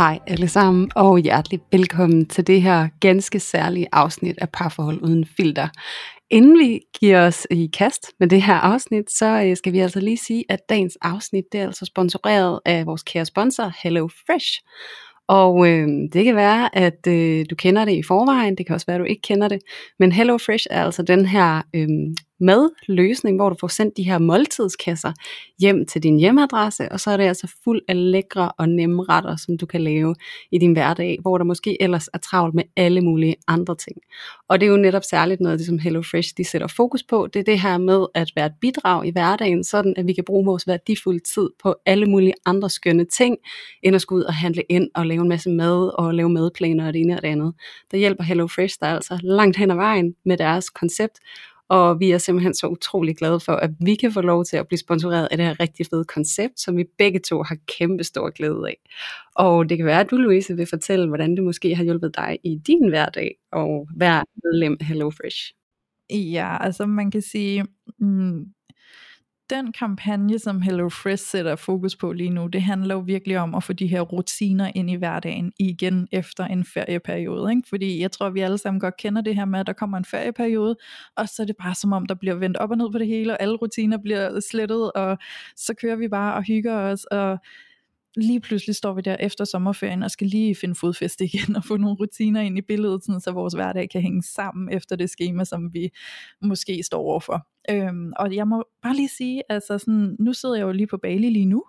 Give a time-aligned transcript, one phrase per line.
[0.00, 5.26] Hej alle sammen, og hjertelig velkommen til det her ganske særlige afsnit af Parforhold Uden
[5.36, 5.68] Filter.
[6.30, 10.00] Inden vi giver os i kast med det her afsnit, så øh, skal vi altså
[10.00, 14.60] lige sige, at dagens afsnit det er altså sponsoreret af vores kære sponsor Hello Fresh.
[15.28, 18.86] Og øh, det kan være, at øh, du kender det i forvejen, det kan også
[18.86, 19.58] være, at du ikke kender det,
[19.98, 21.88] men Hello Fresh er altså den her øh,
[22.40, 25.12] madløsning, hvor du får sendt de her måltidskasser
[25.58, 29.36] hjem til din hjemmeadresse, og så er det altså fuld af lækre og nemme retter,
[29.36, 30.14] som du kan lave
[30.52, 33.96] i din hverdag, hvor der måske ellers er travlt med alle mulige andre ting.
[34.48, 37.02] Og det er jo netop særligt noget af det, som Hello Fresh de sætter fokus
[37.02, 40.12] på, det er det her med at være et bidrag i hverdagen, sådan at vi
[40.12, 43.36] kan bruge vores værdifulde tid på alle mulige andre skønne ting,
[43.82, 46.86] end at skulle ud og handle ind og lave en masse mad og lave madplaner
[46.86, 47.54] og det ene og det andet.
[47.90, 51.18] Der hjælper Hello Fresh der altså langt hen ad vejen med deres koncept,
[51.70, 54.68] og vi er simpelthen så utrolig glade for, at vi kan få lov til at
[54.68, 58.30] blive sponsoreret af det her rigtig fede koncept, som vi begge to har kæmpe stor
[58.30, 58.76] glæde af.
[59.34, 62.38] Og det kan være, at du, Louise, vil fortælle, hvordan det måske har hjulpet dig
[62.44, 65.52] i din hverdag og være medlem HelloFresh.
[66.10, 67.64] Ja, altså man kan sige,
[67.98, 68.46] mm,
[69.50, 73.64] den kampagne, som HelloFresh sætter fokus på lige nu, det handler jo virkelig om at
[73.64, 77.50] få de her rutiner ind i hverdagen igen efter en ferieperiode.
[77.50, 77.68] Ikke?
[77.68, 80.04] Fordi jeg tror, vi alle sammen godt kender det her med, at der kommer en
[80.04, 80.76] ferieperiode,
[81.16, 83.06] og så er det bare som om, der bliver vendt op og ned på det
[83.06, 85.18] hele, og alle rutiner bliver slettet, og
[85.56, 87.38] så kører vi bare og hygger os, og
[88.16, 91.76] lige pludselig står vi der efter sommerferien og skal lige finde fodfæste igen og få
[91.76, 95.44] nogle rutiner ind i billedet, sådan, så vores hverdag kan hænge sammen efter det schema,
[95.44, 95.90] som vi
[96.42, 97.46] måske står overfor.
[97.70, 100.96] Øhm, og jeg må bare lige sige, altså sådan, nu sidder jeg jo lige på
[100.96, 101.64] Bali lige nu,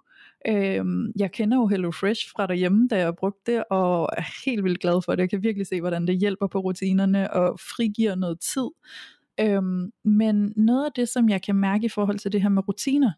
[0.47, 4.63] Øhm, jeg kender jo Hello Fresh fra derhjemme, da jeg brugte det, og er helt
[4.63, 5.21] vildt glad for det.
[5.21, 8.69] Jeg kan virkelig se, hvordan det hjælper på rutinerne og frigiver noget tid.
[9.39, 12.67] Øhm, men noget af det, som jeg kan mærke i forhold til det her med
[12.67, 13.11] rutiner,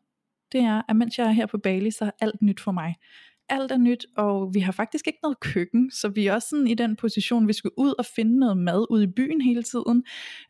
[0.53, 2.95] det er, at mens jeg er her på Bali, så er alt nyt for mig.
[3.49, 6.67] Alt er nyt, og vi har faktisk ikke noget køkken, så vi er også sådan
[6.67, 10.03] i den position, vi skal ud og finde noget mad ude i byen hele tiden.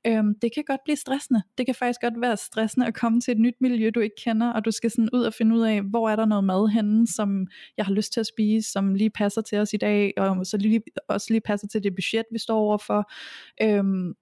[0.07, 1.41] Øhm, det kan godt blive stressende.
[1.57, 4.51] Det kan faktisk godt være stressende at komme til et nyt miljø, du ikke kender,
[4.53, 7.07] og du skal sådan ud og finde ud af, hvor er der noget mad henne,
[7.07, 7.47] som
[7.77, 10.57] jeg har lyst til at spise, som lige passer til os i dag, og så
[10.57, 13.11] lige, også lige passer til det budget, vi står overfor.
[13.61, 14.13] Øhm,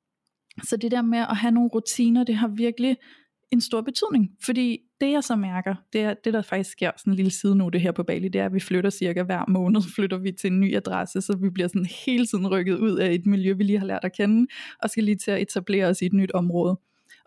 [0.64, 2.98] så det der med at have nogle rutiner, det har virkelig
[3.52, 7.14] en stor betydning, fordi det jeg så mærker, det er det der faktisk sker, sådan
[7.14, 9.46] en lille side nu det her på Bali, det er at vi flytter cirka hver
[9.48, 12.98] måned, flytter vi til en ny adresse, så vi bliver sådan hele tiden rykket ud
[12.98, 14.48] af et miljø, vi lige har lært at kende,
[14.84, 16.78] og skal lige til at etablere os i et nyt område.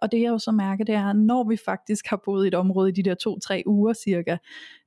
[0.03, 2.49] Og det jeg jo så mærker, det er, at når vi faktisk har boet i
[2.49, 4.37] et område i de der to-tre uger cirka,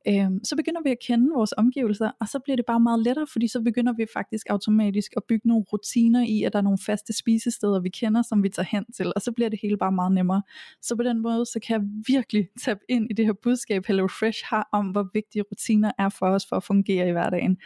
[0.09, 3.27] øh, så begynder vi at kende vores omgivelser, og så bliver det bare meget lettere,
[3.31, 6.77] fordi så begynder vi faktisk automatisk at bygge nogle rutiner i, at der er nogle
[6.85, 9.91] faste spisesteder, vi kender, som vi tager hen til, og så bliver det hele bare
[9.91, 10.41] meget nemmere.
[10.81, 14.07] Så på den måde, så kan jeg virkelig tabe ind i det her budskab, Hello
[14.07, 17.57] Fresh har om, hvor vigtige rutiner er for os for at fungere i hverdagen.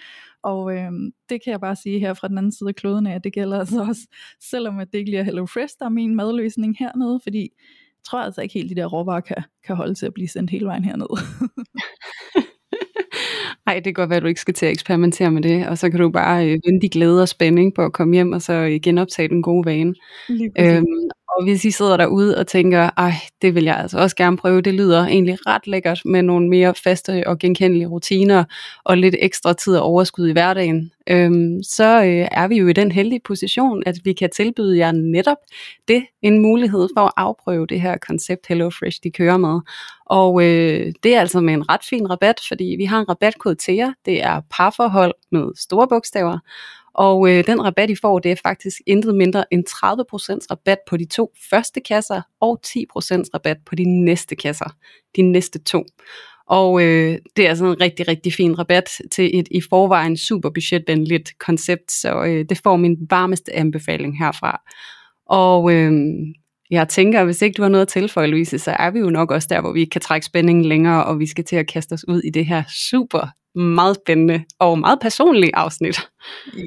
[0.44, 0.92] Og øh,
[1.30, 3.34] det kan jeg bare sige her fra den anden side af kloden af, at det
[3.34, 4.08] gælder altså også,
[4.52, 7.50] selvom at det ikke lige er Hello Fresh, der er min madløsning hernede, fordi
[8.08, 10.66] tror altså ikke helt, de der råvarer kan, kan holde til at blive sendt hele
[10.66, 11.08] vejen herned.
[13.68, 15.78] Ej, det kan godt være, at du ikke skal til at eksperimentere med det, og
[15.78, 18.42] så kan du bare øh, vente i glæde og spænding på at komme hjem, og
[18.42, 19.94] så øh, genoptage den gode vane.
[20.60, 20.86] Øhm,
[21.38, 24.62] og hvis I sidder derude og tænker, ej, det vil jeg altså også gerne prøve,
[24.62, 28.44] det lyder egentlig ret lækkert med nogle mere faste og genkendelige rutiner,
[28.84, 32.74] og lidt ekstra tid og overskud i hverdagen, øhm, så øh, er vi jo i
[32.74, 35.38] den heldige position, at vi kan tilbyde jer netop
[35.88, 39.60] det, en mulighed for at afprøve det her koncept HelloFresh, de kører med.
[40.06, 43.56] Og øh, det er altså med en ret fin rabat, fordi vi har en rabatkode
[43.56, 46.38] til jer, det er parforhold med store bogstaver,
[46.94, 50.98] og øh, den rabat, I får, det er faktisk intet mindre end 30% rabat på
[50.98, 52.74] de to første kasser, og 10%
[53.34, 54.76] rabat på de næste kasser,
[55.16, 55.86] de næste to.
[56.48, 60.50] Og øh, det er sådan en rigtig, rigtig fin rabat til et i forvejen super
[60.50, 64.62] budgetvenligt koncept, så øh, det får min varmeste anbefaling herfra.
[65.26, 65.92] Og øh,
[66.72, 69.32] jeg tænker, hvis ikke du har noget at tilføje, Louise, så er vi jo nok
[69.32, 72.08] også der, hvor vi kan trække spændingen længere, og vi skal til at kaste os
[72.08, 76.10] ud i det her super meget spændende og meget personlige afsnit.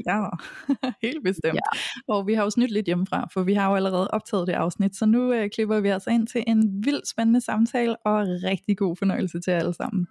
[0.07, 0.25] Ja,
[1.07, 1.55] helt bestemt.
[1.55, 1.79] Ja.
[2.09, 4.97] Og vi har jo snydt lidt hjemmefra, for vi har jo allerede optaget det afsnit,
[4.97, 8.97] så nu øh, klipper vi altså ind til en vildt spændende samtale, og rigtig god
[8.97, 10.07] fornøjelse til alle sammen.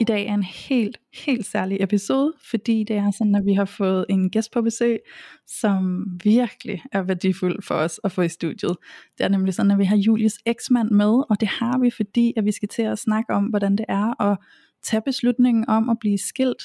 [0.00, 3.64] I dag er en helt, helt særlig episode, fordi det er sådan, at vi har
[3.64, 4.98] fået en gæst på besøg,
[5.46, 8.76] som virkelig er værdifuld for os at få i studiet.
[9.18, 12.32] Det er nemlig sådan, at vi har Julius eksmand med, og det har vi, fordi
[12.36, 14.38] at vi skal til at snakke om, hvordan det er at
[14.84, 16.62] tage beslutningen om at blive skilt,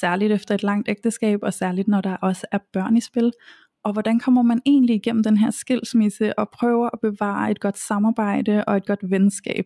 [0.00, 3.32] særligt efter et langt ægteskab, og særligt når der også er børn i spil.
[3.84, 7.78] Og hvordan kommer man egentlig igennem den her skilsmisse og prøver at bevare et godt
[7.78, 9.64] samarbejde og et godt venskab?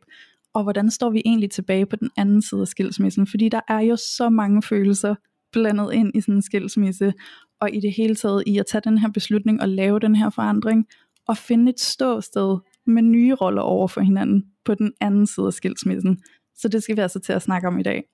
[0.56, 3.80] Og hvordan står vi egentlig tilbage på den anden side af skilsmissen, fordi der er
[3.80, 5.14] jo så mange følelser
[5.52, 7.12] blandet ind i sådan en skilsmisse,
[7.60, 10.30] og i det hele taget i at tage den her beslutning og lave den her
[10.30, 10.86] forandring,
[11.28, 15.52] og finde et ståsted med nye roller over for hinanden på den anden side af
[15.52, 16.22] skilsmissen.
[16.54, 18.04] Så det skal vi altså til at snakke om i dag.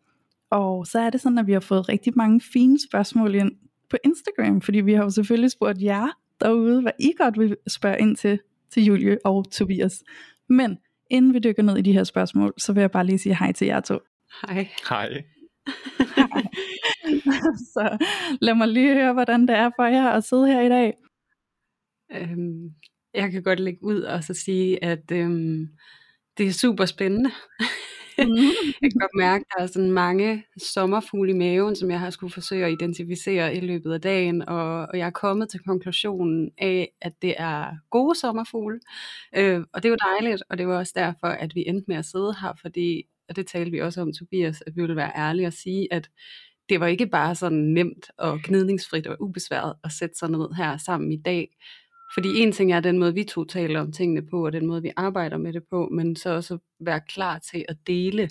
[0.50, 3.52] Og så er det sådan, at vi har fået rigtig mange fine spørgsmål ind
[3.90, 6.08] på Instagram, fordi vi har jo selvfølgelig spurgt jer
[6.40, 8.38] derude, hvad I godt vil spørge ind til,
[8.70, 10.02] til Julie og Tobias.
[10.48, 10.78] Men
[11.12, 13.52] inden vi dykker ned i de her spørgsmål, så vil jeg bare lige sige hej
[13.52, 13.98] til jer to.
[14.46, 14.68] Hej.
[14.88, 15.08] Hej.
[17.74, 18.06] så
[18.40, 20.94] lad mig lige høre, hvordan det er for jer at sidde her i dag.
[22.12, 22.70] Øhm,
[23.14, 25.68] jeg kan godt lægge ud og så sige, at øhm,
[26.38, 27.30] det er super spændende.
[28.26, 28.36] Mm.
[28.82, 32.10] jeg kan godt mærke, at der er sådan mange sommerfugle i maven, som jeg har
[32.10, 36.50] skulle forsøge at identificere i løbet af dagen, og, og jeg er kommet til konklusionen
[36.58, 38.80] af, at det er gode sommerfugle,
[39.36, 41.96] øh, og det er jo dejligt, og det var også derfor, at vi endte med
[41.96, 45.12] at sidde her, fordi, og det talte vi også om, Tobias, at vi ville være
[45.16, 46.10] ærlige og sige, at
[46.68, 50.76] det var ikke bare sådan nemt og gnidningsfrit og ubesværet at sætte sig ned her
[50.76, 51.48] sammen i dag,
[52.14, 54.82] fordi en ting er den måde, vi to taler om tingene på, og den måde,
[54.82, 58.28] vi arbejder med det på, men så også være klar til at dele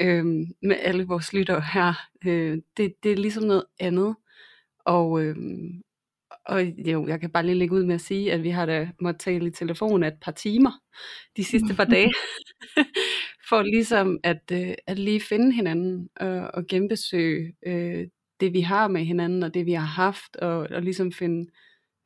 [0.00, 0.24] øh,
[0.62, 1.94] med alle vores lyttere her.
[2.26, 4.16] Øh, det, det er ligesom noget andet.
[4.84, 5.36] Og, øh,
[6.46, 8.90] og jo, jeg kan bare lige lægge ud med at sige, at vi har da
[9.00, 10.72] måttet tale i telefon et par timer
[11.36, 12.12] de sidste par dage,
[13.48, 18.06] for ligesom at, øh, at lige finde hinanden og, og genbesøge øh,
[18.40, 21.50] det, vi har med hinanden, og det, vi har haft, og, og ligesom finde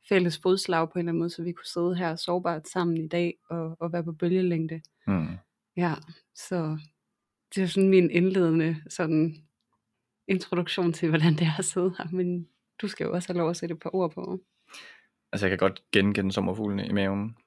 [0.09, 3.07] fælles fodslag på en eller anden måde, så vi kunne sidde her sårbart sammen i
[3.07, 4.81] dag og, og være på bølgelængde.
[5.07, 5.37] Mm.
[5.77, 5.93] Ja,
[6.35, 6.77] så
[7.55, 9.35] det er sådan min indledende sådan
[10.27, 12.47] introduktion til, hvordan det er at sidde her, men
[12.81, 14.39] du skal jo også have lov at sætte et par ord på.
[15.31, 17.37] Altså jeg kan godt genkende sommerfuglene i maven.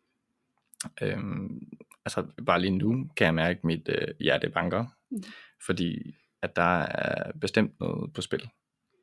[1.03, 1.69] Øhm,
[2.05, 5.23] altså bare lige nu kan jeg mærke, at mit øh, hjerte banker, mm.
[5.67, 8.51] fordi at der er bestemt noget på spil.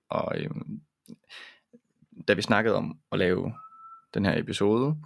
[0.10, 0.82] Og øhm,
[2.28, 3.54] da vi snakkede om at lave
[4.14, 4.98] den her episode,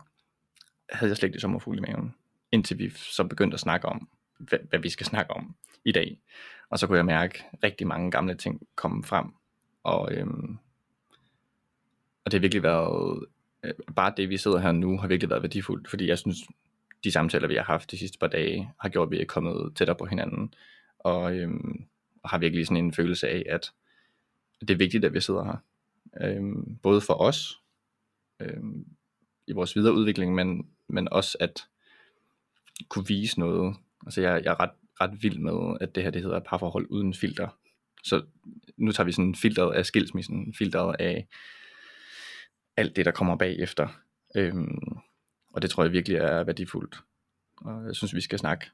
[0.89, 2.15] havde jeg slet ikke det sommerfugl i maven,
[2.51, 5.55] indtil vi så begyndte at snakke om, hvad, hvad vi skal snakke om
[5.85, 6.19] i dag.
[6.69, 9.33] Og så kunne jeg mærke rigtig mange gamle ting komme frem.
[9.83, 10.57] Og, øhm,
[12.25, 13.25] og det har virkelig været,
[13.63, 16.37] øh, bare det vi sidder her nu, har virkelig været værdifuldt, fordi jeg synes,
[17.03, 19.75] de samtaler vi har haft de sidste par dage, har gjort, at vi er kommet
[19.75, 20.53] tættere på hinanden.
[20.99, 21.85] Og, øhm,
[22.23, 23.71] og har virkelig sådan en følelse af, at
[24.59, 25.57] det er vigtigt, at vi sidder her
[26.21, 26.41] øh,
[26.83, 27.61] både for os
[28.39, 28.63] øh,
[29.47, 31.67] i vores videre udvikling, men, men også at
[32.89, 33.75] kunne vise noget.
[34.05, 34.71] Altså jeg, jeg er ret,
[35.01, 37.47] ret vild med, at det her det hedder parforhold uden filter.
[38.03, 38.25] Så
[38.77, 41.27] nu tager vi sådan filteret af skilsmissen, filteret af
[42.77, 43.87] alt det, der kommer bagefter.
[44.35, 44.97] Øhm,
[45.53, 46.95] og det tror jeg virkelig er værdifuldt.
[47.57, 48.65] Og jeg synes, vi skal snakke.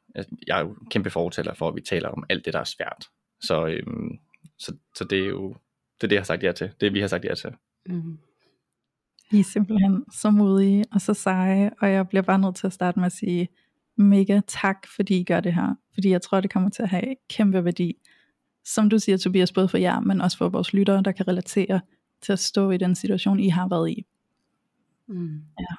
[0.48, 3.06] Jeg er jo kæmpe fortaler for, at vi taler om alt det, der er svært.
[3.42, 4.20] Så, øhm,
[4.58, 5.56] så, så det er jo
[6.02, 6.72] det er det, jeg har sagt ja til.
[6.82, 7.50] Det vi har sagt ja til.
[7.86, 8.18] Mm.
[9.32, 12.74] I er simpelthen så modige og så seje, og jeg bliver bare nødt til at
[12.74, 13.48] starte med at sige
[13.98, 15.76] mega tak, fordi I gør det her.
[15.94, 17.96] Fordi jeg tror, det kommer til at have kæmpe værdi.
[18.66, 21.82] Som du siger, Tobias, både for jer, men også for vores lyttere, der kan relatere
[22.22, 24.06] til at stå i den situation, I har været i.
[25.08, 25.42] Mm.
[25.60, 25.76] Ja.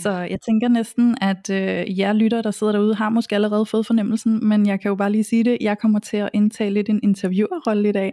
[0.00, 3.86] Så jeg tænker næsten, at øh, jer lytter, der sidder derude, har måske allerede fået
[3.86, 6.88] fornemmelsen, men jeg kan jo bare lige sige det, jeg kommer til at indtage lidt
[6.88, 8.12] en interviewerrolle i dag,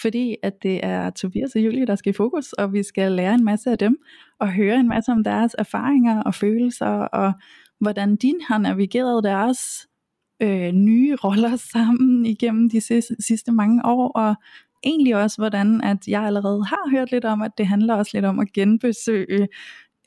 [0.00, 3.34] fordi at det er Tobias og Julie, der skal i fokus, og vi skal lære
[3.34, 3.96] en masse af dem,
[4.40, 7.32] og høre en masse om deres erfaringer og følelser, og
[7.80, 9.58] hvordan de har navigeret deres
[10.42, 14.34] øh, nye roller sammen igennem de sidste, sidste mange år, og
[14.84, 18.24] egentlig også hvordan, at jeg allerede har hørt lidt om, at det handler også lidt
[18.24, 19.48] om at genbesøge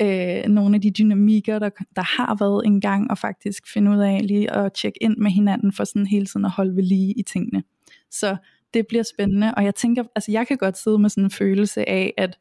[0.01, 4.19] øh, nogle af de dynamikker, der, der har været engang, og faktisk finde ud af
[4.23, 7.23] lige at tjekke ind med hinanden, for sådan hele tiden at holde ved lige i
[7.23, 7.63] tingene.
[8.11, 8.37] Så
[8.75, 11.89] det bliver spændende, og jeg tænker, altså jeg kan godt sidde med sådan en følelse
[11.89, 12.38] af, at,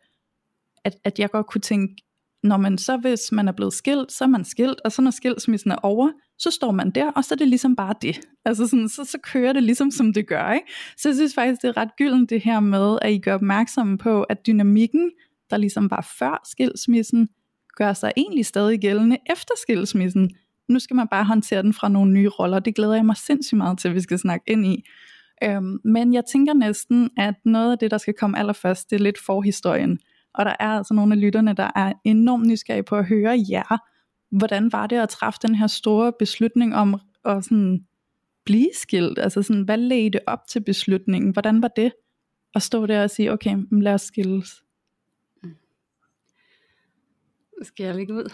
[0.84, 1.96] at, at jeg godt kunne tænke,
[2.42, 5.10] når man så hvis man er blevet skilt, så er man skilt, og så når
[5.10, 8.20] skilsmissen er over, så står man der, og så er det ligesom bare det.
[8.44, 10.52] Altså sådan, så, så kører det ligesom som det gør.
[10.52, 10.66] Ikke?
[10.96, 13.98] Så jeg synes faktisk, det er ret gyldent det her med, at I gør opmærksom
[13.98, 15.10] på, at dynamikken,
[15.50, 17.28] der ligesom var før skilsmissen,
[17.76, 20.30] gør sig egentlig stadig gældende efter skilsmissen.
[20.68, 22.58] Nu skal man bare håndtere den fra nogle nye roller.
[22.58, 24.84] Det glæder jeg mig sindssygt meget til, at vi skal snakke ind i.
[25.42, 29.00] Øhm, men jeg tænker næsten, at noget af det, der skal komme allerførst, det er
[29.00, 29.98] lidt forhistorien.
[30.34, 33.78] Og der er altså nogle af lytterne, der er enormt nysgerrige på at høre jer.
[34.36, 37.86] Hvordan var det at træffe den her store beslutning om at sådan
[38.44, 39.18] blive skilt?
[39.18, 41.32] Altså sådan, hvad ledte op til beslutningen?
[41.32, 41.92] Hvordan var det
[42.54, 44.62] at stå der og sige, okay, lad os skilles?
[47.62, 48.32] Skal jeg lægge ud?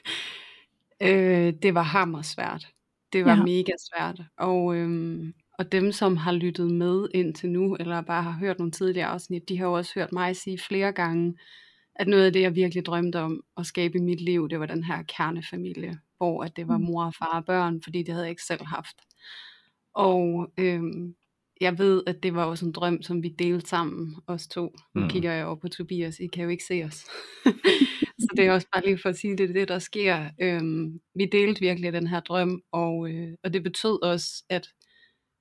[1.08, 2.68] øh, det var hammer svært.
[3.12, 3.42] Det var ja.
[3.42, 4.20] mega svært.
[4.36, 8.72] Og, øhm, og dem, som har lyttet med indtil nu, eller bare har hørt nogle
[8.72, 11.34] tidligere afsnit, de har jo også hørt mig sige flere gange,
[11.94, 14.66] at noget af det, jeg virkelig drømte om at skabe i mit liv, det var
[14.66, 16.84] den her kernefamilie, hvor at det var mm.
[16.84, 18.96] mor, far og børn, fordi det havde jeg ikke selv haft.
[19.94, 21.14] Og øhm,
[21.60, 24.76] jeg ved, at det var også en drøm, som vi delte sammen, os to.
[24.94, 25.08] Nu mm.
[25.08, 26.96] kigger jeg over på Tobias, I kan jo ikke se os.
[28.22, 30.30] så det er også bare lige for at sige, det er det, der sker.
[30.40, 34.68] Øhm, vi delte virkelig den her drøm, og, øh, og det betød også, at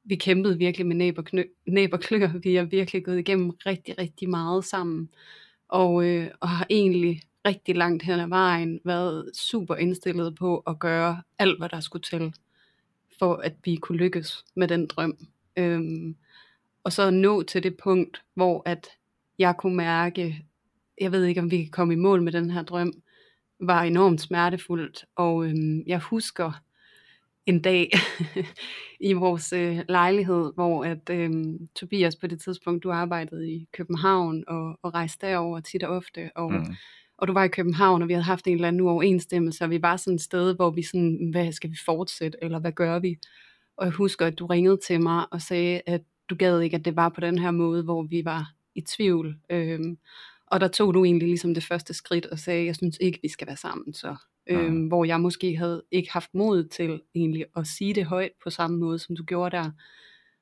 [0.04, 2.40] vi kæmpede virkelig med næb og, knø- næb og klør.
[2.44, 5.10] Vi har virkelig gået igennem rigtig, rigtig meget sammen.
[5.68, 10.80] Og, øh, og har egentlig rigtig langt hen ad vejen været super indstillet på at
[10.80, 12.34] gøre alt, hvad der skulle til,
[13.20, 15.18] for at vi kunne lykkes med den drøm.
[15.58, 16.16] Øhm,
[16.84, 18.88] og så nå til det punkt, hvor at
[19.40, 20.46] jeg kunne mærke,
[21.02, 22.94] jeg ved ikke om vi kan komme i mål med den her drøm,
[23.60, 25.06] var enormt smertefuldt.
[25.16, 26.52] Og øhm, jeg husker
[27.46, 27.92] en dag
[29.10, 34.44] i vores øh, lejlighed, hvor at øhm, Tobias på det tidspunkt, du arbejdede i København
[34.48, 36.76] og, og rejste derover tit og ofte, og, mm.
[37.18, 39.82] og du var i København, og vi havde haft en eller anden uoverensstemmelse, og vi
[39.82, 43.18] var sådan et sted, hvor vi sådan, hvad skal vi fortsætte, eller hvad gør vi?
[43.78, 46.86] Og jeg husker, at du ringede til mig og sagde, at du gad ikke, at
[46.86, 49.36] det var på den her måde, hvor vi var i tvivl.
[49.50, 49.98] Øhm,
[50.48, 53.30] og der tog du egentlig ligesom det første skridt og sagde, jeg synes ikke, vi
[53.30, 54.16] skal være sammen så.
[54.50, 54.88] Øhm, mm.
[54.88, 58.78] Hvor jeg måske havde ikke haft mod til egentlig at sige det højt på samme
[58.78, 59.72] måde, som du gjorde der.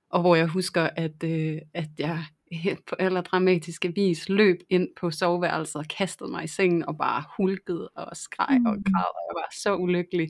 [0.10, 2.26] Og hvor jeg husker, at, øh, at jeg
[2.90, 7.24] på aller dramatiske vis løb ind på soveværelset og kastede mig i sengen og bare
[7.38, 8.66] hulkede og skreg mm.
[8.66, 10.30] og græd, og jeg var så ulykkelig.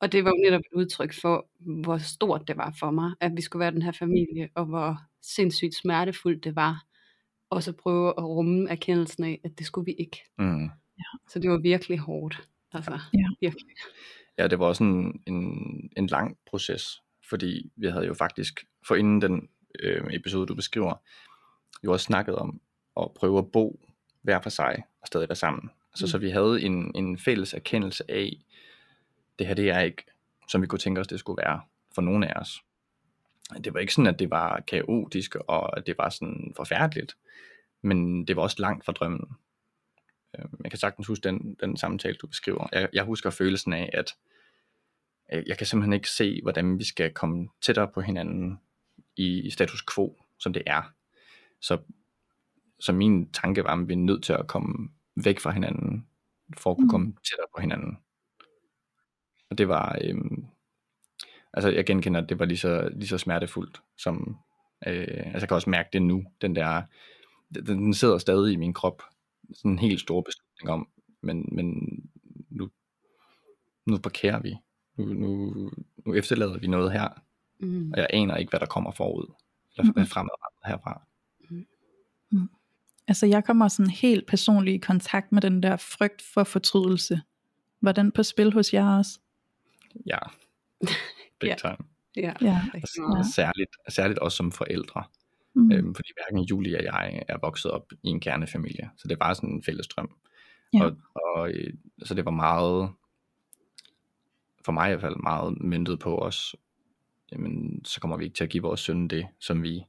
[0.00, 1.48] Og det var jo netop et udtryk for,
[1.82, 4.96] hvor stort det var for mig, at vi skulle være den her familie, og hvor
[5.22, 6.84] sindssygt smertefuldt det var,
[7.50, 10.22] og så prøve at rumme erkendelsen af, at det skulle vi ikke.
[10.38, 10.62] Mm.
[10.98, 11.18] Ja.
[11.28, 12.48] Så det var virkelig hårdt.
[12.72, 13.24] Altså, ja.
[13.40, 13.66] virkelig.
[14.38, 18.94] Ja, det var også en, en, en lang proces, fordi vi havde jo faktisk, for
[18.94, 19.48] inden den
[19.80, 20.94] øh, episode, du beskriver,
[21.84, 22.60] jo også snakket om
[23.00, 23.80] at prøve at bo
[24.22, 25.70] hver for sig og stadig være sammen.
[25.92, 26.08] Altså, mm.
[26.08, 28.36] Så vi havde en, en fælles erkendelse af,
[29.38, 30.04] det her det er ikke,
[30.48, 31.60] som vi kunne tænke os, det skulle være
[31.94, 32.62] for nogen af os.
[33.64, 37.16] Det var ikke sådan, at det var kaotisk, og at det var sådan forfærdeligt,
[37.82, 39.28] men det var også langt fra drømmen.
[40.38, 42.68] Øh, jeg kan sagtens huske den, den samtale, du beskriver.
[42.72, 44.16] Jeg, jeg husker følelsen af, at
[45.46, 48.58] jeg kan simpelthen ikke se, hvordan vi skal komme tættere på hinanden
[49.16, 50.82] i status quo, som det er.
[51.60, 51.78] Så,
[52.80, 54.88] så min tanke var, at vi er nødt til at komme
[55.24, 56.06] væk fra hinanden,
[56.56, 56.90] for at kunne mm.
[56.90, 57.98] komme tættere på hinanden.
[59.50, 60.46] Og det var, øhm,
[61.52, 64.38] altså jeg genkender, at det var lige så, lige så smertefuldt, som,
[64.86, 66.82] øh, altså jeg kan også mærke det nu, den der,
[67.54, 69.02] den, den sidder stadig i min krop,
[69.54, 70.88] sådan en helt stor beslutning om,
[71.22, 71.98] men, men
[72.50, 72.70] nu,
[73.86, 74.56] nu parkerer vi,
[74.96, 75.70] nu, nu,
[76.06, 77.08] nu efterlader vi noget her,
[77.60, 77.90] mm.
[77.92, 79.32] og jeg aner ikke, hvad der kommer forud,
[79.76, 80.06] eller mm.
[80.06, 81.02] fremadrettet herfra.
[81.50, 81.66] Mm.
[82.30, 82.48] Mm.
[83.08, 87.20] Altså jeg kommer sådan helt personligt i kontakt med den der frygt for fortrydelse.
[87.80, 89.20] Var den på spil hos jer også?
[90.06, 90.18] Ja,
[91.40, 91.54] big ja.
[91.58, 91.88] time.
[92.16, 92.62] Ja, ja.
[92.74, 95.04] Altså, særligt, særligt også som forældre.
[95.58, 95.72] Mm.
[95.72, 99.34] Øhm, fordi hverken Julie og jeg er vokset op i en kernefamilie, så det var
[99.34, 100.16] sådan en fælles drøm.
[100.72, 100.84] Ja.
[100.84, 102.90] Og, og øh, så det var meget,
[104.64, 106.56] for mig i hvert fald meget myndet på os,
[107.32, 109.84] jamen så kommer vi ikke til at give vores søn det, som vi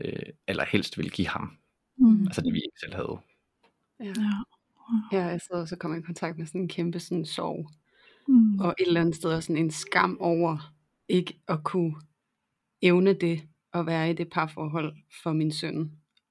[0.00, 1.56] øh, allerhelst ville give ham.
[1.96, 2.26] Mm.
[2.26, 3.18] Altså det vi ikke selv havde.
[4.00, 4.12] Ja.
[5.12, 7.70] Ja, jeg så, så kom jeg i kontakt med sådan en kæmpe sådan sorg
[8.30, 8.60] Mm.
[8.60, 10.74] Og et eller andet sted også sådan en skam over
[11.08, 11.94] ikke at kunne
[12.82, 13.42] evne det,
[13.74, 15.90] at være i det parforhold for min søn.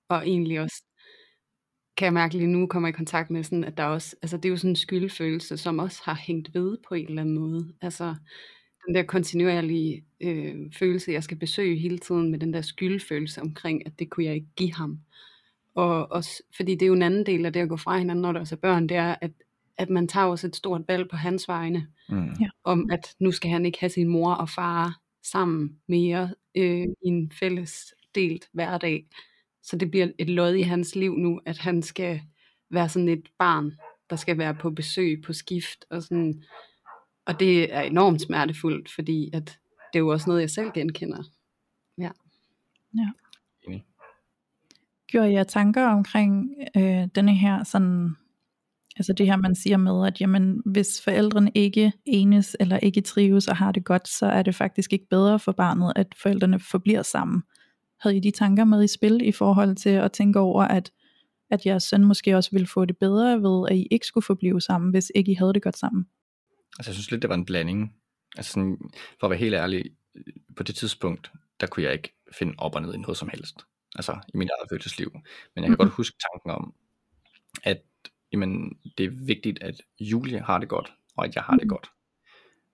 [0.10, 0.84] Og egentlig også,
[1.98, 4.46] kan jeg mærke lige nu, kommer i kontakt med sådan, at der også, altså det
[4.46, 7.74] er jo sådan en skyldfølelse, som også har hængt ved på en eller anden måde.
[7.82, 8.16] Altså
[8.88, 13.86] den der kontinuerlige øh, følelse, jeg skal besøge hele tiden med den der skyldfølelse omkring,
[13.86, 15.00] at det kunne jeg ikke give ham.
[15.76, 18.22] Og også, fordi det er jo en anden del af det at gå fra hinanden,
[18.22, 19.32] når der også er børn, det er, at
[19.78, 22.36] at man tager også et stort valg på hans vegne, Mm.
[22.64, 27.08] Om at nu skal han ikke have sin mor og far sammen mere øh, i
[27.08, 29.08] en fælles delt hverdag.
[29.64, 32.22] Så det bliver et lod i hans liv nu, at han skal
[32.70, 33.72] være sådan et barn,
[34.10, 35.86] der skal være på besøg på skift.
[35.90, 36.44] Og, sådan.
[37.26, 39.60] og det er enormt smertefuldt, fordi at
[39.94, 41.24] det er jo også noget, jeg selv genkender.
[43.68, 43.86] Enig.
[45.08, 48.16] Gjorde jeg tanker omkring øh, denne her sådan,
[49.00, 53.48] altså det her man siger med, at jamen, hvis forældrene ikke enes eller ikke trives
[53.48, 57.02] og har det godt, så er det faktisk ikke bedre for barnet, at forældrene forbliver
[57.02, 57.44] sammen.
[58.00, 60.92] Havde I de tanker med i spil i forhold til at tænke over, at,
[61.52, 64.62] at jeres søn måske også ville få det bedre ved, at I ikke skulle forblive
[64.62, 66.06] sammen, hvis ikke I havde det godt sammen?
[66.80, 67.94] Altså jeg synes lidt, det var en blanding.
[68.38, 68.78] Altså sådan,
[69.20, 69.84] for at være helt ærlig,
[70.58, 73.56] på det tidspunkt, der kunne jeg ikke finde op og ned i noget som helst.
[73.96, 75.12] Altså i mit eget følelsesliv.
[75.14, 75.22] Men
[75.56, 75.78] jeg kan Mhm.
[75.78, 76.74] godt huske tanken om,
[77.64, 77.82] at
[78.34, 81.70] jamen, det er vigtigt, at Julie har det godt, og at jeg har det Mhm.
[81.70, 81.92] godt.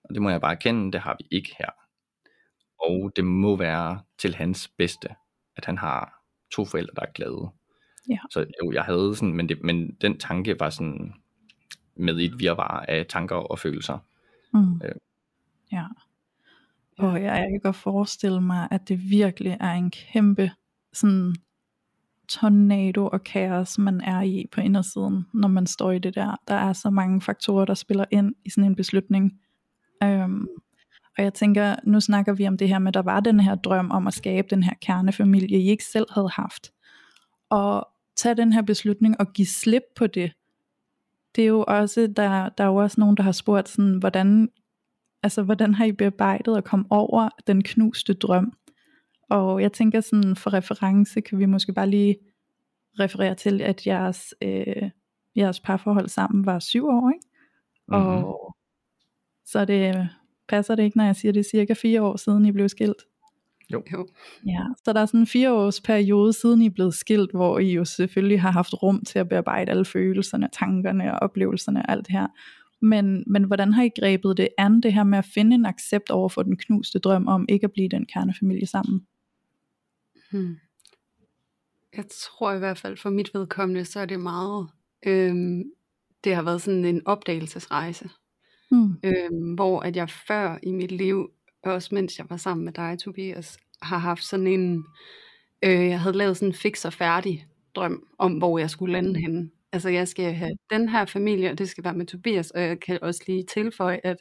[0.04, 1.70] Og det må jeg bare erkende, det har vi ikke her.
[2.80, 5.10] Og det må være til hans bedste,
[5.56, 7.50] at han har to forældre, der er glade.
[8.10, 8.18] Ja.
[8.32, 11.14] Så jo, jeg havde sådan, men, det, men den tanke var sådan
[11.96, 13.98] med et virvar af tanker og følelser.
[14.54, 14.82] Mm.
[14.84, 14.96] Øh.
[15.72, 15.86] Ja.
[16.98, 20.52] Og jeg, jeg kan godt forestille mig, at det virkelig er en kæmpe
[20.94, 21.36] sådan
[22.28, 26.36] tornado og kaos, man er i på indersiden, når man står i det der.
[26.48, 29.40] Der er så mange faktorer, der spiller ind i sådan en beslutning.
[30.04, 30.48] Øhm,
[31.18, 33.56] og jeg tænker, nu snakker vi om det her med, at der var den her
[33.56, 36.72] drøm om at skabe den her kernefamilie, I ikke selv havde haft.
[37.50, 40.32] Og tage den her beslutning og give slip på det,
[41.36, 44.50] det er jo også, der, der er jo også nogen, der har spurgt sådan, hvordan,
[45.24, 48.54] altså, hvordan har I bearbejdet at komme over den knuste drøm?
[49.30, 52.18] Og jeg tænker sådan, for reference kan vi måske bare lige
[53.00, 54.90] referere til, at jeres, øh,
[55.36, 57.28] jeres parforhold sammen var syv år, ikke?
[57.88, 58.24] Mhm.
[58.24, 58.56] Og
[59.46, 60.10] så det,
[60.48, 63.04] passer det ikke, når jeg siger, det er cirka fire år siden, I blev skilt.
[63.74, 63.84] Jo.
[64.46, 67.60] Ja, så der er sådan en fire års periode siden I er blevet skilt, hvor
[67.60, 71.92] I jo selvfølgelig har haft rum til at bearbejde alle følelserne, tankerne og oplevelserne og
[71.92, 72.28] alt det her.
[72.82, 76.10] Men, men hvordan har I grebet det an, det her med at finde en accept
[76.10, 79.02] over for den knuste drøm om ikke at blive den kernefamilie sammen?
[80.32, 80.58] Hmm.
[81.98, 84.68] Jeg tror i hvert fald for mit vedkommende, så er det meget,
[85.06, 85.64] øhm,
[86.24, 88.10] det har været sådan en opdagelsesrejse.
[88.72, 89.00] Hmm.
[89.04, 91.30] øhm, hvor at jeg før i mit liv,
[91.64, 94.86] også mens jeg var sammen med dig, Tobias, har haft sådan en,
[95.64, 99.20] øh, jeg havde lavet sådan en fix og færdig drøm om, hvor jeg skulle lande
[99.20, 99.50] henne.
[99.72, 102.80] Altså jeg skal have den her familie, og det skal være med Tobias, og jeg
[102.80, 104.18] kan også lige tilføje, at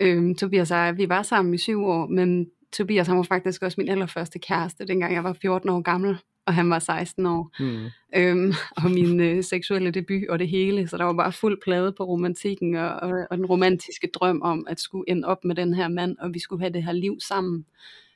[0.00, 3.62] øhm, Tobias og jeg, vi var sammen i syv år, men Tobias han var faktisk
[3.62, 7.50] også min allerførste kæreste, dengang jeg var 14 år gammel, og han var 16 år
[7.60, 7.84] Mm.
[8.16, 11.92] øhm, og min øh, seksuelle debut og det hele, så der var bare fuld plade
[11.92, 15.74] på romantikken og, og, og den romantiske drøm om at skulle ende op med den
[15.74, 17.66] her mand, og vi skulle have det her liv sammen.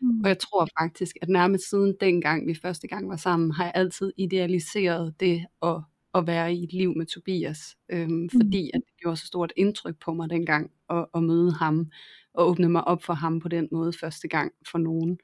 [0.01, 0.21] Mm.
[0.21, 3.73] Og jeg tror faktisk, at nærmest siden dengang vi første gang var sammen, har jeg
[3.75, 5.77] altid idealiseret det at,
[6.14, 9.97] at være i et liv med Tobias, øhm, fordi at det gjorde så stort indtryk
[10.05, 11.90] på mig dengang at, at møde ham,
[12.38, 15.18] og åbne mig op for ham på den måde første gang for nogen.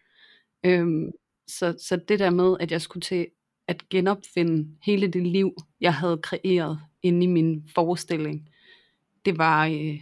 [0.67, 1.11] Øhm,
[1.47, 3.27] så, så det der med, at jeg skulle til
[3.69, 8.49] at genopfinde hele det liv, jeg havde kreeret inde i min forestilling,
[9.25, 10.01] det var, øh,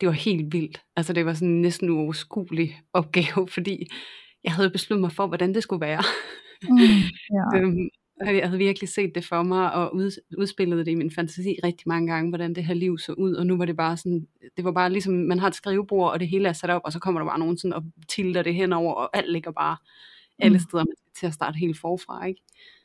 [0.00, 0.82] det var helt vildt.
[0.96, 3.86] Altså det var sådan en næsten uoverskuelig opgave, fordi
[4.44, 6.02] jeg havde besluttet mig for, hvordan det skulle være.
[6.62, 6.78] Mm.
[7.36, 7.44] Ja.
[7.58, 7.88] Øhm,
[8.20, 11.56] og jeg havde virkelig set det for mig, og ud, udspillet det i min fantasi
[11.64, 14.26] rigtig mange gange, hvordan det her liv så ud, og nu var det bare sådan,
[14.56, 16.92] det var bare ligesom, man har et skrivebord, og det hele er sat op, og
[16.92, 19.76] så kommer der bare nogen sådan og tilter det henover, og alt ligger bare
[20.38, 20.60] alle Mm.
[20.60, 22.40] steder, man til at starte helt forfra, ikke?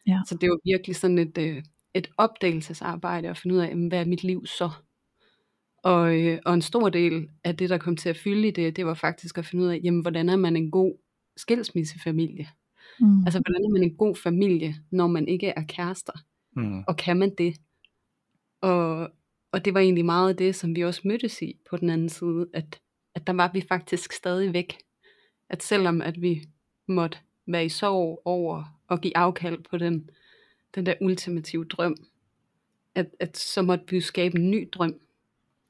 [0.08, 0.20] Ja.
[0.28, 1.64] Så det var virkelig sådan et, øh,
[1.94, 4.70] et opdagelsesarbejde at finde ud af, hvad er mit liv så?
[5.84, 8.76] Og, øh, og en stor del af det, der kom til at fylde i det,
[8.76, 10.94] det var faktisk at finde ud af, jamen, hvordan er man en god
[11.38, 12.48] skilsmissefamilie?
[13.00, 13.24] Mm.
[13.26, 16.14] Altså, hvordan er man en god familie, når man ikke er kærester?
[16.56, 16.84] Mm.
[16.88, 17.56] Og kan man det?
[18.62, 19.10] Og,
[19.52, 22.10] og det var egentlig meget af det, som vi også mødtes i på den anden
[22.10, 22.80] side, at,
[23.16, 24.78] at der var vi faktisk stadig væk.
[25.50, 26.44] At selvom at vi
[26.88, 30.10] måtte være i sorg over at give afkald på den,
[30.76, 31.96] den der ultimative drøm,
[32.96, 35.00] at, at så måtte vi jo skabe en ny drøm.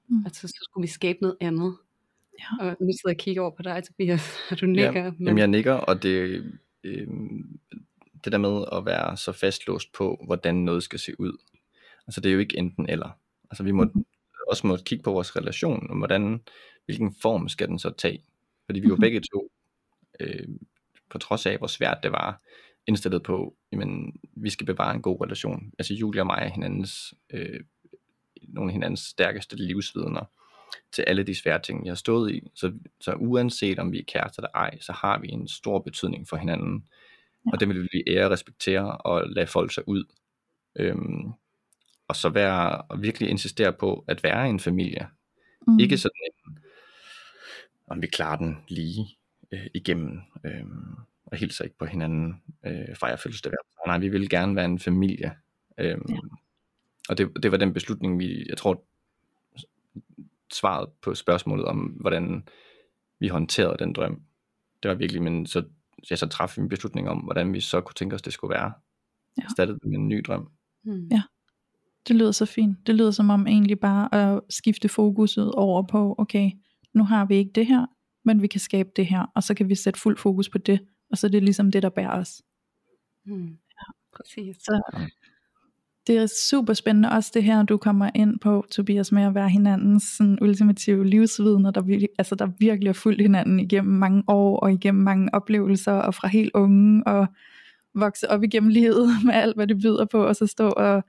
[0.08, 0.26] Mm.
[0.26, 1.76] Altså så skulle vi skabe noget andet.
[2.40, 2.66] Ja.
[2.66, 5.04] Og nu sidder jeg og kigger over på dig, Tobias, og du nikker.
[5.04, 6.44] Ja, men, jamen jeg nikker, og det,
[6.84, 7.08] øh,
[8.24, 11.38] det der med at være så fastlåst på, hvordan noget skal se ud.
[12.08, 13.10] Altså det er jo ikke enten eller.
[13.52, 14.06] Altså vi må Mhm.
[14.48, 16.40] også må kigge på vores relation, og hvordan,
[16.86, 18.24] hvilken form skal den så tage.
[18.66, 19.02] Fordi vi var Mhm.
[19.02, 19.52] begge to,
[20.20, 20.48] øh,
[21.10, 22.42] på trods af hvor svært det var,
[22.88, 25.72] indstillet på, jamen vi skal bevare en god relation.
[25.80, 27.60] Altså Julia og mig er hinandens øh,
[28.48, 30.26] nogle af hinandens stærkeste livsvidner
[30.92, 32.52] til alle de svære ting, vi har stået i.
[32.56, 36.28] Så, så uanset om vi er kærester eller ej, så har vi en stor betydning
[36.28, 36.88] for hinanden.
[37.46, 37.52] Ja.
[37.52, 40.04] Og det vil vi ære, respektere og lade folk sig ud.
[40.76, 41.32] Øhm,
[42.08, 45.08] og så være, og virkelig insistere på at være en familie.
[45.68, 45.80] Mm.
[45.80, 46.58] Ikke sådan en,
[47.88, 49.18] om vi klarer den lige
[49.52, 50.66] øh, igennem, øh,
[51.26, 53.52] og hilser ikke på hinanden, øh, fejrer fødselsdag.
[53.88, 55.32] Nej, vi vil gerne være en familie.
[55.78, 56.18] Øh, ja.
[57.10, 58.84] Og det, det var den beslutning, vi, jeg tror,
[60.54, 62.48] svaret på spørgsmålet om, hvordan
[63.20, 64.22] vi håndterede den drøm.
[64.84, 65.64] Det var virkelig, men så,
[66.12, 68.54] ja, så træffede vi en beslutning om, hvordan vi så kunne tænke os, det skulle
[68.54, 68.74] være.
[69.38, 69.48] Ja.
[69.50, 70.52] Startede med en ny drøm.
[70.84, 71.08] Mm.
[71.12, 71.22] Ja.
[72.08, 72.88] Det lyder så fint.
[72.88, 76.52] Det lyder som om egentlig bare at skifte fokuset over på, okay,
[76.94, 77.86] nu har vi ikke det her,
[78.26, 80.80] men vi kan skabe det her, og så kan vi sætte fuld fokus på det,
[81.12, 82.42] og så er det ligesom det, der bærer os.
[83.26, 83.48] Mm.
[83.48, 84.56] Ja, præcis.
[84.56, 84.82] Så,
[86.08, 89.50] det er super spændende også det her, du kommer ind på, Tobias, med at være
[89.50, 94.74] hinandens sådan, ultimative livsvidner, der, altså, der virkelig har fulgt hinanden igennem mange år, og
[94.74, 97.28] igennem mange oplevelser, og fra helt unge, og
[97.96, 101.04] vokse op igennem livet med alt, hvad det byder på, og så stå og,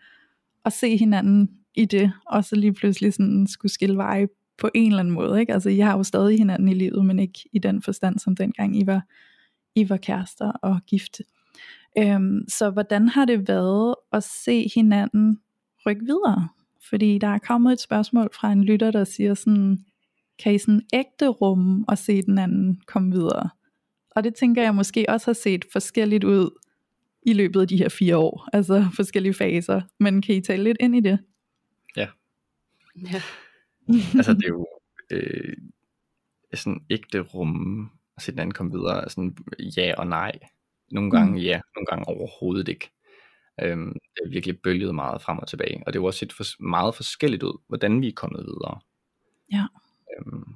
[0.64, 4.86] og se hinanden i det, og så lige pludselig sådan skulle skille veje på en
[4.86, 5.40] eller anden måde.
[5.40, 5.52] Ikke?
[5.52, 8.76] Altså, I har jo stadig hinanden i livet, men ikke i den forstand, som dengang
[8.76, 9.02] I var,
[9.74, 11.20] I var kærester og gift.
[11.98, 15.38] Øhm, så hvordan har det været at se hinanden
[15.86, 16.48] rykke videre?
[16.88, 19.78] Fordi der er kommet et spørgsmål fra en lytter, der siger sådan,
[20.38, 23.50] kan I sådan ægte rum og se den anden komme videre?
[24.10, 26.50] Og det tænker jeg måske også har set forskelligt ud
[27.22, 29.80] i løbet af de her fire år, altså forskellige faser.
[30.00, 31.18] Men kan I tale lidt ind i det?
[31.96, 32.08] Ja.
[33.12, 33.22] ja.
[34.18, 34.66] altså det er jo
[35.10, 35.56] øh,
[36.54, 39.36] sådan ægte rum at se den anden komme videre, sådan
[39.76, 40.32] ja og nej.
[40.90, 41.38] Nogle gange mm.
[41.38, 42.90] ja, nogle gange overhovedet ikke.
[43.62, 46.62] Øhm, det er virkelig bølget meget frem og tilbage, og det er også set for,
[46.62, 48.80] meget forskelligt ud, hvordan vi er kommet videre.
[49.52, 49.64] Ja.
[50.18, 50.54] Øhm.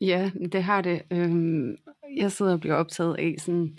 [0.00, 1.02] Ja, det har det.
[1.10, 1.76] Øhm,
[2.16, 3.78] jeg sidder og bliver optaget af sådan,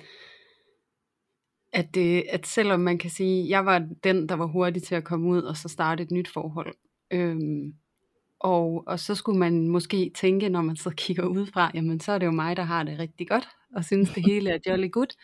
[1.73, 5.03] at, det, at selvom man kan sige, jeg var den, der var hurtig til at
[5.03, 6.75] komme ud og så starte et nyt forhold,
[7.11, 7.73] øhm,
[8.39, 12.17] og, og så skulle man måske tænke, når man så kigger udefra, jamen så er
[12.17, 15.15] det jo mig, der har det rigtig godt, og synes det hele er jolly good.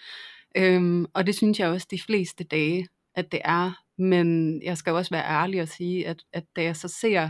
[0.58, 3.72] Øhm, og det synes jeg også de fleste dage, at det er.
[3.98, 7.30] Men jeg skal også være ærlig og sige, at, at da jeg så ser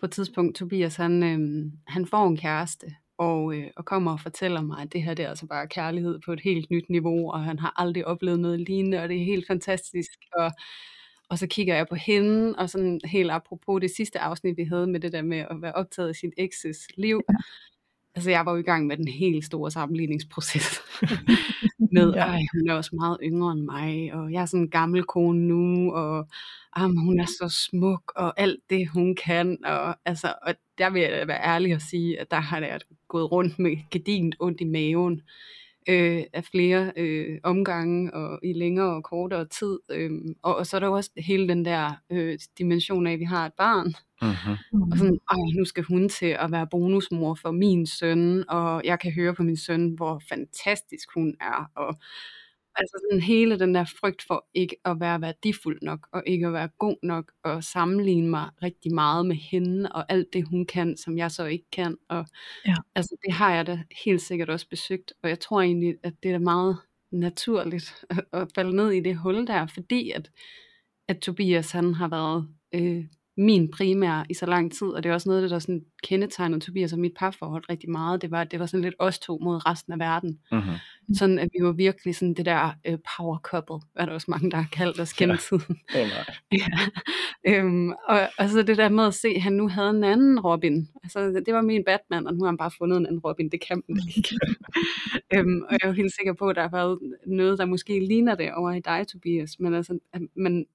[0.00, 2.86] på et tidspunkt, Tobias han, øhm, han får en kæreste,
[3.18, 6.20] og, øh, og kommer og fortæller mig, at det her det er altså bare kærlighed
[6.24, 9.24] på et helt nyt niveau, og han har aldrig oplevet noget lignende, og det er
[9.24, 10.10] helt fantastisk.
[10.36, 10.50] Og,
[11.30, 14.86] og så kigger jeg på hende, og sådan helt apropos det sidste afsnit, vi havde
[14.86, 17.22] med det der med at være optaget i sin ekses liv
[18.14, 20.80] altså jeg var jo i gang med den helt store sammenligningsproces,
[21.94, 22.20] med, ja.
[22.20, 25.40] ej, hun er også meget yngre end mig, og jeg er sådan en gammel kone
[25.48, 26.28] nu, og
[26.80, 31.02] um, hun er så smuk, og alt det hun kan, og, altså, og der vil
[31.02, 34.64] jeg være ærlig og sige, at der har jeg gået rundt med gedint ondt i
[34.64, 35.22] maven,
[35.88, 39.78] øh, af flere øh, omgange og i længere og kortere tid.
[39.90, 40.10] Øh,
[40.42, 43.46] og, og så er der også hele den der øh, dimension af, at vi har
[43.46, 43.94] et barn.
[44.22, 44.90] Uh-huh.
[44.92, 49.00] Og sådan, Ej, nu skal hun til at være bonusmor for min søn, og jeg
[49.00, 51.70] kan høre på min søn, hvor fantastisk hun er.
[51.74, 51.98] Og
[52.76, 56.52] Altså sådan hele den der frygt for ikke at være værdifuld nok, og ikke at
[56.52, 60.96] være god nok, og sammenligne mig rigtig meget med hende, og alt det hun kan,
[60.96, 61.96] som jeg så ikke kan.
[62.08, 62.26] Og
[62.66, 62.74] ja.
[62.94, 66.30] altså det har jeg da helt sikkert også besøgt, og jeg tror egentlig, at det
[66.30, 66.76] er meget
[67.12, 70.30] naturligt at, at falde ned i det hul der, fordi at,
[71.08, 73.04] at Tobias han har været øh,
[73.36, 76.92] min primær i så lang tid, og det er også noget, der sådan kendetegnede Tobias
[76.92, 79.92] og mit parforhold rigtig meget, det var, det var sådan lidt os to mod resten
[79.92, 80.38] af verden.
[80.52, 81.14] Uh-huh.
[81.14, 84.50] Sådan at vi var virkelig sådan det der uh, power couple, hvad der også mange,
[84.50, 85.58] der har kaldt os gennem ja.
[85.58, 85.76] tiden.
[85.94, 86.08] Oh,
[86.60, 86.66] ja.
[87.46, 90.40] øhm, og, og så det der med at se, at han nu havde en anden
[90.40, 90.88] Robin.
[91.02, 93.60] Altså det var min Batman, og nu har han bare fundet en anden Robin, det
[93.68, 94.38] kan man ikke.
[95.34, 98.00] øhm, og jeg er jo helt sikker på, at der har været noget, der måske
[98.00, 99.98] ligner det over i dig, Tobias, men altså,
[100.36, 100.66] men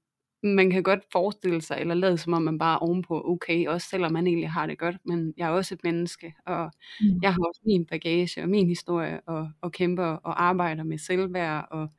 [0.43, 3.89] man kan godt forestille sig, eller lade som om man bare er ovenpå okay, også
[3.89, 6.71] selvom man egentlig har det godt, men jeg er også et menneske, og
[7.01, 7.19] mm.
[7.21, 11.67] jeg har også min bagage og min historie, og, og kæmper og arbejder med selvværd,
[11.71, 11.89] og,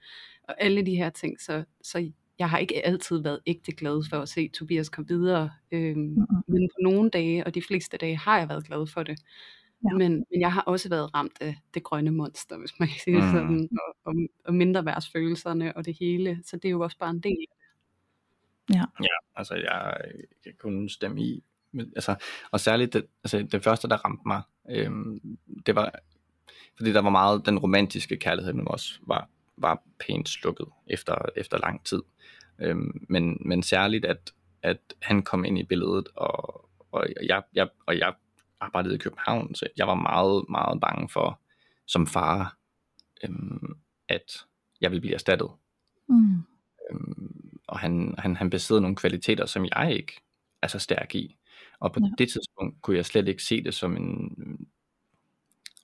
[0.49, 4.17] og alle de her ting, så, så jeg har ikke altid været ægte glad for
[4.17, 6.27] at se Tobias komme videre, øhm, mm.
[6.49, 9.19] men på nogle dage, og de fleste dage, har jeg været glad for det.
[9.85, 9.97] Ja.
[9.97, 13.17] Men, men jeg har også været ramt af det grønne monster, hvis man kan sige
[13.17, 13.31] det mm.
[13.31, 17.11] sådan, og, og, og mindre værtsfølelserne og det hele, så det er jo også bare
[17.11, 17.58] en del af
[18.75, 18.85] Ja.
[19.01, 19.97] ja, altså jeg
[20.45, 21.45] kan kun stemme i.
[21.97, 22.15] Altså,
[22.51, 25.21] og særligt det, altså det første, der ramte mig, øhm,
[25.67, 25.93] det var,
[26.77, 31.59] fordi der var meget, den romantiske kærlighed men også var, var pænt slukket efter, efter
[31.59, 32.03] lang tid.
[32.59, 37.69] Øhm, men, men særligt, at, at han kom ind i billedet, og, og, jeg, jeg,
[37.87, 38.15] og jeg
[38.61, 41.41] arbejdede i København, så jeg var meget, meget bange for,
[41.87, 42.57] som far,
[43.25, 43.77] øhm,
[44.09, 44.47] at
[44.81, 45.51] jeg ville blive erstattet.
[46.09, 46.43] Mm.
[46.91, 50.13] Øhm, og han, han, han besidder nogle kvaliteter, som jeg ikke
[50.63, 51.37] er så stærk i.
[51.81, 52.11] Og på ja.
[52.19, 54.37] det tidspunkt kunne jeg slet ikke se det som en,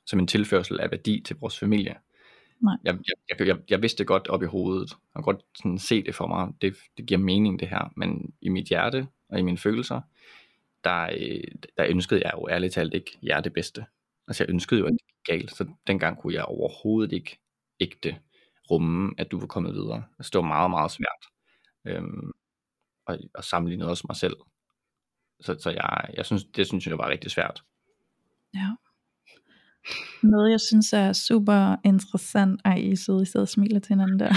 [0.06, 1.96] som en tilførsel af værdi til vores familie.
[2.60, 2.76] Nej.
[2.84, 6.14] Jeg, jeg, jeg, jeg vidste det godt op i hovedet, og godt sådan se det
[6.14, 9.58] for mig, det, det giver mening det her, men i mit hjerte og i mine
[9.58, 10.00] følelser,
[10.84, 11.10] der,
[11.76, 13.84] der ønskede jeg jo ærligt talt ikke jer det bedste.
[14.28, 17.38] Altså jeg ønskede jo, at det gik galt, så dengang kunne jeg overhovedet ikke
[17.80, 18.16] ægte
[18.70, 20.04] rumme, at du var kommet videre.
[20.18, 21.33] Altså det var meget, meget svært.
[21.86, 22.32] Øhm,
[23.06, 24.36] og, og sammenligne også mig selv.
[25.40, 27.62] Så, så jeg, jeg synes, det synes jeg var rigtig svært.
[28.54, 28.70] Ja.
[30.22, 34.20] Noget jeg synes er super interessant Ej I sidder i stedet og smiler til hinanden
[34.20, 34.32] der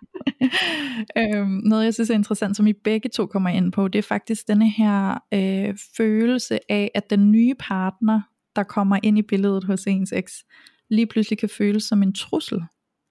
[1.18, 4.02] øhm, Noget jeg synes er interessant Som I begge to kommer ind på Det er
[4.02, 8.20] faktisk denne her øh, Følelse af at den nye partner
[8.56, 10.44] Der kommer ind i billedet hos ens eks
[10.90, 12.62] Lige pludselig kan føles som en trussel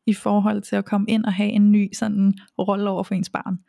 [0.08, 3.30] i forhold til at komme ind og have en ny sådan rolle over for ens
[3.30, 3.60] barn.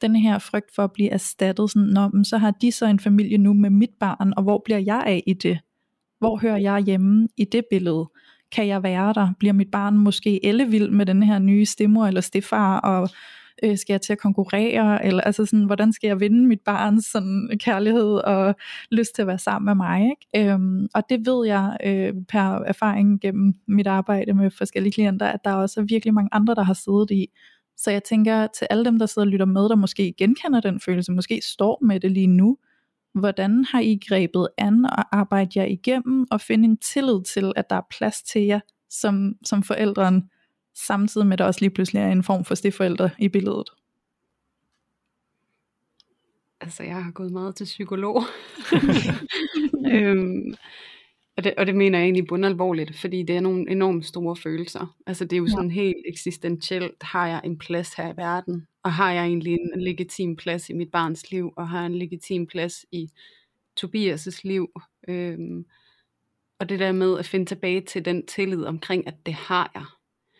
[0.00, 3.38] Den her frygt for at blive erstattet, sådan, Nå, så har de så en familie
[3.38, 5.58] nu med mit barn, og hvor bliver jeg af i det?
[6.18, 8.10] Hvor hører jeg hjemme i det billede?
[8.52, 9.28] Kan jeg være der?
[9.38, 13.08] Bliver mit barn måske ellevild med den her nye stemor eller stefar, og
[13.62, 17.04] øh, skal jeg til at konkurrere, eller altså sådan, hvordan skal jeg vinde mit barns
[17.04, 18.54] sådan, kærlighed og
[18.90, 20.50] lyst til at være sammen med mig, ikke?
[20.52, 25.40] Øhm, og det ved jeg øh, per erfaring gennem mit arbejde med forskellige klienter, at
[25.44, 27.26] der er også virkelig mange andre, der har siddet i.
[27.76, 30.80] Så jeg tænker til alle dem, der sidder og lytter med, der måske genkender den
[30.80, 32.56] følelse, måske står med det lige nu,
[33.14, 37.70] Hvordan har I grebet an og arbejdet jer igennem og finde en tillid til, at
[37.70, 40.30] der er plads til jer som, som forældren,
[40.74, 43.70] samtidig med at der også lige pludselig er en form for stifforældre i billedet?
[46.60, 48.22] Altså, jeg har gået meget til psykolog.
[49.92, 50.54] øhm,
[51.36, 54.96] og, det, og det mener jeg egentlig bundalvorligt, fordi det er nogle enormt store følelser.
[55.06, 55.74] Altså, det er jo sådan ja.
[55.74, 58.66] helt eksistentielt, har jeg en plads her i verden?
[58.82, 61.98] Og har jeg egentlig en legitim plads i mit barns liv, og har jeg en
[61.98, 63.08] legitim plads i
[63.80, 64.70] Tobias' liv?
[65.08, 65.64] Øhm,
[66.58, 69.84] og det der med at finde tilbage til den tillid omkring, at det har jeg.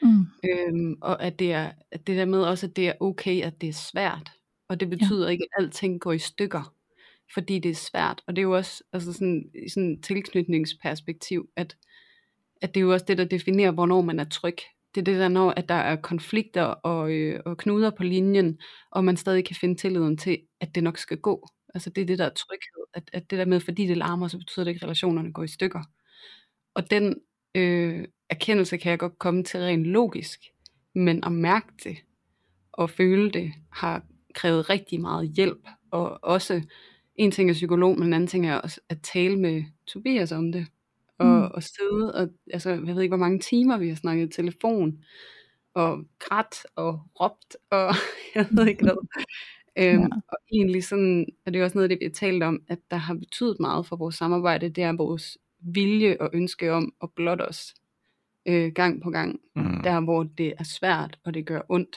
[0.03, 0.27] Mm.
[0.51, 3.61] Øhm, og at det, er, at det der med også, at det er okay, at
[3.61, 4.31] det er svært.
[4.69, 5.31] Og det betyder ja.
[5.31, 6.75] ikke, at alting går i stykker,
[7.35, 8.23] fordi det er svært.
[8.27, 11.77] Og det er jo også altså sådan, i sådan tilknytningsperspektiv, at,
[12.63, 14.57] at det er jo også det, der definerer, hvornår man er tryg.
[14.95, 18.59] Det er det der, når at der er konflikter og, øh, og knuder på linjen,
[18.91, 21.49] og man stadig kan finde tilliden til, at det nok skal gå.
[21.75, 22.85] Altså det er det, der er tryghed.
[22.95, 25.43] At, at det der med, fordi det larmer, så betyder det ikke, at relationerne går
[25.43, 25.83] i stykker.
[26.75, 27.15] Og den
[27.55, 30.41] øh, erkendelse kan jeg godt komme til rent logisk,
[30.95, 31.97] men at mærke det
[32.73, 34.03] og føle det, har
[34.35, 36.63] krævet rigtig meget hjælp, og også
[37.17, 40.53] en ting er psykolog, men en anden ting er også at tale med Tobias om
[40.53, 40.67] det,
[41.19, 41.43] og, mm.
[41.43, 45.05] og sidde, og altså, jeg ved ikke, hvor mange timer vi har snakket i telefon,
[45.75, 47.95] og grædt, og råbt, og
[48.35, 49.07] jeg ved ikke hvad.
[49.79, 50.07] Øhm, ja.
[50.29, 52.97] Og egentlig sådan, er det også noget af det, vi har talt om, at der
[52.97, 57.43] har betydet meget for vores samarbejde, det er vores vilje og ønske om at blotte
[57.43, 57.75] os
[58.47, 59.83] øh, gang på gang, mm.
[59.85, 61.97] der hvor det er svært, og det gør ondt,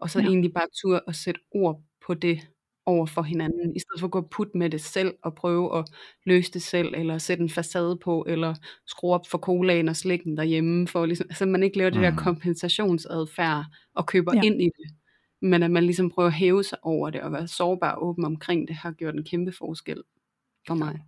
[0.00, 0.26] og så ja.
[0.26, 2.40] egentlig bare tur at sætte ord på det,
[2.86, 5.84] over for hinanden, i stedet for at gå put med det selv, og prøve at
[6.26, 8.54] løse det selv, eller sætte en facade på, eller
[8.86, 12.10] skrue op for colaen og slikken derhjemme, for ligesom, altså man ikke laver det der
[12.10, 12.16] mm.
[12.16, 13.64] kompensationsadfærd,
[13.94, 14.40] og køber ja.
[14.42, 14.96] ind i det,
[15.42, 18.24] men at man ligesom prøver at hæve sig over det, og være sårbar og åben
[18.24, 20.02] omkring det, har gjort en kæmpe forskel
[20.66, 21.00] for mig.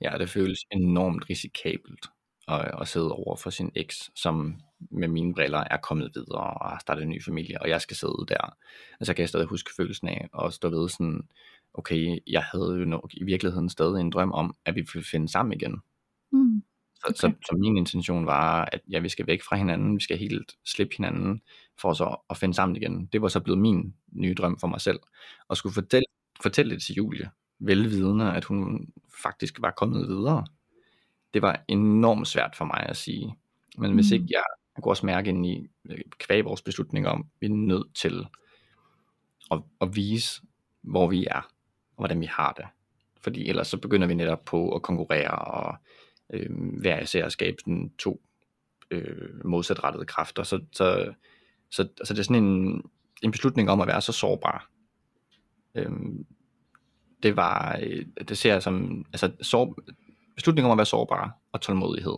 [0.00, 2.06] Ja, det føles enormt risikabelt
[2.48, 6.70] at, at sidde over for sin eks, som med mine briller er kommet videre og
[6.70, 8.56] har startet en ny familie, og jeg skal sidde der.
[9.00, 11.28] Altså kan jeg stadig huske følelsen af at stå ved sådan,
[11.74, 15.28] okay, jeg havde jo nok i virkeligheden stadig en drøm om, at vi ville finde
[15.28, 15.80] sammen igen.
[16.32, 16.62] Mm.
[17.04, 17.14] Okay.
[17.14, 20.18] Så, så, så min intention var, at ja, vi skal væk fra hinanden, vi skal
[20.18, 21.40] helt slippe hinanden,
[21.80, 23.06] for så at finde sammen igen.
[23.06, 25.00] Det var så blevet min nye drøm for mig selv,
[25.48, 26.06] og skulle fortælle,
[26.42, 28.88] fortælle det til Julie, velvidende, at hun
[29.22, 30.46] faktisk var kommet videre.
[31.34, 33.34] Det var enormt svært for mig at sige.
[33.78, 34.14] Men hvis mm.
[34.14, 34.44] ikke jeg
[34.78, 38.26] man kunne også mærke ind i øh, kvæg vores beslutning om, vi er nødt til
[39.50, 40.42] at, at vise,
[40.82, 41.40] hvor vi er,
[41.96, 42.64] og hvordan vi har det.
[43.20, 45.76] Fordi ellers så begynder vi netop på at konkurrere, og
[46.32, 48.22] øh, hver især at skabe sådan to
[48.90, 50.42] øh, modsatrettede kræfter.
[50.42, 51.12] Så, så,
[51.70, 52.82] så, så det er sådan en,
[53.22, 54.70] en beslutning om at være så sårbar.
[55.74, 55.90] Øh,
[57.22, 59.78] det var, øh, det ser jeg som, altså sår,
[60.38, 62.16] beslutning om at være sårbar og tålmodighed.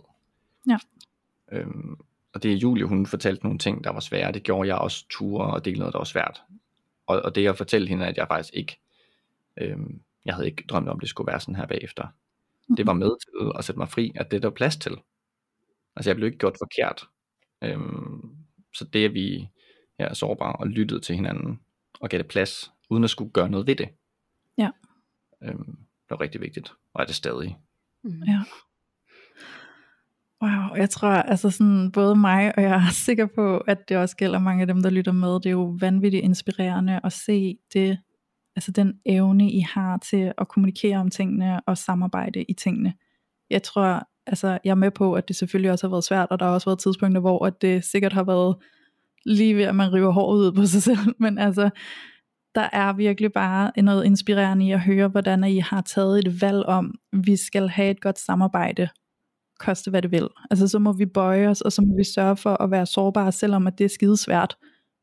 [0.69, 0.77] Ja.
[1.51, 1.97] Øhm,
[2.33, 4.31] og det er Julie, hun fortalte nogle ting, der var svære.
[4.31, 6.41] Det gjorde jeg også ture og dele noget, der var svært.
[7.07, 8.81] Og, og det at fortælle hende, at jeg faktisk ikke
[9.57, 12.07] Øhm, jeg havde ikke drømt om, det skulle være sådan her bagefter.
[12.77, 14.97] Det var med til at sætte mig fri, at det er der plads til.
[15.95, 17.07] Altså jeg blev ikke gjort forkert.
[17.61, 18.35] Øhm,
[18.73, 19.49] så det at vi
[19.99, 21.59] ja, er sårbare og lyttede til hinanden
[21.99, 23.89] og gav det plads, uden at skulle gøre noget ved det.
[24.57, 24.69] Ja.
[25.43, 27.57] Øhm, det var rigtig vigtigt, og er det stadig.
[28.03, 28.23] Mm.
[28.27, 28.39] Ja.
[30.43, 34.15] Wow, jeg tror altså sådan både mig og jeg er sikker på, at det også
[34.15, 35.33] gælder mange af dem, der lytter med.
[35.33, 37.97] Det er jo vanvittigt inspirerende at se det,
[38.55, 42.93] altså den evne, I har til at kommunikere om tingene og samarbejde i tingene.
[43.49, 46.39] Jeg tror, altså jeg er med på, at det selvfølgelig også har været svært, og
[46.39, 48.55] der har også været tidspunkter, hvor at det sikkert har været
[49.25, 51.69] lige ved, at man river håret ud på sig selv, men altså,
[52.55, 56.65] der er virkelig bare noget inspirerende i at høre, hvordan I har taget et valg
[56.65, 58.89] om, vi skal have et godt samarbejde,
[59.59, 60.27] koste hvad det vil.
[60.51, 63.31] Altså så må vi bøje os, og så må vi sørge for at være sårbare,
[63.31, 64.55] selvom at det er skidesvært,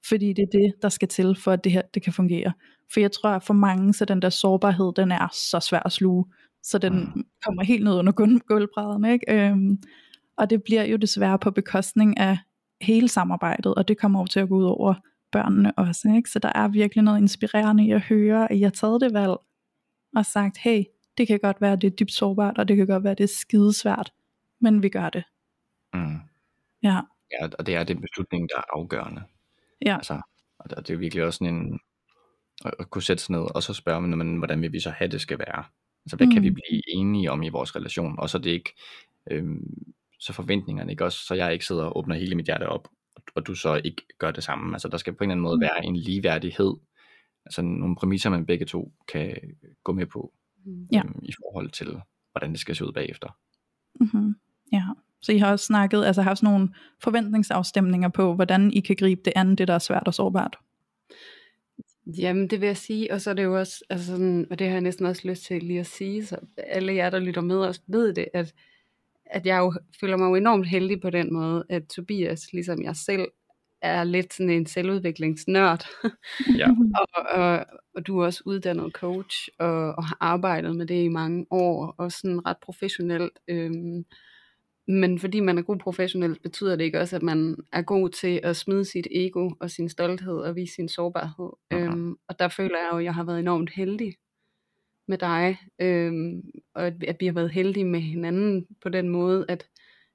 [0.08, 2.52] fordi det er det, der skal til, for at det her det kan fungere.
[2.92, 5.92] For jeg tror, at for mange, så den der sårbarhed, den er så svær at
[5.92, 6.24] sluge,
[6.62, 7.24] så den Mm.
[7.44, 9.32] kommer helt ned under gulv- gulvbrædderne, ikke?
[9.50, 9.78] Øhm,
[10.38, 12.38] og det bliver jo desværre på bekostning af
[12.80, 14.94] hele samarbejdet, og det kommer jo til at gå ud over
[15.32, 16.30] børnene også, ikke?
[16.30, 19.36] Så der er virkelig noget inspirerende i at høre, at I har taget det valg,
[20.16, 20.84] og sagt, hey,
[21.18, 23.34] det kan godt være, det er dybt sårbart, og det kan godt være, det er
[23.40, 24.12] skidesvært,
[24.60, 25.24] men vi gør det.
[25.94, 26.16] Mm.
[26.82, 27.00] Ja,
[27.40, 29.22] Ja, og det er den beslutning, der er afgørende.
[29.86, 30.20] ja, Altså,
[30.58, 31.80] og det er virkelig også sådan en,
[32.64, 35.20] at, kunne sætte sig ned, og så spørge men, hvordan vil vi så have det
[35.20, 35.64] skal være?
[36.06, 36.32] Altså, hvad mm.
[36.32, 36.54] kan vi Mm.
[36.54, 38.18] blive enige om i vores relation?
[38.18, 38.74] Og så det ikke,
[39.30, 42.88] øhm, så forventningerne ikke også, så jeg ikke sidder og åbner hele mit hjerte op,
[43.34, 44.74] og, du så ikke gør det samme.
[44.74, 45.60] Altså, der skal på en eller anden måde Mm.
[45.60, 46.74] være en ligeværdighed,
[47.46, 49.36] altså nogle præmisser, man begge to kan
[49.84, 50.32] gå med på,
[50.64, 50.86] Mm.
[50.92, 50.98] Ja.
[51.04, 52.00] øhm, i forhold til,
[52.32, 53.28] hvordan det skal se ud bagefter.
[54.00, 54.34] mm-hmm.
[54.72, 54.82] ja.
[55.22, 56.68] Så I har også snakket, altså haft sådan nogle
[57.02, 60.56] forventningsafstemninger på, hvordan I kan gribe det an, det der er svært og sårbart.
[62.18, 64.66] Jamen, det vil jeg sige, og så er det jo også, altså sådan, og det
[64.66, 67.56] har jeg næsten også lyst til lige at sige, så alle jer, der lytter med
[67.56, 68.54] også ved det, at,
[69.30, 72.96] at jeg jo føler mig jo enormt heldig på den måde, at Tobias, ligesom jeg
[72.96, 73.28] selv,
[73.82, 75.84] er lidt sådan en selvudviklingsnørd,
[76.58, 76.68] Ja.
[77.16, 81.08] og, og, og du er også uddannet coach, og, og har arbejdet med det i
[81.08, 83.38] mange år, og sådan ret professionelt.
[83.48, 84.04] Øhm,
[84.88, 88.40] men fordi man er god professionelt, betyder det ikke også, at man er god til
[88.42, 91.50] at smide sit ego og sin stolthed og vise sin sårbarhed.
[91.70, 91.80] Mhm.
[91.80, 94.14] Øhm, og der føler jeg jo, at jeg har været enormt heldig
[95.08, 96.42] med dig, øhm,
[96.74, 99.66] og at, at vi har været heldige med hinanden på den måde, at,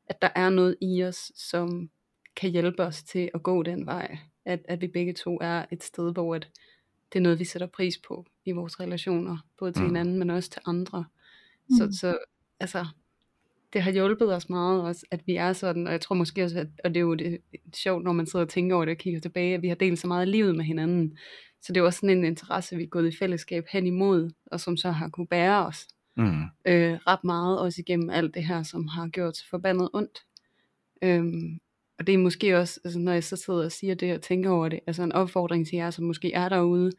[0.08, 1.90] at der er noget i os, som
[2.36, 4.18] kan hjælpe os til at gå den vej.
[4.46, 6.50] At, at vi begge to er et sted, hvor at
[7.14, 9.88] det er noget, vi sætter pris på i vores relationer, både til Mm.
[9.88, 11.06] hinanden, men også til andre.
[11.70, 11.76] Mm.
[11.76, 12.18] Så, så
[12.60, 12.86] altså,
[13.74, 16.60] det har hjulpet os meget også, at vi er sådan, og jeg tror måske også,
[16.60, 17.38] at, og det er jo det,
[17.76, 20.00] sjovt, når man sidder og tænker over det og kigger tilbage, at vi har delt
[20.00, 21.18] så meget af livet med hinanden.
[21.64, 24.78] Så det også sådan en interesse, vi er gået i fællesskab hen imod, og som
[24.78, 26.44] så har kunne bære os Mm.
[26.66, 30.20] øh, ret meget, også igennem alt det her, som har gjort så forbandet ondt.
[31.02, 31.60] Øhm,
[32.00, 34.50] og det er måske også, altså, når jeg så sidder og siger det og tænker
[34.50, 36.92] over det, altså en opfordring til jer, som måske er derude,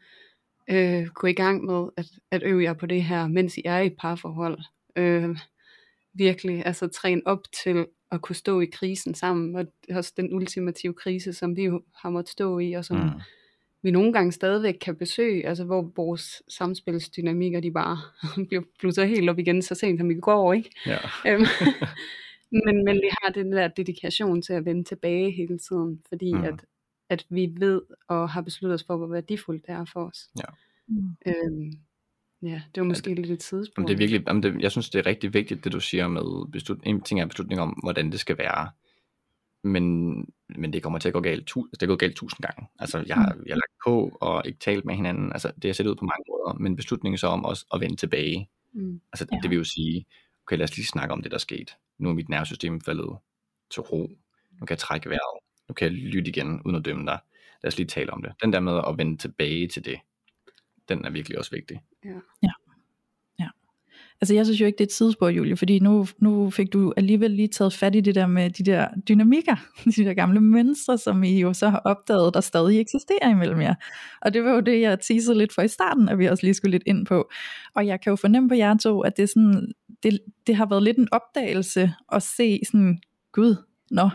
[0.69, 3.77] øh, gå i gang med at, at øve jer på det her, mens I er
[3.79, 4.59] i et parforhold.
[4.95, 5.37] Øh,
[6.13, 10.93] virkelig, altså træne op til at kunne stå i krisen sammen, og også den ultimative
[10.93, 13.09] krise, som vi har måttet stå i, og som Mm.
[13.85, 17.97] Vi nogle gange stadigvæk kan besøge, altså hvor vores samspilsdynamikker, de bare
[18.47, 20.69] bliver blusser helt op igen, så sent som i går, ikke?
[20.85, 20.97] Ja.
[21.27, 21.45] Øhm,
[22.65, 26.43] men, men vi har den der dedikation til at vende tilbage hele tiden, fordi Mm.
[26.43, 26.65] at,
[27.09, 30.29] at vi ved og har besluttet os for, hvor værdifuldt det er for os.
[30.87, 31.09] Mm.
[31.27, 31.71] Øhm,
[32.41, 33.83] ja, det var måske lidt et tidsspur.
[33.83, 36.51] Det er virkelig, jamen, det, jeg synes, det er rigtig vigtigt, det du siger med
[36.51, 38.69] beslut, en ting er beslutning om, hvordan det skal være.
[39.65, 40.15] Men,
[40.49, 42.67] men det kommer til at gå galt, tu, det går galt tusind gange.
[42.79, 45.31] Altså, jeg, har- jeg har lagt på og ikke talt med hinanden.
[45.31, 46.57] Altså, det har set ud på mange måder.
[46.59, 48.49] Men beslutningen så om også at vende tilbage.
[48.73, 49.01] Mm.
[49.13, 49.37] Altså, Ja.
[49.41, 50.05] det vil jo sige,
[50.45, 51.73] okay, lad os lige snakke om det, der skete.
[51.97, 53.17] Nu er mit nervesystem faldet
[53.71, 53.97] til ro.
[54.59, 55.39] Nu kan jeg trække vejret.
[55.69, 57.19] Nu kan jeg lytte igen, uden at dømme dig.
[57.63, 58.31] Lad os lige tale om det.
[58.43, 59.99] Den der med at vende tilbage til det,
[60.89, 61.81] den er virkelig også vigtig.
[64.21, 66.93] Altså jeg synes jo ikke, det er et sidespor, Julie, fordi nu, nu fik du
[66.97, 69.55] alligevel lige taget fat i det der med de der dynamikker,
[69.97, 73.75] de der gamle mønstre, som I jo så har opdaget, der stadig eksisterer imellem jer.
[74.21, 76.53] Og det var jo det, jeg teasede lidt for i starten, at vi også lige
[76.53, 77.29] skulle lidt ind på.
[77.75, 79.71] Og jeg kan jo fornemme på jer to, at det, er sådan,
[80.03, 82.99] det, det har været lidt en opdagelse at se sådan,
[83.33, 83.55] gud,
[83.91, 84.09] nå,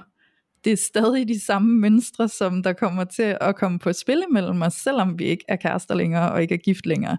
[0.64, 4.62] det er stadig de samme mønstre, som der kommer til at komme på spil imellem
[4.62, 7.18] os, selvom vi ikke er kærester længere og ikke er gift længere.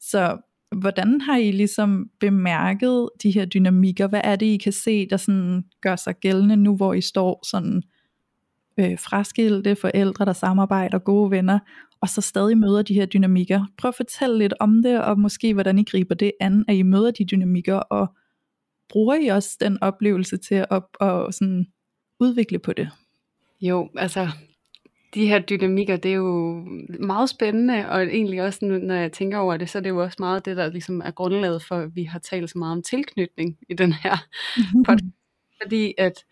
[0.00, 0.38] Så
[0.72, 4.06] hvordan har I ligesom bemærket de her dynamikker?
[4.06, 7.46] Hvad er det, I kan se, der sådan gør sig gældende nu, hvor I står
[7.46, 7.82] sådan
[8.78, 11.58] øh, fraskilte forældre, der samarbejder, gode venner,
[12.00, 13.66] og så stadig møder de her dynamikker.
[13.78, 16.82] Prøv at fortælle lidt om det, og måske hvordan I griber det an, at I
[16.82, 18.06] møder de dynamikker, og
[18.88, 21.66] bruger I også den oplevelse til at at, og sådan
[22.20, 22.90] udvikle på det?
[23.60, 24.28] Jo, altså
[25.14, 26.54] de her dynamikker, det er jo
[27.00, 30.16] meget spændende, og egentlig også, når jeg tænker over det, så er det jo også
[30.18, 33.58] meget det, der ligesom er grundlaget for, at vi har talt så meget om tilknytning
[33.68, 34.16] i den her
[34.86, 35.10] podcast.
[35.62, 36.24] Fordi at,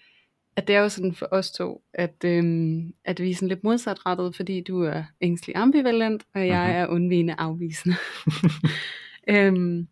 [0.57, 3.65] at det er jo sådan for os to, at, øhm, at vi er sådan lidt
[3.65, 6.77] modsatrettet, fordi du er ængstelig ambivalent, og jeg Mhm.
[6.77, 7.97] er undvigende afvisende.
[9.29, 9.89] øhm,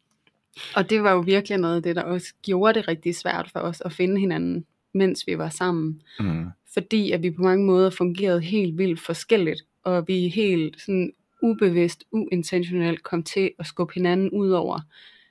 [0.77, 3.61] og det var jo virkelig noget af det, der også gjorde det rigtig svært for
[3.61, 4.65] os at finde hinanden,
[4.95, 6.47] mens vi var sammen Mm.
[6.73, 11.13] Fordi at vi på mange måder fungerede helt vildt forskelligt, og vi helt sådan
[11.43, 14.81] ubevidst, uintentionelt kom til at skubbe hinanden ud over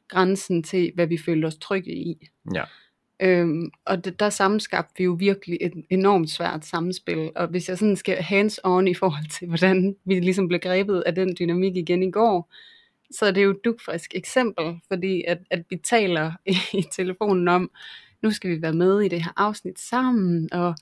[0.08, 2.28] grænsen til, hvad vi følte os trygge i.
[2.54, 2.64] Ja.
[3.22, 7.78] Øhm, og det, der sammenskabte vi jo virkelig et enormt svært samspil, og hvis jeg
[7.78, 11.76] sådan skal hands on i forhold til, hvordan vi ligesom blev grebet af den dynamik
[11.76, 12.54] igen i går,
[13.12, 17.48] så er det jo et dugfrisk eksempel, fordi at, at vi taler i, i telefonen
[17.48, 17.72] om,
[18.22, 20.76] nu skal vi være med i det her afsnit sammen, og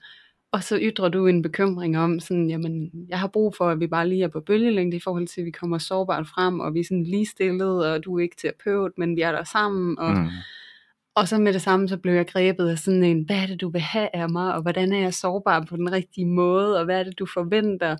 [0.56, 3.88] og så ytrer du en bekymring om, sådan, jamen, jeg har brug for, at vi
[3.88, 6.80] bare lige er på bølgelængde i forhold til, at vi kommer sårbart frem, og vi
[6.80, 10.00] er sådan lige stillet, og du er ikke terapeut, men vi er der sammen.
[10.00, 10.28] Og, Mm.
[11.16, 13.62] og så med det samme, så blev jeg grebet af sådan en, hvad er det,
[13.62, 16.86] du vil have af mig, og hvordan er jeg sårbar på den rigtige måde, og
[16.86, 17.98] hvad er det, du forventer?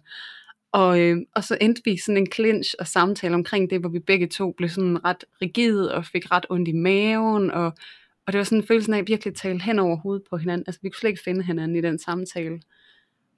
[0.74, 4.00] Og, øh, og så endte vi sådan en clinch og samtale omkring det, hvor vi
[4.00, 7.74] begge to blev sådan ret rigide og fik ret ondt i maven, og,
[8.28, 10.64] og det var sådan en følelse af at virkelig tale hen over hovedet på hinanden.
[10.68, 12.62] Altså vi kunne slet ikke finde hinanden i den samtale.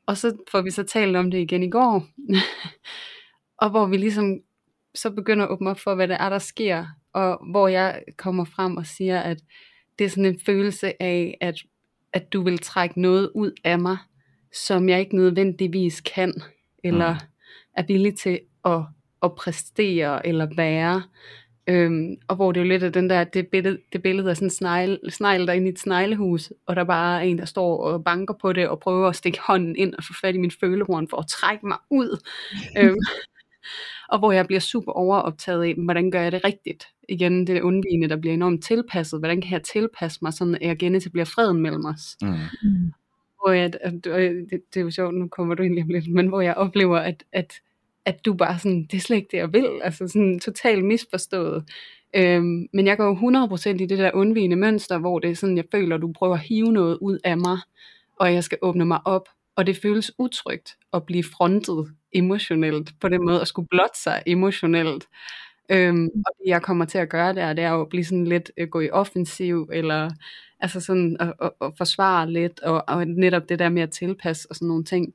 [0.05, 2.07] Og så får vi så talt om det igen i går,
[3.61, 4.39] og hvor vi ligesom
[4.95, 8.45] så begynder at åbne op for, hvad det er, der sker, og hvor jeg kommer
[8.45, 9.37] frem og siger, at
[9.99, 11.55] det er sådan en følelse af, at,
[12.13, 13.97] at du vil trække noget ud af mig,
[14.53, 16.33] som jeg ikke nødvendigvis kan,
[16.83, 17.19] eller Mm.
[17.73, 18.81] er villig til at,
[19.23, 21.03] at præstere eller være.
[21.69, 24.35] Øhm, og hvor det er jo lidt af den der, det billede, det billede af
[24.35, 27.45] sådan en snegl, snegl der inde i et sneglehus, og der bare er en, der
[27.45, 30.37] står og banker på det, og prøver at stikke hånden ind og få fat i
[30.37, 32.23] min følehorn for at trække mig ud.
[32.79, 32.99] øhm,
[34.09, 36.87] og hvor jeg bliver super overoptaget af, hvordan gør jeg det rigtigt?
[37.09, 39.19] Igen, det er undvigende, der bliver enormt tilpasset.
[39.19, 42.17] Hvordan kan jeg tilpasse mig, sådan at jeg genetablerer freden mellem os?
[42.21, 42.93] Mm.
[43.43, 46.41] Hvor jeg, det, det er jo sjovt, nu kommer du ind lige lidt, men hvor
[46.41, 47.53] jeg oplever, at, at,
[48.07, 51.63] at du bare sådan, det er slet ikke det, jeg vil, altså sådan totalt misforstået.
[52.15, 53.15] Øhm, men jeg går
[53.75, 56.33] 100% i det der undvigende mønster, hvor det er sådan, jeg føler, at du prøver
[56.33, 57.57] at hive noget ud af mig,
[58.19, 63.09] og jeg skal åbne mig op, og det føles utrygt at blive frontet emotionelt, på
[63.09, 65.05] den måde at skulle blotte sig emotionelt.
[65.69, 68.27] Øhm, og det jeg kommer til at gøre der, det er jo at blive sådan
[68.27, 70.09] lidt øh, gå i offensiv, eller
[70.59, 74.47] altså sådan at, at, at forsvare lidt, og, og netop det der med at tilpasse
[74.49, 75.13] og sådan nogle ting.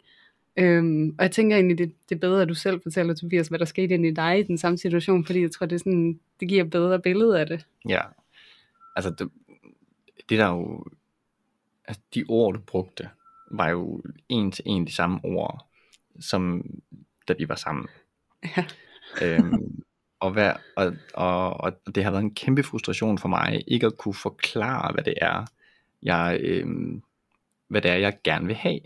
[0.57, 3.59] Øhm, og jeg tænker egentlig, det, det er bedre, at du selv fortæller, Tobias, hvad
[3.59, 6.21] der skete ind i dig i den samme situation, fordi jeg tror, det, er sådan,
[6.41, 7.67] det giver et bedre billede af det.
[7.89, 8.01] Ja.
[8.97, 9.31] Altså, det,
[10.29, 10.85] det der jo...
[11.85, 13.09] Altså, de ord, du brugte,
[13.51, 15.67] var jo en til en de samme ord,
[16.21, 16.65] som
[17.29, 17.87] da vi var sammen.
[18.57, 18.65] Ja.
[19.23, 19.83] øhm,
[20.21, 23.99] og, hvad, og, og, og det har været en kæmpe frustration for mig, ikke at
[23.99, 25.45] kunne forklare, hvad det er,
[26.03, 27.03] jeg, øhm,
[27.69, 28.81] hvad det er, jeg gerne vil have.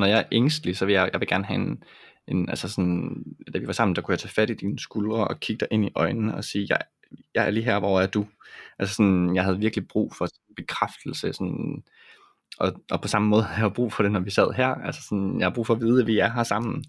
[0.00, 1.82] Når jeg er ængstelig, så vil jeg, jeg vil gerne have en,
[2.26, 3.24] en, altså sådan,
[3.54, 5.68] da vi var sammen, der kunne jeg tage fat i dine skuldre og kigge dig
[5.70, 6.78] ind i øjnene og sige, jeg,
[7.34, 8.26] jeg er lige her, hvor er du?
[8.78, 11.82] Altså sådan, jeg havde virkelig brug for bekræftelse, sådan,
[12.58, 14.68] og, og på samme måde har jeg brug for det, når vi sad her.
[14.68, 16.84] Altså sådan, jeg har brug for at vide, at vi er her sammen.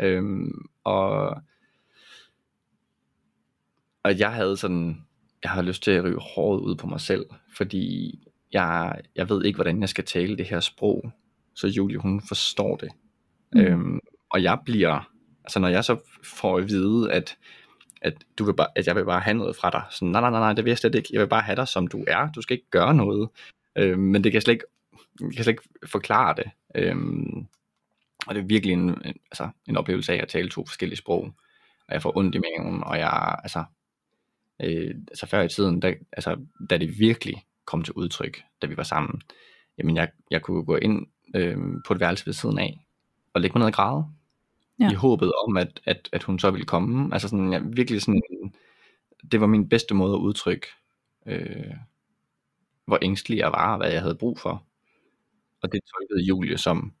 [0.00, 1.42] Øhm, og,
[4.04, 5.04] og jeg havde sådan,
[5.42, 8.18] jeg har lyst til at rive håret ud på mig selv, fordi
[8.52, 11.12] jeg, jeg ved ikke, hvordan jeg skal tale det her sprog,
[11.54, 12.88] så Julie, hun forstår det.
[13.52, 13.60] Mm.
[13.60, 14.00] Øhm,
[14.30, 15.10] og jeg bliver,
[15.44, 17.36] altså når jeg så får at vide, at,
[18.02, 20.30] at, du vil bare, at jeg vil bare have noget fra dig, så nej, nej,
[20.30, 22.32] nej, nej, det vil jeg slet ikke, jeg vil bare have dig, som du er,
[22.32, 23.28] du skal ikke gøre noget,
[23.76, 24.64] øhm, men det kan jeg slet ikke,
[25.20, 27.46] jeg kan slet ikke forklare det, øhm,
[28.26, 31.34] og det er virkelig en, en, altså, en oplevelse af at tale to forskellige sprog,
[31.88, 33.64] og jeg får ondt i maven, og jeg, altså,
[34.62, 36.36] øh, altså før i tiden, da, altså,
[36.70, 39.22] da det virkelig kom til udtryk, da vi var sammen,
[39.78, 41.56] jamen jeg, jeg kunne gå ind øh,
[41.86, 42.86] på et værelse ved siden af,
[43.32, 44.06] og lægge mig ned og græde,
[44.78, 44.84] Ja.
[44.84, 44.90] ja.
[44.90, 47.14] i håbet om, at, at, at hun så ville komme.
[47.14, 48.22] Altså sådan, jeg, virkelig sådan,
[49.32, 50.66] det var min bedste måde at udtrykke,
[51.26, 51.74] øh,
[52.86, 54.62] hvor ængstelig jeg var, og hvad jeg havde brug for.
[55.62, 56.92] Og det tolkede Julie som,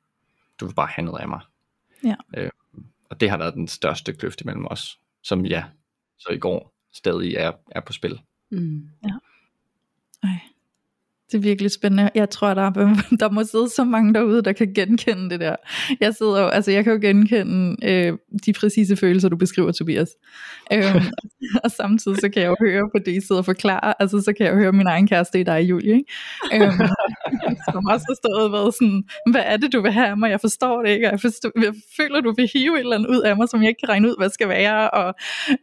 [0.60, 1.40] du vil bare have noget af mig.
[2.04, 2.14] Ja.
[2.36, 2.50] Øh,
[3.10, 5.64] og det har været den største kløft mellem os, som ja,
[6.18, 8.20] så i går stadig er, er på spil.
[8.50, 8.88] Mm.
[10.22, 10.38] Ej.
[11.32, 12.10] Det er virkelig spændende.
[12.14, 12.70] Jeg tror, der,
[13.20, 15.56] der må sidde så mange derude, der kan genkende det der.
[16.00, 18.12] Jeg sidder jo, altså jeg kan jo genkende øh,
[18.46, 20.08] de præcise følelser, du beskriver, Tobias.
[20.72, 21.04] Øhm,
[21.64, 24.32] og samtidig så kan jeg jo høre på det, I sidder og forklarer, altså så
[24.32, 25.94] kan jeg jo høre min egen kæreste i dig, Julie.
[25.94, 26.06] Ikke?
[26.54, 26.88] Øhm,
[27.72, 30.30] som også har stået og været sådan, hvad er det, du vil have af mig?
[30.30, 33.10] Jeg forstår det ikke, og jeg, forstår, jeg føler, du vil hive et eller andet
[33.10, 34.90] ud af mig, som jeg ikke kan regne ud, hvad skal være.
[34.90, 35.14] Og,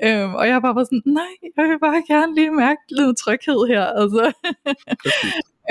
[0.04, 3.18] øhm, og jeg har bare været sådan, nej, jeg vil bare gerne lige mærke lidt
[3.18, 3.86] tryghed her.
[4.02, 4.24] Altså.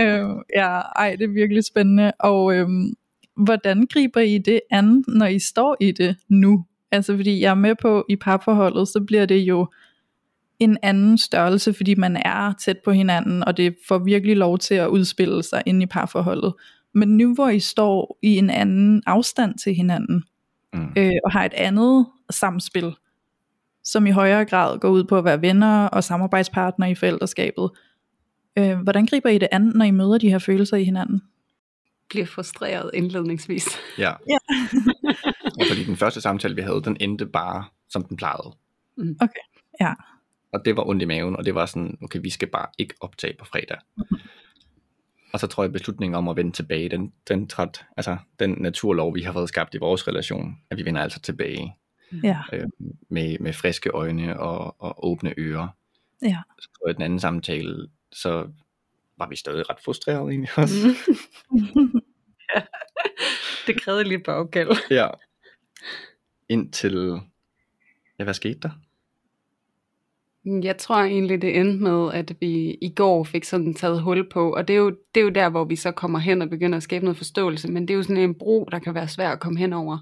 [0.00, 2.12] Øh, ja, ej, det er virkelig spændende.
[2.18, 2.94] Og øhm,
[3.36, 6.64] hvordan griber I det an, når I står i det nu?
[6.92, 9.66] Altså fordi jeg er med på, i parforholdet, så bliver det jo
[10.58, 14.74] en anden størrelse, fordi man er tæt på hinanden, og det får virkelig lov til
[14.74, 16.54] at udspille sig ind i parforholdet.
[16.94, 20.22] Men nu hvor I står i en anden afstand til hinanden,
[20.72, 20.92] mm.
[20.96, 22.92] øh, og har et andet samspil,
[23.84, 27.70] som i højere grad går ud på at være venner og samarbejdspartnere i forældreskabet,
[28.58, 31.22] Øh, hvordan griber I det an, når I møder de her følelser i hinanden?
[32.08, 33.68] Bliver frustreret indledningsvis.
[33.98, 34.12] Ja.
[34.32, 34.38] ja.
[35.58, 38.56] ja, fordi den første samtale, vi havde, den endte bare, som den plejede.
[38.96, 39.16] Mm.
[39.20, 39.94] Okay, ja.
[40.52, 42.94] Og det var ondt i maven, og det var sådan, okay, vi skal bare ikke
[43.00, 43.78] optage på fredag.
[43.96, 44.04] Mm.
[45.32, 49.14] Og så tror jeg, beslutningen om at vende tilbage, den, den træt, altså den naturlov,
[49.14, 51.76] vi har fået skabt i vores relation, at vi vender altså tilbage.
[52.24, 52.38] Ja.
[52.52, 52.66] Øh,
[53.08, 55.68] med, med friske øjne og, og åbne ører.
[56.22, 56.38] Ja.
[56.60, 58.48] Så tror jeg, at den anden samtale, så
[59.18, 60.74] var vi stadig ret frustrerede egentlig også.
[62.54, 62.62] ja,
[63.66, 64.70] det krævede lige bagkald.
[65.00, 65.08] ja.
[66.48, 67.20] Indtil,
[68.18, 68.70] ja, hvad skete der?
[70.44, 74.54] Jeg tror egentlig, det endte med, at vi i går fik sådan taget hul på,
[74.54, 76.76] og det er, jo, det er jo der, hvor vi så kommer hen og begynder
[76.76, 79.30] at skabe noget forståelse, men det er jo sådan en bro, der kan være svær
[79.30, 79.98] at komme hen over.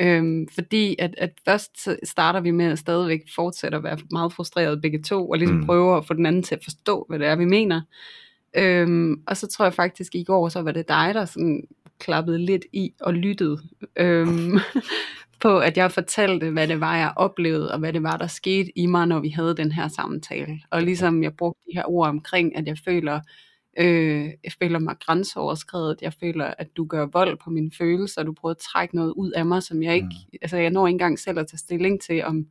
[0.00, 4.82] Øhm, fordi at, at først starter vi med at stadigvæk fortsætte at være meget frustreret
[4.82, 5.66] begge to, og ligesom mm.
[5.66, 7.80] prøve at få den anden til at forstå, hvad det er, vi mener.
[8.56, 11.62] Øhm, og så tror jeg faktisk, i går, så var det dig, der sådan
[11.98, 13.58] klappede lidt i og lyttede
[13.96, 14.58] øhm,
[15.42, 18.78] på, at jeg fortalte, hvad det var, jeg oplevede, og hvad det var, der skete
[18.78, 20.60] i mig, når vi havde den her samtale.
[20.70, 23.20] Og ligesom jeg brugte de her ord omkring, at jeg føler,
[23.80, 25.96] Øh, jeg føler mig grænseoverskrevet.
[26.02, 28.22] Jeg føler, at du gør vold på mine følelser.
[28.22, 30.08] Du prøver at trække noget ud af mig, som jeg ikke...
[30.32, 30.38] Mm.
[30.42, 32.46] Altså, jeg når ikke engang selv at tage stilling til, om,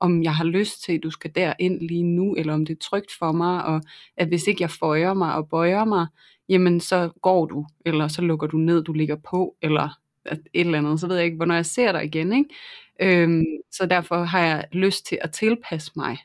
[0.00, 2.80] om jeg har lyst til, at du skal derind lige nu, eller om det er
[2.80, 3.82] trygt for mig, og
[4.16, 6.06] at hvis ikke jeg føjer mig og bøjer mig,
[6.48, 9.98] jamen så går du, eller så lukker du ned, du ligger på, eller
[10.32, 12.32] et eller andet, så ved jeg ikke, hvornår jeg ser dig igen.
[12.32, 13.22] Ikke?
[13.22, 16.18] Øhm, så derfor har jeg lyst til at tilpasse mig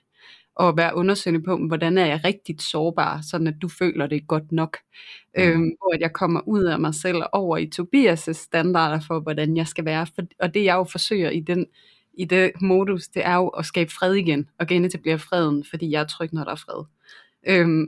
[0.56, 4.51] og være undersøgende på, hvordan er jeg rigtig sårbar, sådan at du føler det godt
[4.51, 4.78] nok.
[5.38, 5.43] Mm.
[5.43, 9.58] Øhm, hvor at jeg kommer ud af mig selv over i Tobias' standarder for, hvordan
[9.58, 10.08] jeg skal være.
[10.16, 11.66] For, og det jeg jo forsøger i den
[12.18, 16.01] i det modus, det er jo at skabe fred igen, og genetablere freden, fordi jeg
[16.01, 16.86] er tryg, når der er fred.
[17.47, 17.88] Øhm,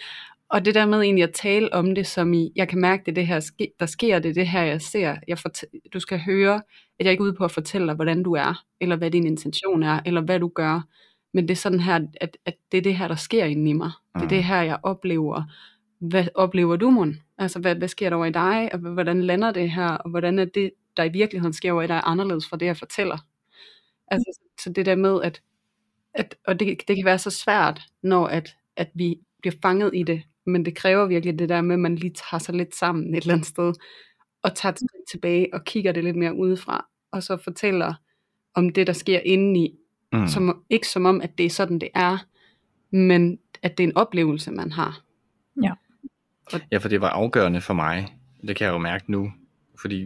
[0.54, 3.16] og det der med egentlig at tale om det, som i, jeg kan mærke, det
[3.16, 3.50] det her,
[3.80, 5.16] der sker, det det her, jeg ser.
[5.28, 6.54] Jeg fort- du skal høre,
[6.98, 9.26] at jeg ikke er ude på at fortælle dig, hvordan du er, eller hvad din
[9.26, 10.80] intention er, eller hvad du gør
[11.36, 13.72] men det er sådan her, at, at det er det her, der sker inde i
[13.72, 13.90] mig.
[14.14, 14.44] Det er det mm.
[14.44, 15.42] her, jeg oplever.
[15.98, 17.22] Hvad oplever du, Mon?
[17.38, 20.38] Altså, hvad, hvad sker der over i dig, og hvordan lander det her, og hvordan
[20.38, 23.18] er det, der i virkeligheden sker over i dig, anderledes fra det, jeg fortæller?
[24.08, 25.42] Altså, så det der med, at,
[26.14, 30.02] at og det, det kan være så svært, når at, at vi bliver fanget i
[30.02, 33.14] det, men det kræver virkelig det der med, at man lige tager sig lidt sammen
[33.14, 33.72] et eller andet sted,
[34.42, 37.94] og tager et skridt tilbage, og kigger det lidt mere udefra, og så fortæller
[38.54, 39.78] om det, der sker indeni,
[40.12, 40.28] Mm.
[40.28, 42.18] Som, ikke som om, at det er sådan, det er,
[42.90, 45.00] men at det er en oplevelse, man har.
[45.62, 45.72] Ja.
[46.52, 48.18] Og, ja, for det var afgørende for mig.
[48.48, 49.32] Det kan jeg jo mærke nu.
[49.80, 50.04] Fordi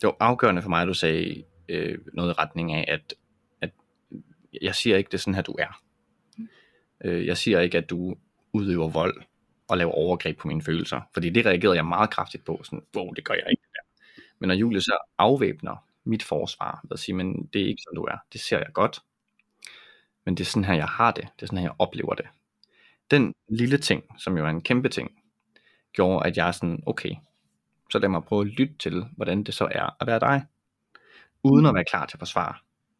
[0.00, 3.14] det var afgørende for mig, at du sagde øh, noget i retning af, at,
[3.60, 3.70] at
[4.62, 5.80] jeg siger ikke, det er sådan her, du er.
[6.38, 6.48] Mm.
[7.04, 8.16] Øh, jeg siger ikke, at du
[8.52, 9.22] udøver vold
[9.68, 11.00] og laver overgreb på mine følelser.
[11.14, 12.60] Fordi det reagerede jeg meget kraftigt på.
[12.64, 13.62] Sådan, wow, det gør jeg ikke.
[13.72, 14.22] Der.
[14.38, 17.96] Men når Julie så afvæbner mit forsvar ved at sige, men det er ikke sådan,
[17.96, 18.16] du er.
[18.32, 19.00] Det ser jeg godt
[20.24, 21.24] men det er sådan her, jeg har det.
[21.36, 22.26] Det er sådan her, jeg oplever det.
[23.10, 25.10] Den lille ting, som jo er en kæmpe ting,
[25.92, 27.14] gjorde, at jeg er sådan, okay,
[27.90, 30.46] så lad mig prøve at lytte til, hvordan det så er at være dig,
[31.42, 32.54] uden at være klar til at forsvare.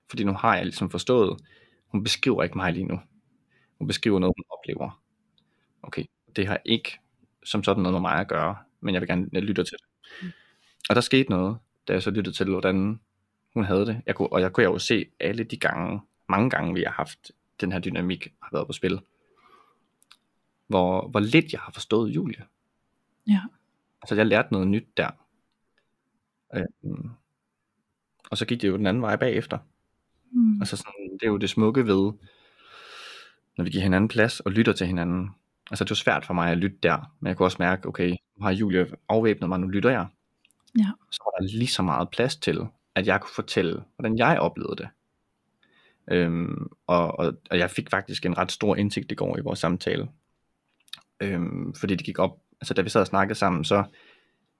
[0.09, 1.41] Fordi nu har jeg ligesom forstået,
[1.87, 3.01] hun beskriver ikke mig lige nu.
[3.79, 5.03] Hun beskriver noget, hun oplever.
[5.83, 6.05] Okay,
[6.37, 6.99] det har ikke
[7.45, 9.87] som sådan noget med mig at gøre, men jeg vil gerne lytte til det.
[10.22, 10.33] Mm.
[10.89, 11.59] Og der skete noget,
[11.89, 13.01] da jeg så lyttede til, hvordan
[13.55, 14.03] hun havde det.
[14.07, 17.31] Jeg kunne, og jeg kunne jo se alle de gange, mange gange, vi har haft
[17.61, 19.01] den her dynamik, har været på spil.
[20.66, 22.45] Hvor, hvor lidt jeg har forstået Julie.
[23.29, 23.41] Ja.
[24.03, 25.11] Altså jeg lærte noget nyt der.
[26.55, 27.11] Øhm,
[28.31, 29.59] og så gik det jo den anden vej bagefter.
[30.33, 30.61] Mm.
[30.61, 32.12] Altså sådan, det er jo det smukke ved,
[33.57, 35.31] når vi giver hinanden plads og lytter til hinanden,
[35.70, 38.11] Altså det var svært for mig at lytte der, men jeg kunne også mærke, okay,
[38.11, 40.07] nu har Julie afvæbnet mig, nu lytter jeg.
[40.79, 40.91] Ja.
[41.11, 44.77] Så var der lige så meget plads til, at jeg kunne fortælle, hvordan jeg oplevede
[44.77, 44.89] det.
[46.11, 49.59] Øhm, og, og, og jeg fik faktisk en ret stor indsigt i går i vores
[49.59, 50.09] samtale.
[51.20, 53.84] Øhm, fordi det gik op, altså da vi sad og snakkede sammen, så,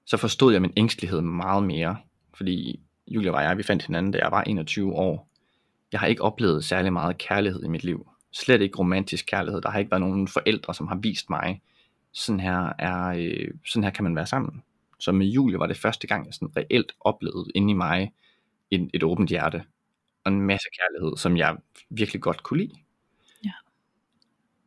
[0.07, 1.97] så forstod jeg min ængstelighed meget mere.
[2.35, 5.29] Fordi Julia og jeg, vi fandt hinanden, da jeg var 21 år.
[5.93, 8.09] Jeg har ikke oplevet særlig meget kærlighed i mit liv.
[8.33, 9.61] Slet ikke romantisk kærlighed.
[9.61, 11.63] Der har ikke været nogen forældre, som har vist mig,
[12.13, 14.63] sådan her, er, øh, sådan her kan man være sammen.
[14.99, 18.13] Så med Julie var det første gang, jeg sådan reelt oplevede inde i mig
[18.71, 19.63] et, et åbent hjerte
[20.25, 21.57] og en masse kærlighed, som jeg
[21.91, 22.75] virkelig godt kunne lide.
[23.45, 23.53] Ja.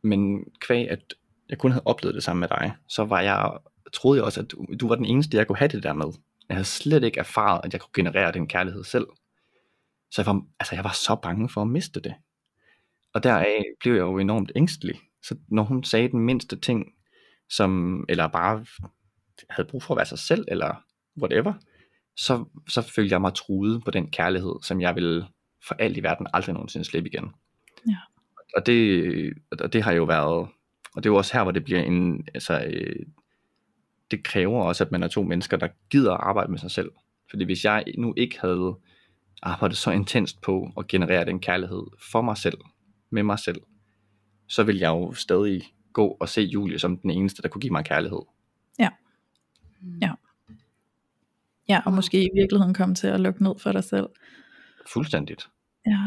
[0.02, 1.14] Men kvæg, at
[1.48, 3.58] jeg kun havde oplevet det sammen med dig, så var jeg,
[3.92, 6.06] troede jeg også, at du, du var den eneste, jeg kunne have det der med.
[6.48, 9.06] Jeg havde slet ikke erfaret, at jeg kunne generere den kærlighed selv.
[10.10, 12.14] Så jeg var, altså jeg var så bange for at miste det.
[13.14, 15.00] Og deraf blev jeg jo enormt ængstelig.
[15.22, 16.92] Så når hun sagde den mindste ting,
[17.50, 18.64] som, eller bare
[19.50, 20.84] havde brug for at være sig selv, eller
[21.20, 21.54] whatever,
[22.16, 25.26] så, så følte jeg mig truet på den kærlighed, som jeg ville
[25.66, 27.30] for alt i verden aldrig nogensinde slippe igen.
[27.88, 27.96] Ja.
[28.56, 30.48] Og, det, og det har jo været,
[30.94, 33.06] og det er jo også her, hvor det bliver en, altså, øh,
[34.10, 36.90] det kræver også, at man er to mennesker, der gider at arbejde med sig selv.
[37.30, 38.78] Fordi hvis jeg nu ikke havde
[39.42, 41.82] arbejdet så intenst på at generere den kærlighed
[42.12, 42.58] for mig selv,
[43.10, 43.60] med mig selv,
[44.46, 47.72] så vil jeg jo stadig gå og se Julie som den eneste, der kunne give
[47.72, 48.20] mig kærlighed.
[48.78, 48.88] Ja.
[50.02, 50.12] Ja.
[51.68, 54.06] Ja, og måske i virkeligheden komme til at lukke ned for dig selv.
[54.92, 55.48] Fuldstændigt.
[55.86, 55.98] Ja.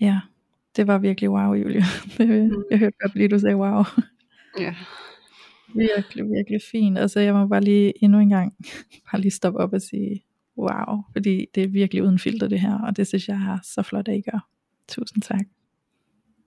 [0.00, 0.20] Ja,
[0.76, 1.82] det var virkelig wow, Julie.
[2.18, 3.84] Det, jeg hørte godt lige, du sagde wow.
[4.58, 4.74] Ja.
[5.74, 6.98] Virkelig, virkelig fint.
[6.98, 8.54] Altså jeg må bare lige endnu en gang
[9.12, 10.24] bare lige stoppe op og sige
[10.58, 13.82] wow, fordi det er virkelig uden filter det her, og det synes jeg er så
[13.82, 14.48] flot, at I gør.
[14.88, 15.40] Tusind tak.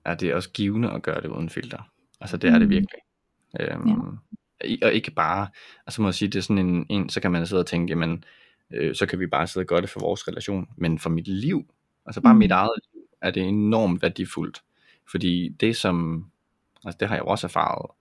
[0.06, 1.90] Ja, det er også givende at gøre det uden filter.
[2.22, 2.70] Altså det er det Mm.
[2.70, 3.00] virkelig.
[3.60, 3.96] Øhm, ja.
[4.88, 5.48] Og ikke bare,
[5.88, 7.92] altså må jeg sige, det er sådan en, en så kan man sidde og tænke,
[7.92, 8.24] jamen,
[8.74, 10.68] øh, så kan vi bare sidde og gøre det for vores relation.
[10.78, 11.74] Men for mit liv,
[12.06, 12.40] altså bare Mm.
[12.40, 14.64] mit eget liv, er det enormt værdifuldt.
[15.12, 16.26] Fordi det som,
[16.86, 17.92] altså det har jeg jo også erfaret,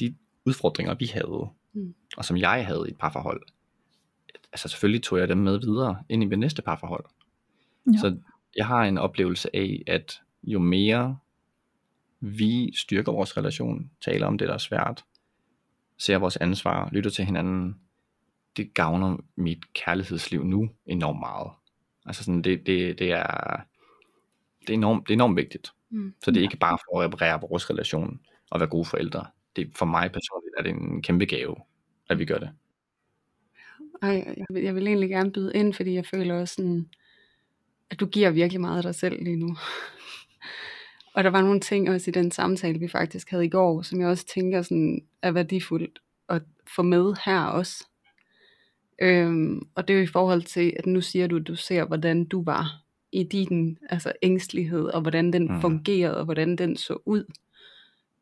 [0.00, 1.94] de udfordringer vi havde, Mm.
[2.16, 3.42] og som jeg havde i et parforhold,
[4.52, 7.04] altså selvfølgelig tog jeg dem med videre ind i mit næste parforhold.
[7.92, 7.98] Ja.
[7.98, 8.16] Så
[8.56, 11.18] jeg har en oplevelse af, at jo mere
[12.20, 15.04] vi styrker vores relation, taler om det, der er svært,
[15.98, 17.76] ser vores ansvar, lytter til hinanden,
[18.56, 21.50] det gavner mit kærlighedsliv nu enormt meget.
[22.06, 23.60] Altså sådan, det, det, det er
[24.60, 25.72] det er enormt, det er enormt vigtigt.
[25.90, 26.14] Mm.
[26.22, 29.26] Så det er ikke bare for at reparere vores relation og være gode forældre.
[29.56, 31.56] Det, for mig personligt er det en kæmpe gave,
[32.10, 32.50] at vi gør det.
[34.02, 36.88] Ej, jeg, vil, jeg vil egentlig gerne byde ind, fordi jeg føler også sådan,
[37.90, 39.56] at du giver virkelig meget af dig selv lige nu.
[41.14, 44.00] og der var nogle ting også i den samtale, vi faktisk havde i går, som
[44.00, 45.98] jeg også tænker sådan, er værdifuldt
[46.28, 46.42] at
[46.76, 47.88] få med her også.
[49.02, 51.84] Øhm, og det er jo i forhold til, at nu siger du, at du ser,
[51.84, 55.60] hvordan du var i din altså ængstelighed, og hvordan den mm.
[55.60, 57.24] fungerede, og hvordan den så ud.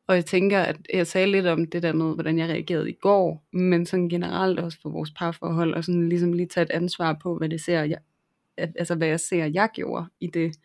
[0.06, 2.96] Og jeg tænker, at jeg sagde lidt om det der med, hvordan jeg reagerede i
[3.00, 7.18] går, men sådan generelt også for vores parforhold, og sådan ligesom lige tage et ansvar
[7.22, 7.98] på, hvad det ser, jeg,
[8.56, 10.56] altså hvad jeg ser, jeg gjorde i det,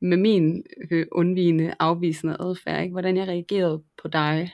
[0.00, 2.92] med min øh, undvigende, afvisende adfærd, ikke?
[2.92, 4.52] hvordan jeg reagerede på dig.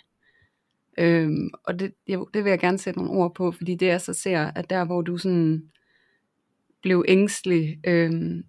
[0.99, 4.01] Øhm, og det, jeg, det vil jeg gerne sætte nogle ord på, fordi det jeg
[4.01, 5.63] så ser, at der hvor du sådan
[6.83, 8.45] blev ængstelig, øhm,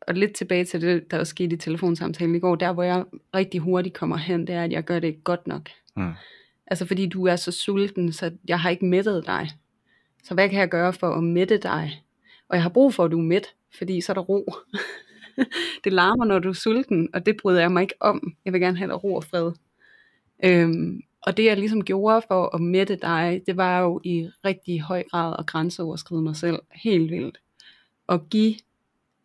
[0.00, 3.04] og lidt tilbage til det, der også skete i telefonsamtalen i går, der hvor jeg
[3.34, 5.68] rigtig hurtigt kommer hen, det er, at jeg gør det ikke godt nok.
[5.96, 6.12] Mm.
[6.66, 9.50] Altså fordi du er så sulten, så jeg har ikke mættet dig.
[10.24, 12.02] Så hvad kan jeg gøre for at mætte dig?
[12.48, 13.46] Og jeg har brug for, at du er mæt,
[13.78, 14.52] fordi så er der ro.
[15.84, 18.34] det larmer, når du er sulten, og det bryder jeg mig ikke om.
[18.44, 19.52] Jeg vil gerne have der ro og fred.
[20.44, 24.80] Øhm, og det jeg ligesom gjorde for at mætte dig, det var jo i rigtig
[24.80, 26.58] høj grad at grænseoverskride mig selv.
[26.72, 27.38] Helt vildt.
[28.06, 28.54] Og give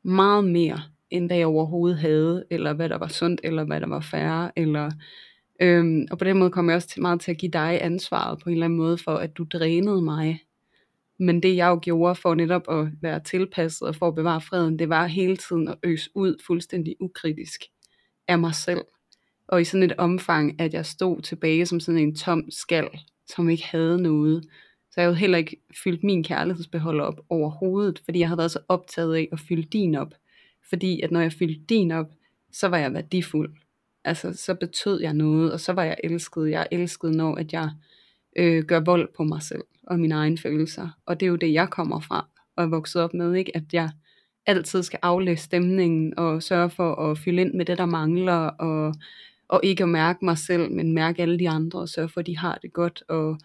[0.04, 0.82] meget mere,
[1.12, 4.52] end hvad jeg overhovedet havde, eller hvad der var sundt, eller hvad der var færre,
[4.56, 4.92] eller
[5.62, 8.40] Øhm, og på den måde kom jeg også til, meget til at give dig ansvaret
[8.40, 10.40] på en eller anden måde for, at du drænede mig.
[11.20, 14.80] Men det jeg jo gjorde for netop at være tilpasset og for at bevare freden,
[14.80, 17.62] det var hele tiden at øse ud fuldstændig ukritisk
[18.28, 18.82] af mig selv.
[19.50, 22.90] Og i sådan et omfang, at jeg stod tilbage som sådan en tom skal,
[23.28, 24.44] som ikke havde noget.
[24.92, 28.60] Så jeg havde heller ikke fyldt min kærlighedsbeholder op overhovedet, fordi jeg havde været så
[28.68, 30.14] optaget af at fylde din op.
[30.70, 32.12] Fordi at når jeg fyldte din op,
[32.52, 33.50] så var jeg værdifuld
[34.04, 36.50] altså så betød jeg noget, og så var jeg elsket.
[36.50, 37.70] Jeg elskede, når at jeg
[38.38, 40.90] øh, gør vold på mig selv og mine egne følelser.
[41.06, 43.56] Og det er jo det, jeg kommer fra og er vokset op med, ikke?
[43.58, 43.90] at jeg
[44.46, 48.94] altid skal aflæse stemningen og sørge for at fylde ind med det, der mangler, og,
[49.50, 52.28] og ikke at mærke mig selv, men mærke alle de andre, og sørge for, at
[52.28, 53.38] de har det godt, og,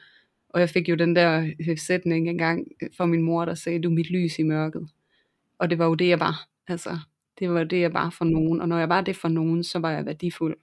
[0.48, 3.88] og jeg fik jo den der øh, sætning engang fra min mor, der sagde, du
[3.88, 4.88] er mit lys i mørket,
[5.58, 6.98] og det var jo det, jeg var, altså,
[7.38, 9.78] det var det, jeg var for nogen, og når jeg var det for nogen, så
[9.78, 10.56] var jeg værdifuld,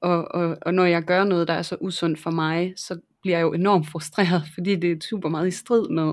[0.00, 3.38] og, og, og når jeg gør noget, der er så usundt for mig, så bliver
[3.38, 6.12] jeg jo enormt frustreret, fordi det er super meget i strid med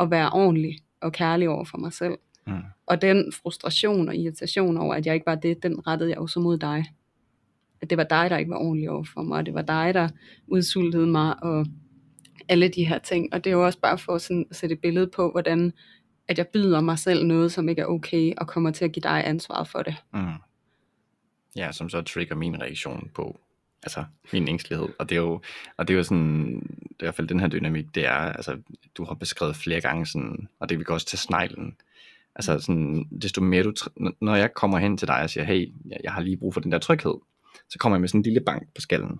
[0.00, 2.14] at være ordentlig og kærlig over for mig selv.
[2.46, 2.52] Mm.
[2.86, 6.26] Og den frustration og irritation over, at jeg ikke var det, den rettede jeg jo
[6.26, 6.84] så mod dig.
[7.80, 9.94] At det var dig, der ikke var ordentlig over for mig, og det var dig,
[9.94, 10.08] der
[10.46, 11.66] udsultede mig, og
[12.48, 13.34] alle de her ting.
[13.34, 15.72] Og det er jo også bare for sådan at sætte et billede på, hvordan
[16.28, 19.02] at jeg byder mig selv noget, som ikke er okay, og kommer til at give
[19.02, 19.94] dig ansvaret for det.
[20.14, 20.28] Mm.
[21.56, 23.40] Ja, som så trigger min reaktion på
[23.82, 24.88] altså min ængstelighed.
[24.98, 25.40] Og det er jo,
[25.76, 28.10] og det er jo sådan, det er i hvert fald den her dynamik, det er,
[28.10, 28.58] altså,
[28.96, 31.76] du har beskrevet flere gange sådan, og det vil også til sneglen.
[32.36, 33.72] Altså sådan, desto mere du,
[34.20, 36.60] når jeg kommer hen til dig og siger, hey, jeg, jeg har lige brug for
[36.60, 37.14] den der tryghed,
[37.70, 39.18] så kommer jeg med sådan en lille bank på skallen.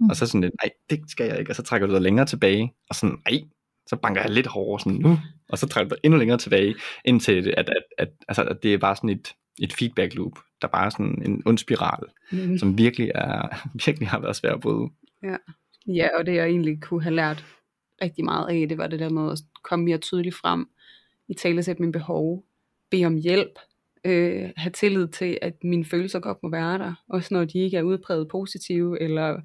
[0.00, 0.10] Mm.
[0.10, 1.52] Og så sådan lidt, nej, det skal jeg ikke.
[1.52, 3.40] Og så trækker du dig længere tilbage, og sådan, nej,
[3.86, 6.74] så banker jeg lidt hårdere sådan nu, og så trækker du dig endnu længere tilbage,
[7.04, 10.68] indtil at, at, at, altså, at det er bare sådan et, et feedback loop, der
[10.68, 12.58] bare er sådan en ond spiral, mm.
[12.58, 13.48] som virkelig, er,
[13.86, 14.90] virkelig har været svært at bryde.
[15.22, 15.36] Ja.
[15.86, 17.44] ja, og det jeg egentlig kunne have lært
[18.02, 20.68] rigtig meget af, det var det der med at komme mere tydeligt frem,
[21.28, 22.44] i tale sætte mine behov,
[22.90, 23.58] bede om hjælp,
[24.04, 27.76] øh, have tillid til, at mine følelser godt må være der, også når de ikke
[27.76, 29.40] er udpræget positive, eller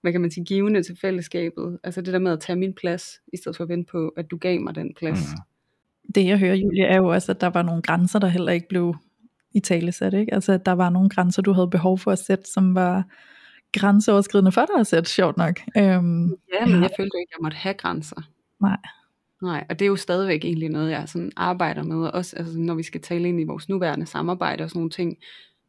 [0.00, 1.78] hvad kan man sige, givende til fællesskabet.
[1.84, 4.30] Altså det der med at tage min plads, i stedet for at vente på, at
[4.30, 5.18] du gav mig den plads.
[5.32, 6.12] Mm.
[6.14, 8.68] Det jeg hører, Julia, er jo også, at der var nogle grænser, der heller ikke
[8.68, 8.94] blev
[9.54, 10.34] i tale sat, ikke?
[10.34, 13.04] Altså at der var nogle grænser, du havde behov for at sætte, som var
[13.72, 15.60] grænseoverskridende for dig at sætte, sjovt nok.
[15.76, 18.16] Øhm, ja, men jeg følte ikke, at jeg måtte have grænser.
[18.60, 18.76] Nej.
[19.42, 22.74] Nej, og det er jo stadigvæk egentlig noget, jeg sådan arbejder med, også altså, når
[22.74, 25.16] vi skal tale ind i vores nuværende samarbejde og sådan nogle ting,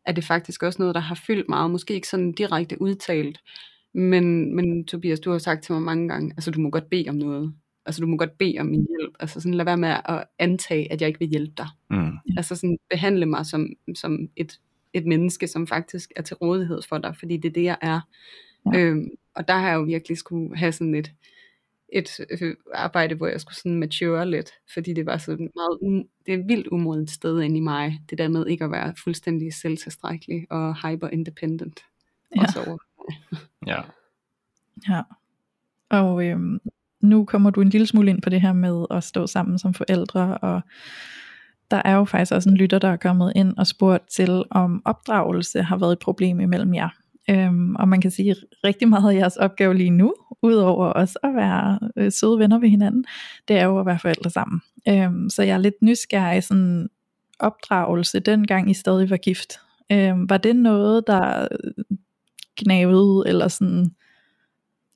[0.05, 3.39] er det faktisk også noget, der har fyldt meget, måske ikke sådan direkte udtalt,
[3.93, 7.09] men, men Tobias, du har sagt til mig mange gange, altså du må godt bede
[7.09, 7.53] om noget,
[7.85, 10.91] altså du må godt bede om min hjælp, altså sådan lad være med at antage,
[10.91, 12.11] at jeg ikke vil hjælpe dig, mm.
[12.37, 14.59] altså sådan behandle mig som, som et,
[14.93, 17.99] et menneske, som faktisk er til rådighed for dig, fordi det er det, jeg er,
[18.73, 18.79] ja.
[18.79, 21.11] øhm, og der har jeg jo virkelig skulle have sådan et,
[21.93, 22.09] et
[22.41, 26.33] øh, arbejde, hvor jeg skulle sådan mature lidt, fordi det var sådan meget, um, det
[26.33, 30.47] er vildt umodent sted inde i mig, det der med ikke at være fuldstændig selvtilstrækkelig
[30.49, 31.79] og hyper independent.
[32.35, 32.41] Ja.
[32.41, 32.77] Også over.
[33.71, 33.81] ja.
[34.89, 35.01] Ja.
[35.89, 36.59] Og øhm,
[37.01, 39.73] nu kommer du en lille smule ind på det her med at stå sammen som
[39.73, 40.61] forældre, og
[41.71, 44.81] der er jo faktisk også en lytter, der er kommet ind og spurgt til, om
[44.85, 46.89] opdragelse har været et problem imellem jer.
[47.29, 51.19] Øhm, og man kan sige, at rigtig meget af jeres opgave lige nu, udover også
[51.23, 53.05] at være øh, søde venner ved hinanden,
[53.47, 54.61] det er jo at være forældre sammen.
[54.87, 56.89] Øhm, så jeg er lidt nysgerrig sådan
[57.39, 59.59] opdragelse, dengang I stadig var gift.
[59.91, 61.47] Øhm, var det noget, der
[62.59, 63.91] gnavede, eller sådan,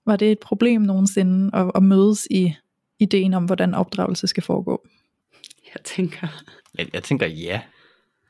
[0.06, 2.54] var det et problem nogensinde at, at mødes i
[3.00, 4.88] ideen om, hvordan opdragelse skal foregå?
[5.74, 6.28] Jeg tænker...
[6.78, 7.62] Jeg, jeg tænker ja.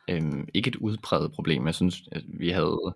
[0.07, 1.65] Øhm, ikke et udpræget problem.
[1.65, 2.95] Jeg synes, at vi havde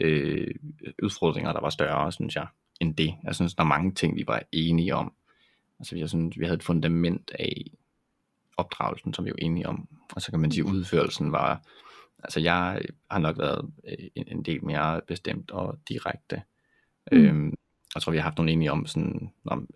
[0.00, 0.54] øh,
[1.02, 2.46] udfordringer, der var større, synes jeg,
[2.80, 3.14] end det.
[3.24, 5.12] Jeg synes, der er mange ting, vi var enige om.
[5.78, 7.70] Altså, jeg synes, vi havde et fundament af
[8.56, 9.88] opdragelsen, som vi var enige om.
[10.14, 11.62] Og så kan man sige, at udførelsen var...
[12.24, 16.42] Altså, jeg har nok været øh, en, en del mere bestemt og direkte.
[17.12, 17.18] Mm.
[17.18, 17.54] Øhm,
[17.94, 19.30] jeg tror, vi har haft nogle enige om sådan...
[19.44, 19.68] Om,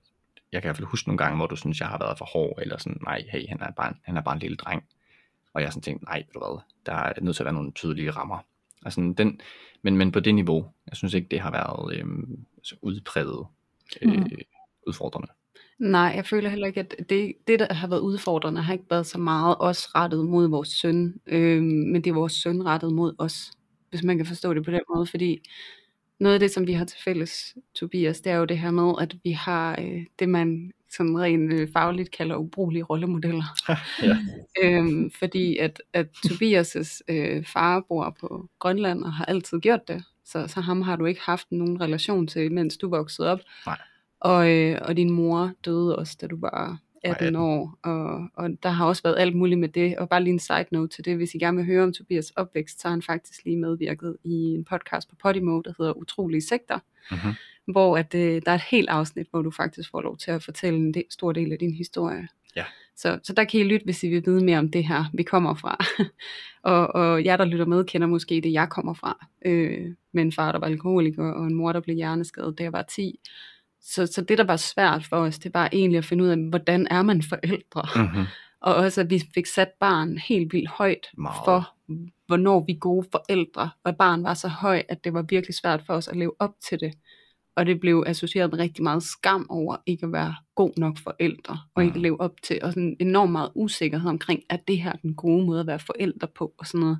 [0.53, 2.25] jeg kan i hvert fald huske nogle gange, hvor du synes, jeg har været for
[2.25, 4.85] hård, eller sådan, nej, hey, han er bare, han er bare en lille dreng.
[5.55, 7.55] Og jeg har sådan tænkt, nej, ved du hvad, der er nødt til at være
[7.55, 8.39] nogle tydelige rammer.
[8.85, 9.41] Altså den,
[9.83, 12.05] men, men på det niveau, jeg synes ikke, det har været øh,
[12.63, 13.47] så udpræget
[14.03, 14.27] øh, mm.
[14.87, 15.29] udfordrende.
[15.79, 19.07] Nej, jeg føler heller ikke, at det, det, der har været udfordrende, har ikke været
[19.07, 23.15] så meget os rettet mod vores søn, øh, men det er vores søn rettet mod
[23.19, 23.53] os,
[23.91, 25.51] hvis man kan forstå det på den måde, fordi
[26.19, 28.93] noget af det, som vi har til fælles, Tobias, det er jo det her med,
[29.01, 33.45] at vi har øh, det, man sådan rent øh, fagligt kalder ubrugelige rollemodeller.
[34.03, 34.17] ja.
[34.63, 40.05] øhm, fordi at, at Tobias' øh, far bor på Grønland og har altid gjort det,
[40.25, 43.41] så, så ham har du ikke haft nogen relation til, mens du voksede op.
[43.67, 43.79] Nej.
[44.21, 48.69] Og, øh, og din mor døde også, da du var 18 år, og, og der
[48.69, 51.17] har også været alt muligt med det, og bare lige en side note til det,
[51.17, 54.35] hvis I gerne vil høre om Tobias opvækst, så har han faktisk lige medvirket i
[54.35, 56.79] en podcast på Podimo, der hedder Utrolige Sekter,
[57.11, 57.35] mm-hmm
[57.67, 60.43] hvor at, øh, der er et helt afsnit, hvor du faktisk får lov til at
[60.43, 62.29] fortælle en del, stor del af din historie.
[62.57, 62.65] Ja.
[62.97, 65.23] Så, så der kan I lytte, hvis I vil vide mere om det her, vi
[65.23, 65.85] kommer fra.
[66.73, 69.27] og, og jer, der lytter med, kender måske det, jeg kommer fra.
[69.47, 72.73] Øh, med en far, der var alkoholiker, og en mor, der blev hjerneskadet, da jeg
[72.73, 73.19] var 10.
[73.81, 76.39] Så, så det, der var svært for os, det var egentlig at finde ud af,
[76.39, 78.03] hvordan er man forældre?
[78.03, 78.25] Mm-hmm.
[78.61, 81.37] Og også at vi fik sat barn helt vildt højt Meget.
[81.45, 81.75] for,
[82.27, 83.71] hvornår vi er gode forældre.
[83.85, 86.55] Og barn var så høj, at det var virkelig svært for os at leve op
[86.69, 86.95] til det.
[87.57, 91.59] Og det blev associeret med rigtig meget skam over ikke at være god nok forældre,
[91.75, 92.03] og ikke Mm.
[92.03, 95.47] leve op til, og sådan enormt meget usikkerhed omkring, at det her er den gode
[95.47, 96.99] måde at være forældre på, og sådan noget.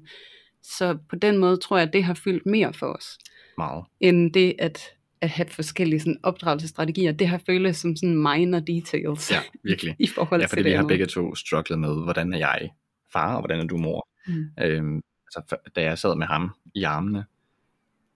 [0.63, 3.19] Så på den måde tror jeg, at det har fyldt mere for os,
[3.59, 3.85] Meget.
[4.01, 4.81] end det at,
[5.21, 7.13] at have forskellige sådan, opdragelsesstrategier.
[7.13, 9.41] Det har føltes som sådan minor details Ja,
[9.71, 9.97] virkelig.
[9.99, 10.89] i forhold Ja, til fordi det vi har andet.
[10.89, 12.71] begge to strugglet med, hvordan er jeg
[13.13, 14.09] far, og hvordan er du mor.
[14.27, 14.45] Mm.
[14.63, 15.03] Øhm,
[15.37, 17.25] altså, da jeg sad med ham i armene,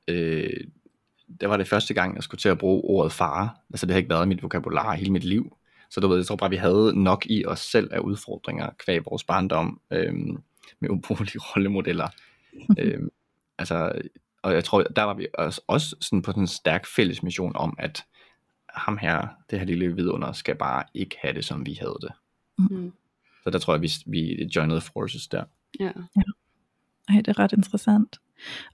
[0.08, 0.50] øh,
[1.40, 3.60] der var det første gang, jeg skulle til at bruge ordet far.
[3.70, 5.56] Altså det har ikke været i mit vokabular hele mit liv.
[5.90, 9.06] Så du ved, jeg tror bare, vi havde nok i os selv af udfordringer kvæg
[9.06, 10.42] vores barndom øhm,
[10.80, 12.08] med ubrugelige rollemodeller.
[12.78, 13.08] øhm,
[13.58, 13.92] altså,
[14.42, 17.56] og jeg tror, der var vi også, også sådan på sådan en stærk fælles mission
[17.56, 18.04] om, at
[18.68, 22.12] ham her, det her lille vidunder, skal bare ikke have det, som vi havde det.
[22.58, 22.92] Mm.
[23.44, 25.44] Så der tror jeg, vi, vi joinede forces der.
[25.80, 25.92] Ja.
[27.08, 28.18] Ej, det er ret interessant.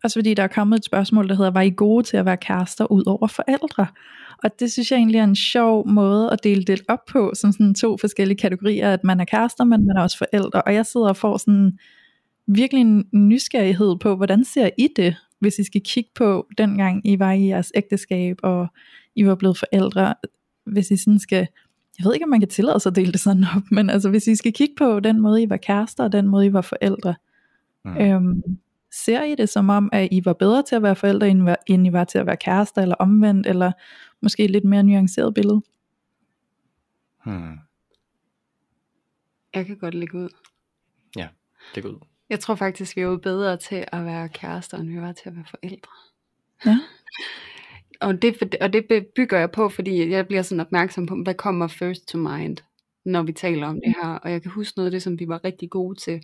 [0.04, 2.36] Også fordi der er kommet et spørgsmål, der hedder, var I gode til at være
[2.36, 3.86] kærester ud over forældre?
[4.44, 7.52] Og det synes jeg egentlig er en sjov måde at dele det op på, som
[7.52, 10.62] sådan to forskellige kategorier, at man er kærester, men man er også forældre.
[10.62, 11.78] Og jeg sidder og får sådan
[12.46, 17.18] virkelig en nysgerrighed på, hvordan ser I det, hvis I skal kigge på dengang I
[17.18, 18.66] var i jeres ægteskab, og
[19.14, 20.14] I var blevet forældre,
[20.66, 21.46] hvis I sådan skal,
[21.98, 24.10] jeg ved ikke om man kan tillade sig at dele det sådan op, men altså
[24.10, 26.60] hvis I skal kigge på den måde I var kærester, og den måde I var
[26.60, 27.14] forældre,
[27.84, 27.96] Mm.
[27.96, 28.42] Øhm,
[29.04, 31.28] ser I det som om, at I var bedre til at være forældre,
[31.68, 33.72] end I var, til at være kærester, eller omvendt, eller
[34.20, 35.62] måske et lidt mere nuanceret billede?
[37.24, 37.58] Hmm.
[39.54, 40.28] Jeg kan godt lægge ud.
[41.74, 41.98] Det går ud.
[42.30, 45.36] Jeg tror faktisk, vi var bedre til at være kærester, end vi var til at
[45.36, 45.92] være forældre.
[46.66, 46.78] Ja.
[48.00, 51.68] Og det, og det bygger jeg på, fordi jeg bliver sådan opmærksom på, hvad kommer
[51.68, 52.56] first to mind,
[53.04, 54.08] når vi taler om det her.
[54.08, 56.22] Og jeg kan huske noget af det, som vi var rigtig gode til.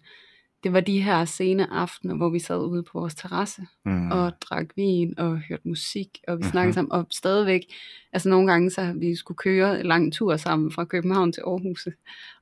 [0.65, 4.11] Det var de her sene aftener, hvor vi sad ude på vores terrasse Mm.
[4.11, 6.51] og drak vin og hørte musik, og vi Mhm.
[6.51, 7.61] snakkede sammen, og stadigvæk,
[8.13, 11.89] altså nogle gange, så vi skulle køre en lang tur sammen fra København til Aarhus,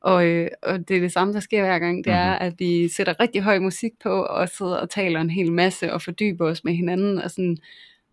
[0.01, 2.47] og, øh, og det er det samme, der sker hver gang, det er, Mhm.
[2.47, 6.03] at vi sætter rigtig høj musik på, og sidder og taler en hel masse, og
[6.03, 7.57] fordyber os med hinanden, og sådan,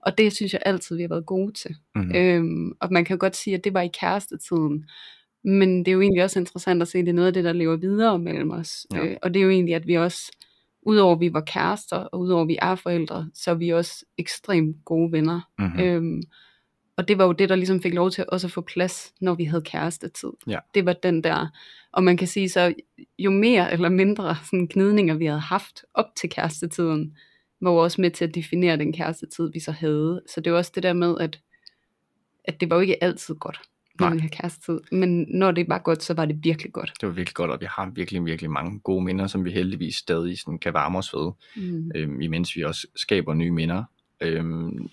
[0.01, 1.75] og det synes jeg altid, vi har været gode til.
[1.95, 2.11] Mm.
[2.15, 4.85] Øhm, og man kan godt sige, at det var i kærestetiden.
[5.45, 7.43] Men det er jo egentlig også interessant at se, at det er noget af det,
[7.43, 8.87] der lever videre mellem os.
[8.93, 9.05] Ja.
[9.05, 10.31] Øh, og det er jo egentlig, at vi også,
[10.81, 15.11] udover vi var kærester, og udover vi er forældre, så er vi også ekstremt gode
[15.11, 15.41] venner.
[15.59, 15.79] Mm-hmm.
[15.79, 16.21] Øhm,
[16.97, 19.35] og det var jo det, der ligesom fik lov til også at få plads, når
[19.35, 20.29] vi havde kærestetid.
[20.47, 20.59] Ja.
[20.73, 21.47] Det var den der,
[21.91, 22.73] og man kan sige så,
[23.19, 27.17] jo mere eller mindre sådan gnidninger vi havde haft op til kærestetiden,
[27.61, 30.21] var jo også med til at definere den kærestetid, vi så havde.
[30.27, 31.39] Så det var også det der med, at,
[32.45, 33.61] at det var jo ikke altid godt,
[33.99, 34.79] når havde kærestetid.
[34.91, 36.93] Men når det var godt, så var det virkelig godt.
[37.01, 39.95] Det var virkelig godt, og vi har virkelig, virkelig mange gode minder, som vi heldigvis
[39.95, 41.91] stadig sådan kan varme os ved, Mm.
[41.95, 43.83] øhm, imens vi også skaber nye minder.
[44.21, 44.89] Øhm,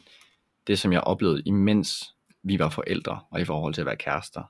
[0.67, 4.43] det, som jeg oplevede, imens vi var forældre, og i forhold til at være kærester,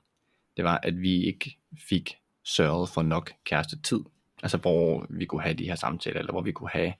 [0.57, 1.57] det var, at vi ikke
[1.89, 3.99] fik sørget for nok kærestetid.
[4.43, 6.93] Altså, hvor vi kunne have de her samtaler, eller hvor vi kunne have...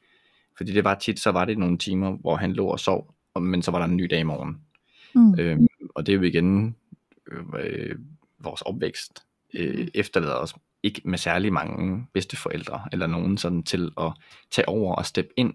[0.58, 3.62] Fordi det var tit, så var det nogle timer, hvor han lå og sov, men
[3.62, 4.58] så var der en ny dag i morgen.
[5.16, 5.40] Mm.
[5.40, 6.76] Øhm, og det er jo igen
[7.32, 7.96] øh, øh,
[8.40, 14.14] vores opvækst øh, efterlader os ikke med særlig mange bedsteforældre eller nogen sådan til at
[14.52, 15.54] tage over og steppe ind.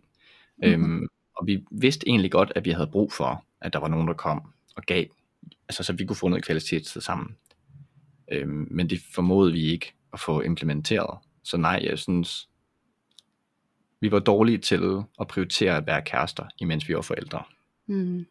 [0.59, 0.73] Mhm.
[0.73, 4.09] Øhm, og vi vidste egentlig godt, at vi havde brug for, at der var nogen,
[4.09, 4.43] der kom
[4.77, 5.05] og gav,
[5.69, 7.37] altså så vi kunne få noget kvalitetstid sammen.
[8.33, 11.19] Øhm, men det formåede vi ikke at få implementeret.
[11.45, 12.49] Så nej, jeg synes,
[14.01, 17.43] vi var dårlige til at prioritere at være kærester, imens vi var forældre.
[17.87, 18.27] Mm.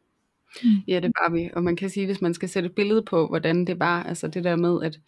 [0.63, 0.69] Mm.
[0.87, 1.49] Ja, det var vi.
[1.53, 4.27] Og man kan sige, hvis man skal sætte et billede på, hvordan det var, altså
[4.27, 4.99] det der med, at,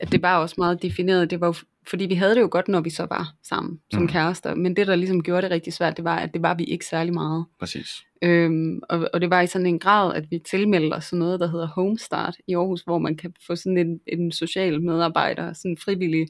[0.00, 1.54] at det var også meget defineret, det var jo,
[1.90, 4.06] fordi vi havde det jo godt, når vi så var sammen som Mm.
[4.06, 4.08] mm.
[4.12, 6.64] kærester, men det, der ligesom gjorde det rigtig svært, det var, at det var vi
[6.64, 7.44] ikke særlig meget.
[7.60, 7.88] Præcis.
[8.22, 11.40] Øhm, og, og det var i sådan en grad, at vi tilmeldte os sådan noget,
[11.40, 15.76] der hedder Homestart i Aarhus, hvor man kan få sådan en, en social medarbejder, sådan
[15.84, 16.26] frivillig,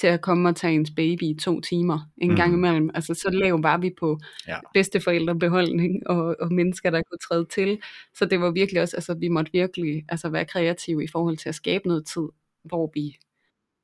[0.00, 2.36] til at komme og tage ens baby i to timer en Mhm.
[2.36, 2.90] gang imellem.
[2.94, 4.56] Altså så lav var vi på Ja.
[4.74, 7.80] bedsteforældrebeholdning og, og mennesker, der kunne træde til.
[8.14, 11.48] Så det var virkelig også, altså vi måtte virkelig altså, være kreative i forhold til
[11.48, 12.28] at skabe noget tid,
[12.64, 13.16] hvor vi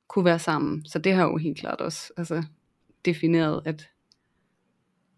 [0.07, 0.85] kunne være sammen.
[0.85, 2.43] Så det har jo helt klart også altså,
[3.05, 3.89] defineret, at,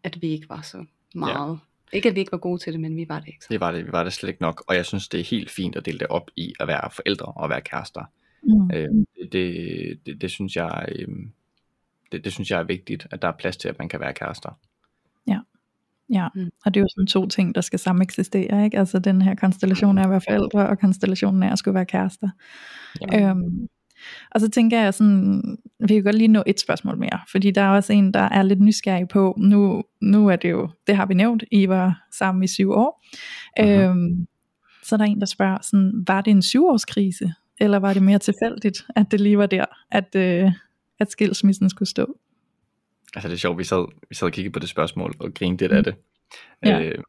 [0.04, 0.86] at vi ikke var så
[1.16, 1.50] meget.
[1.94, 1.98] Ja.
[1.98, 3.48] Ikke at vi ikke var gode til det, men vi var det ikke så.
[3.52, 5.50] Det var det, vi var det slet ikke nok, og jeg synes, det er helt
[5.52, 8.04] fint at dele det op i at være forældre og at være kærester.
[8.44, 8.72] Mm.
[8.74, 8.88] Øh,
[9.22, 11.08] det, det, det, det, synes jeg, øh,
[12.12, 14.14] det, det synes jeg er vigtigt, at der er plads til, at man kan være
[14.14, 14.60] kærester.
[16.14, 16.50] Ja, Mm.
[16.66, 18.80] og det er jo sådan to ting, der skal sammen eksistere, ikke?
[18.80, 22.30] Altså den her konstellation af at være forældre, og konstellationen af at skulle være kærester.
[23.12, 23.30] Ja.
[23.30, 23.68] Øhm,
[24.32, 27.62] Og så tænker jeg sådan, vi kan godt lige nå et spørgsmål mere, fordi der
[27.62, 31.06] er også en, der er lidt nysgerrig på, nu, nu er det jo, det har
[31.06, 33.06] vi nævnt, I var sammen i syv år.
[33.60, 33.68] Uh-huh.
[33.68, 34.28] Øhm,
[34.84, 38.20] så er der en, der spørger, sådan, var det en syvårskrise, eller var det mere
[38.20, 40.52] tilfældigt, at det lige var der, at, øh,
[41.00, 42.18] at skilsmissen skulle stå?
[43.16, 45.62] Altså det er sjovt, vi sad, vi sad og kiggede på det spørgsmål og grinede
[45.64, 45.96] lidt af det.
[46.66, 46.82] Ja.
[46.82, 47.04] Øh,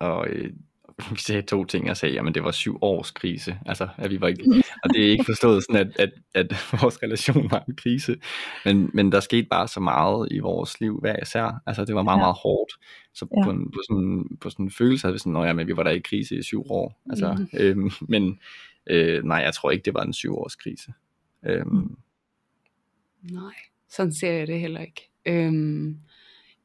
[0.00, 0.50] og øh,
[1.10, 4.20] vi sagde to ting, og sagde, jamen det var syv års krise, altså at vi
[4.20, 4.44] var ikke,
[4.84, 8.16] og det er ikke forstået sådan, at, at, at vores relation var en krise,
[8.64, 12.02] men, men der skete bare så meget i vores liv hver især, altså det var
[12.02, 12.22] meget, Ja.
[12.22, 12.72] meget hårdt,
[13.14, 13.44] så Ja.
[13.44, 15.90] på, en, på, sådan, på sådan en følelse havde vi sådan, men vi var der
[15.90, 17.48] i krise i syv år, altså, Mhm.
[17.60, 18.38] øhm, men
[18.86, 20.92] øh, nej, jeg tror ikke, det var en syvårskrise.
[21.46, 21.96] Øhm, mm.
[23.22, 23.54] Nej,
[23.90, 25.10] sådan ser jeg det heller ikke.
[25.26, 25.98] Øhm,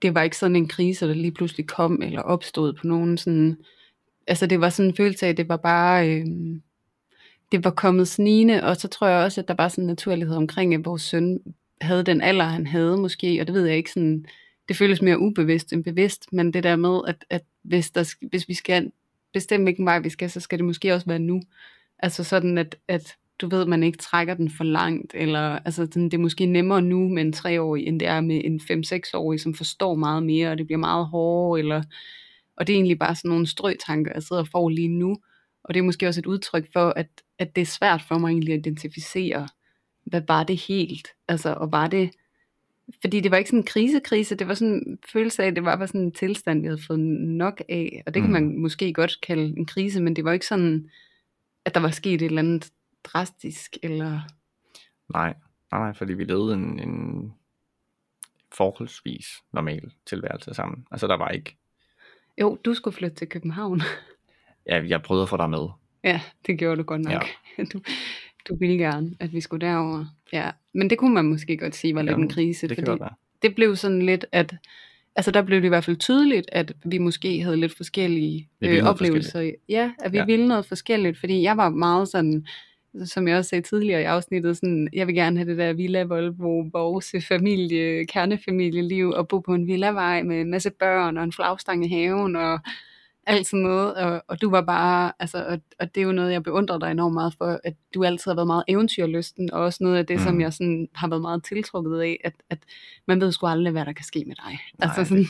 [0.01, 3.57] det var ikke sådan en krise, der lige pludselig kom eller opstod på nogen sådan...
[4.28, 6.09] Altså det var sådan en følelse af, at det var bare...
[6.09, 6.61] Øhm,
[7.51, 10.36] det var kommet snigende, og så tror jeg også, at der var sådan en naturlighed
[10.36, 11.39] omkring, at vores søn
[11.82, 14.26] havde den alder, han havde måske, og det ved jeg ikke sådan...
[14.67, 18.47] Det føles mere ubevidst end bevidst, men det der med, at, at hvis, der, hvis
[18.47, 18.91] vi skal
[19.34, 21.41] bestemme, hvilken vej vi skal, så skal det måske også være nu.
[22.00, 26.04] Altså sådan, at, at du ved, man ikke trækker den for langt, eller altså, sådan,
[26.04, 29.54] det er måske nemmere nu med en treårig, end det er med en 5-6-årig, som
[29.56, 31.84] forstår meget mere, og det bliver meget hårdere, eller,
[32.58, 35.18] og det er egentlig bare sådan nogle strøtanker, jeg sidder og får lige nu,
[35.64, 37.08] og det er måske også et udtryk for, at,
[37.39, 39.47] at det er svært for mig egentlig at identificere,
[40.06, 42.10] hvad var det helt, altså, og var det,
[43.02, 45.66] fordi det var ikke sådan en krisekrise, det var sådan en følelse af, at det
[45.66, 48.34] var bare sådan en tilstand, vi havde fået nok af, og det kan Mm.
[48.34, 50.89] man måske godt kalde en krise, men det var ikke sådan,
[51.70, 52.72] at der var sket et eller andet
[53.03, 54.22] drastisk, eller...
[55.13, 55.34] Nej,
[55.72, 57.34] nej, nej, fordi vi levede en, en
[58.51, 60.86] forholdsvis normal tilværelse sammen.
[60.91, 61.57] Altså der var ikke,
[62.41, 63.82] Jo, du skulle flytte til København.
[64.70, 65.67] ja, jeg prøvede at få dig med.
[66.03, 67.13] ja, det gjorde du godt nok.
[67.13, 67.20] Ja.
[67.74, 67.82] Du,
[68.49, 70.05] du ville gerne, at vi skulle derover.
[70.34, 73.03] Ja, men det kunne man måske godt sige var lidt Jamen, en krise, Det fordi
[73.41, 74.55] det blev sådan lidt, at
[75.16, 78.70] altså der blev det i hvert fald tydeligt, at vi måske havde lidt forskellige øh,
[78.89, 79.39] oplevelser.
[79.41, 80.26] i- Ja, at vi Ja.
[80.26, 82.45] ville noget forskelligt, fordi jeg var meget sådan,
[83.05, 86.03] som jeg også sagde tidligere i afsnittet, sådan, jeg vil gerne have det der Villa
[86.03, 91.32] Volvo, Borgse familie, kernefamilieliv, og bo på en villavej med en masse børn og en
[91.34, 92.60] flagstang i haven, og
[93.30, 96.32] alt sådan noget, og, og du var bare, altså, og, og det er jo noget,
[96.32, 99.84] jeg beundrer dig enormt meget for, at du altid har været meget eventyrlysten, og også
[99.84, 100.24] noget af det, mm.
[100.24, 102.60] Som jeg sådan har været meget tiltrukket af, at, at
[103.08, 104.60] man ved sgu aldrig, hvad der kan ske med dig.
[104.80, 105.26] Nej, altså sådan,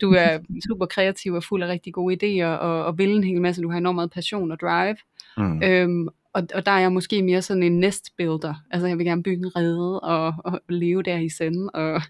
[0.00, 3.40] du er super kreativ og fuld af rigtig gode idéer, og, og vil en hel
[3.40, 4.96] masse, du har enormt meget passion og drive,
[5.38, 5.62] Mm.
[5.62, 8.54] Øhm, og, og der er jeg måske mere sådan en nestbuilder.
[8.70, 11.70] Altså jeg vil gerne bygge en rede og, og leve der i senden.
[11.74, 12.02] Og,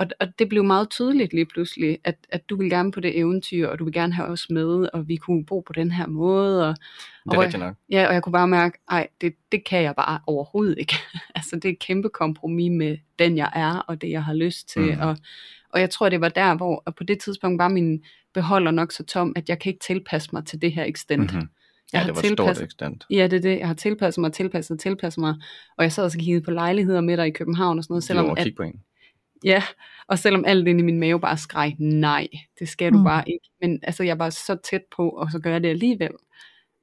[0.00, 3.18] og, og det blev meget tydeligt lige pludselig, at, at du vil gerne på det
[3.18, 6.06] eventyr, og du vil gerne have os med, og vi kunne bo på den her
[6.06, 6.68] måde.
[6.68, 6.74] Og,
[7.24, 7.74] Det er og, rigtigt nok.
[7.90, 10.94] Ja, og jeg kunne bare mærke, ej, det, det kan jeg bare overhovedet ikke.
[11.36, 14.68] altså det er et kæmpe kompromis med den jeg er, og det jeg har lyst
[14.68, 14.82] til.
[14.82, 15.00] Mhm.
[15.00, 15.16] Og,
[15.70, 18.02] og jeg tror, det var der, hvor og på det tidspunkt var min
[18.34, 21.20] beholder nok så tom, at jeg kan ikke tilpasse mig til det her extent.
[21.32, 21.38] Mm-hmm.
[21.38, 21.48] Jeg
[21.92, 23.04] Ja, har det var et stort tilpasset- ekstent.
[23.10, 23.58] Ja, det er det.
[23.58, 25.34] Jeg har tilpasset mig, tilpasset, tilpasset mig.
[25.78, 28.04] Og jeg sad og kiggede på lejligheder med dig i København og sådan noget.
[28.04, 28.80] Selvom Selvom at på en.
[29.44, 29.62] Ja,
[30.06, 32.28] og selvom alt inde i min mave bare skreg, nej,
[32.58, 33.04] det skal du Mm.
[33.04, 33.48] bare ikke.
[33.60, 36.10] Men altså, jeg var så tæt på, og så gør jeg det alligevel.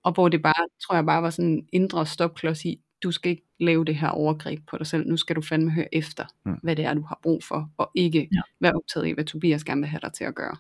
[0.04, 3.30] Og hvor det bare, tror jeg bare var sådan en indre stopklods i, du skal
[3.32, 5.08] ikke lave det her overgreb på dig selv.
[5.08, 6.60] Nu skal du fandme høre efter, Mm.
[6.64, 8.28] hvad det er, du har brug for, og ikke Ja.
[8.36, 8.42] ja.
[8.60, 10.56] være optaget i, hvad Tobias gerne vil have dig til at gøre.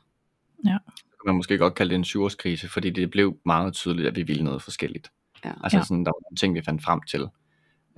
[0.65, 0.79] Kan
[1.25, 4.43] man måske godt kalde det en syvårskrise, fordi det blev meget tydeligt, at vi ville
[4.43, 5.11] noget forskelligt.
[5.45, 5.51] Ja.
[5.63, 5.83] Altså Ja.
[5.83, 7.21] sådan, der var nogle ting, vi fandt frem til.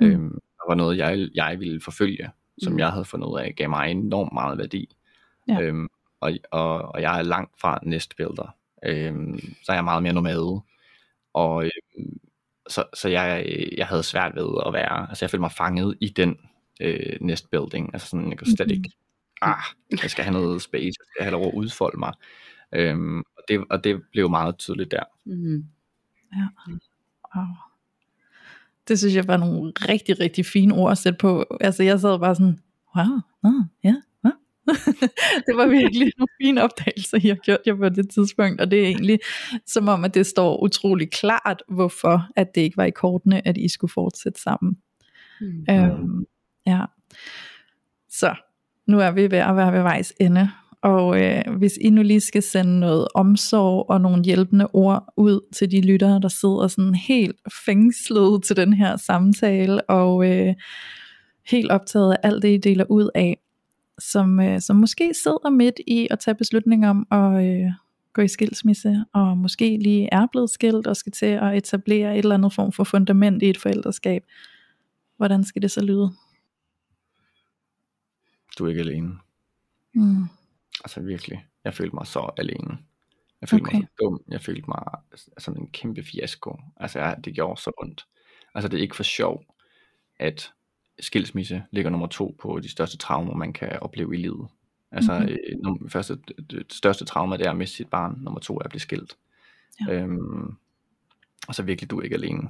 [0.02, 0.08] Mm.
[0.08, 2.30] Øhm, der var noget, jeg, jeg ville forfølge,
[2.64, 2.76] som Mm.
[2.76, 2.80] mm.
[2.80, 4.96] jeg havde fundet ud af, gav mig enormt meget værdi.
[5.48, 5.62] Ja.
[5.62, 5.88] Øhm,
[6.22, 8.56] og, og, og jeg er langt fra nestbuilder.
[8.86, 10.62] Øhm, så er jeg meget mere nomade.
[11.34, 12.20] Og øhm,
[12.70, 13.46] så, så jeg,
[13.78, 16.38] jeg havde svært ved at være, altså jeg følte mig fanget i den
[16.82, 17.90] øh, nestbuilding.
[17.94, 18.74] Altså sådan, jeg kunne slet Mhm.
[18.78, 18.92] ikke,
[19.42, 19.56] ah,
[20.04, 22.14] jeg skal have noget space, jeg skal have lov at udfolde mig.
[22.76, 25.04] Øhm, og, det, og det blev meget tydeligt der.
[25.26, 25.66] Mm.
[27.36, 27.46] Wow.
[28.90, 31.46] Det synes jeg var nogle rigtig, rigtig fine ord at sætte på.
[31.62, 32.60] Altså jeg sad bare sådan,
[32.96, 34.34] wow, ah, ja, wow.
[35.48, 38.88] det var virkelig nogle fine opdagelser, har gjort jer på det tidspunkt, og det er
[38.88, 39.20] egentlig
[39.66, 43.58] som om, at det står utrolig klart, hvorfor at det ikke var i kortene, at
[43.58, 44.78] I skulle fortsætte sammen.
[45.42, 45.66] Mm.
[45.70, 46.26] Øhm,
[46.66, 46.86] ja.
[48.10, 48.36] Så,
[48.88, 50.50] nu er vi ved at være ved vejs ende,
[50.82, 55.54] og øh, hvis I nu lige skal sende noget omsorg og nogle hjælpende ord ud
[55.54, 60.56] til de lyttere, der sidder sådan helt fængslet til den her samtale, og øh,
[61.46, 63.38] helt optaget af alt det, I deler ud af,
[64.00, 67.72] som, øh, som måske sidder midt i at tage beslutninger om at, øh,
[68.14, 72.20] gå i skilsmisse, og måske lige er blevet skilt, og skal til at etablere et
[72.24, 74.24] eller andet form for fundament i et forældreskab,
[75.18, 76.12] hvordan skal det så lyde?
[78.58, 79.12] Du er ikke alene.
[79.94, 80.24] Mm.
[80.84, 81.46] Altså virkelig.
[81.64, 82.78] Jeg følte mig så alene.
[83.42, 83.78] Jeg følte okay.
[83.78, 84.22] mig så dum.
[84.28, 84.84] Jeg følte mig
[85.38, 86.60] som en kæmpe fiasko.
[86.78, 88.06] Altså jeg, det gjorde så ondt.
[88.56, 89.44] Altså det er ikke for sjov,
[90.20, 90.54] at
[91.00, 94.48] skilsmisse ligger nummer to på de største traumer, man kan opleve i livet.
[94.92, 95.22] Altså Mhm.
[95.24, 95.38] mm-hmm.
[95.68, 98.20] øh, num- første, det, det største trauma, det er at miste sit barn.
[98.22, 99.18] Nummer to er at blive skilt.
[99.88, 99.94] Ja.
[99.94, 100.56] Øhm,
[101.48, 102.50] og så virkelig, du er ikke alene.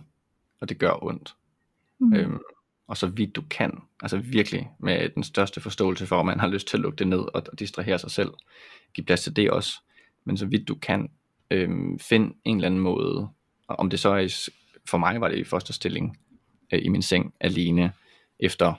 [0.59, 1.35] Og det gør ondt.
[1.99, 2.13] Mm.
[2.13, 2.39] Øhm,
[2.89, 6.47] og så vidt du kan, altså virkelig med den største forståelse for, at man har
[6.47, 8.33] lyst til at lukke det ned og, og distrahere sig selv.
[8.93, 9.81] Giv plads til det også.
[10.25, 11.09] Men så vidt du kan,
[11.51, 13.29] øhm, find en eller anden måde,
[13.67, 14.29] og om det så er, i
[14.89, 16.17] for mig var det i første stilling
[16.73, 17.91] øh, i min seng alene,
[18.39, 18.73] efter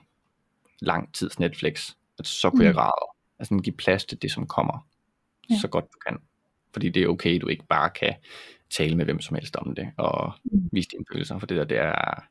[0.81, 2.67] lang tids Netflix, at så kunne mm.
[2.67, 3.11] jeg græde.
[3.39, 4.87] Altså give plads til det, som kommer,
[5.51, 5.55] Ja.
[5.55, 5.61] ja.
[5.61, 6.19] så godt du kan.
[6.73, 8.15] Fordi det er okay, du ikke bare kan
[8.71, 10.69] tale med hvem som helst om det, og Mm.
[10.73, 12.25] vise dine følelser, for det der, det er,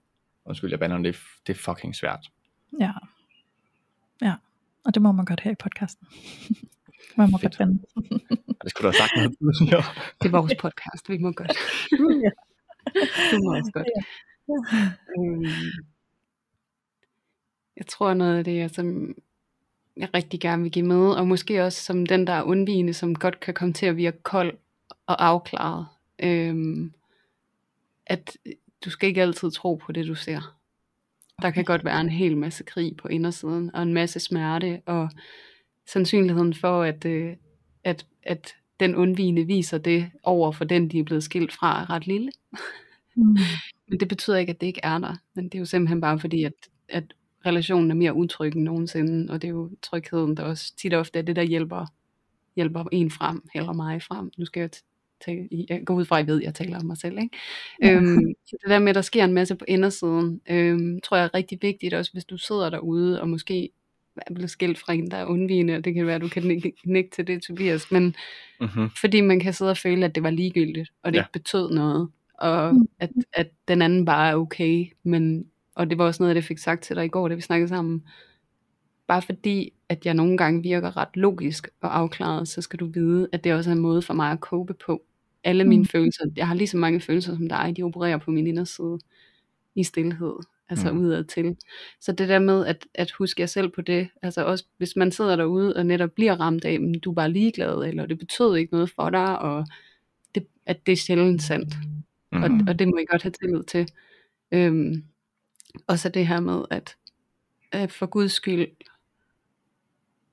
[0.49, 2.31] undskyld, jeg bander, det, er- det er fucking svært.
[2.79, 2.91] Ja.
[4.21, 4.33] Ja,
[4.85, 6.07] og det må man godt have i podcasten.
[7.17, 7.57] man må Fedt.
[7.57, 7.83] godt bande.
[8.63, 9.83] Det skulle du have sagt noget tidligere.
[10.21, 11.51] Det er vores podcast, vi må godt.
[12.23, 12.29] ja.
[13.31, 13.87] Du må også godt.
[15.17, 15.45] Øhm,
[17.77, 19.15] jeg tror noget af det, jeg, som
[19.97, 23.15] jeg rigtig gerne vil give med, og måske også som den, der er undvigende, som
[23.15, 24.57] godt kan komme til at virke kold
[25.05, 25.87] og afklaret.
[26.23, 26.93] Øhm,
[28.05, 28.37] at
[28.85, 30.55] du skal ikke altid tro på det, du ser.
[31.41, 35.09] Der kan godt være en hel masse krig på indersiden, og en masse smerte, og
[35.87, 37.35] sandsynligheden for, at, øh,
[37.83, 41.89] at, at den undvigende viser det over for den, de er blevet skilt fra, er
[41.89, 42.31] ret lille.
[43.15, 43.37] Mm.
[43.89, 45.15] Men det betyder ikke, at det ikke er der.
[45.35, 46.53] Men det er jo simpelthen bare fordi, at,
[46.89, 47.13] at
[47.45, 50.99] relationen er mere utryg end nogensinde, og det er jo trygheden, der også tit og
[50.99, 51.85] ofte er det, der hjælper,
[52.55, 54.31] hjælper en frem, eller mig frem.
[54.37, 54.69] Nu skal jeg
[55.69, 57.17] jeg går ud fra, at jeg ved, at jeg taler om mig selv.
[57.19, 57.37] Ikke?
[57.83, 57.91] Ja.
[57.91, 61.23] Øhm, så det der med, at der sker en masse på indersiden, øhm, tror jeg
[61.25, 63.69] er rigtig vigtigt, også hvis du sidder derude, og måske
[64.17, 66.61] er blevet skilt fra en, der er undvigende, og det kan være, at du kan
[66.85, 68.15] nikke, til det, Tobias, men
[68.61, 68.89] Mm-hmm.
[69.01, 71.21] fordi man kan sidde og føle, at det var ligegyldigt, og det Ja.
[71.23, 72.87] ikke betød noget, og Mm.
[72.99, 75.45] at, at den anden bare er okay, men,
[75.75, 77.35] og det var også noget af det, jeg fik sagt til dig i går, da
[77.35, 78.03] vi snakkede sammen,
[79.07, 83.29] bare fordi, at jeg nogle gange virker ret logisk og afklaret, så skal du vide,
[83.31, 85.01] at det også er en måde for mig at cope på.
[85.43, 85.85] Alle mine Mm.
[85.85, 88.99] følelser, jeg har lige så mange følelser som dig, de opererer på min inderside
[89.75, 90.33] i stillhed,
[90.69, 90.97] altså Mm.
[90.97, 91.03] mm.
[91.05, 91.57] udad til.
[92.01, 95.11] Så det der med at, at huske jer selv på det, altså også hvis man
[95.11, 98.55] sidder derude og netop bliver ramt af, at du er bare ligeglad, eller det betød
[98.55, 99.65] ikke noget for dig, og
[100.35, 101.75] det, at det er sjældent sandt,
[102.31, 102.43] Mm-hmm.
[102.43, 103.91] og, og det må I godt have tillid til.
[104.51, 105.03] Øhm,
[105.87, 106.95] og så det her med, at,
[107.71, 108.67] at for Guds skyld,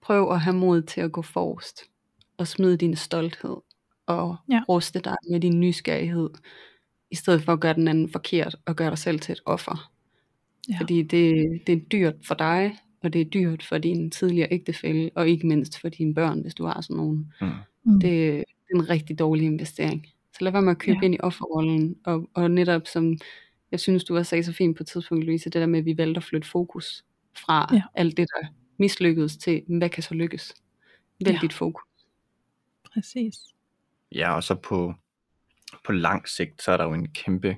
[0.01, 1.83] prøv at have mod til at gå forrest,
[2.39, 3.57] og smide din stolthed,
[4.07, 4.61] og Ja.
[4.69, 6.31] ruste dig med din nysgerrighed,
[7.11, 9.93] i stedet for at gøre den anden forkert, og gøre dig selv til et offer.
[10.71, 10.79] Ja.
[10.81, 11.35] Fordi det,
[11.67, 15.47] det er dyrt for dig, og det er dyrt for din tidligere ægtefælle, og ikke
[15.47, 17.33] mindst for dine børn, hvis du har sådan nogen.
[17.41, 17.47] Mm.
[17.85, 18.01] Mm.
[18.01, 18.11] Det,
[18.47, 20.07] det er en rigtig dårlig investering.
[20.33, 21.05] Så lad være med at købe Ja.
[21.05, 23.19] ind i offerrollen, og, og netop som,
[23.71, 25.85] jeg synes du har sagt så fint på et tidspunkt, Louise, det der med, at
[25.85, 27.05] vi valgte at flytte fokus
[27.37, 27.83] fra Ja.
[27.95, 28.47] alt det, der
[28.79, 30.55] mislykkedes til, hvad kan så lykkes?
[31.25, 31.39] Vælg ja.
[31.43, 31.83] dit fokus.
[32.95, 33.35] Præcis.
[34.13, 34.95] Ja, og så på,
[35.85, 37.57] på lang sigt, så er der jo en kæmpe,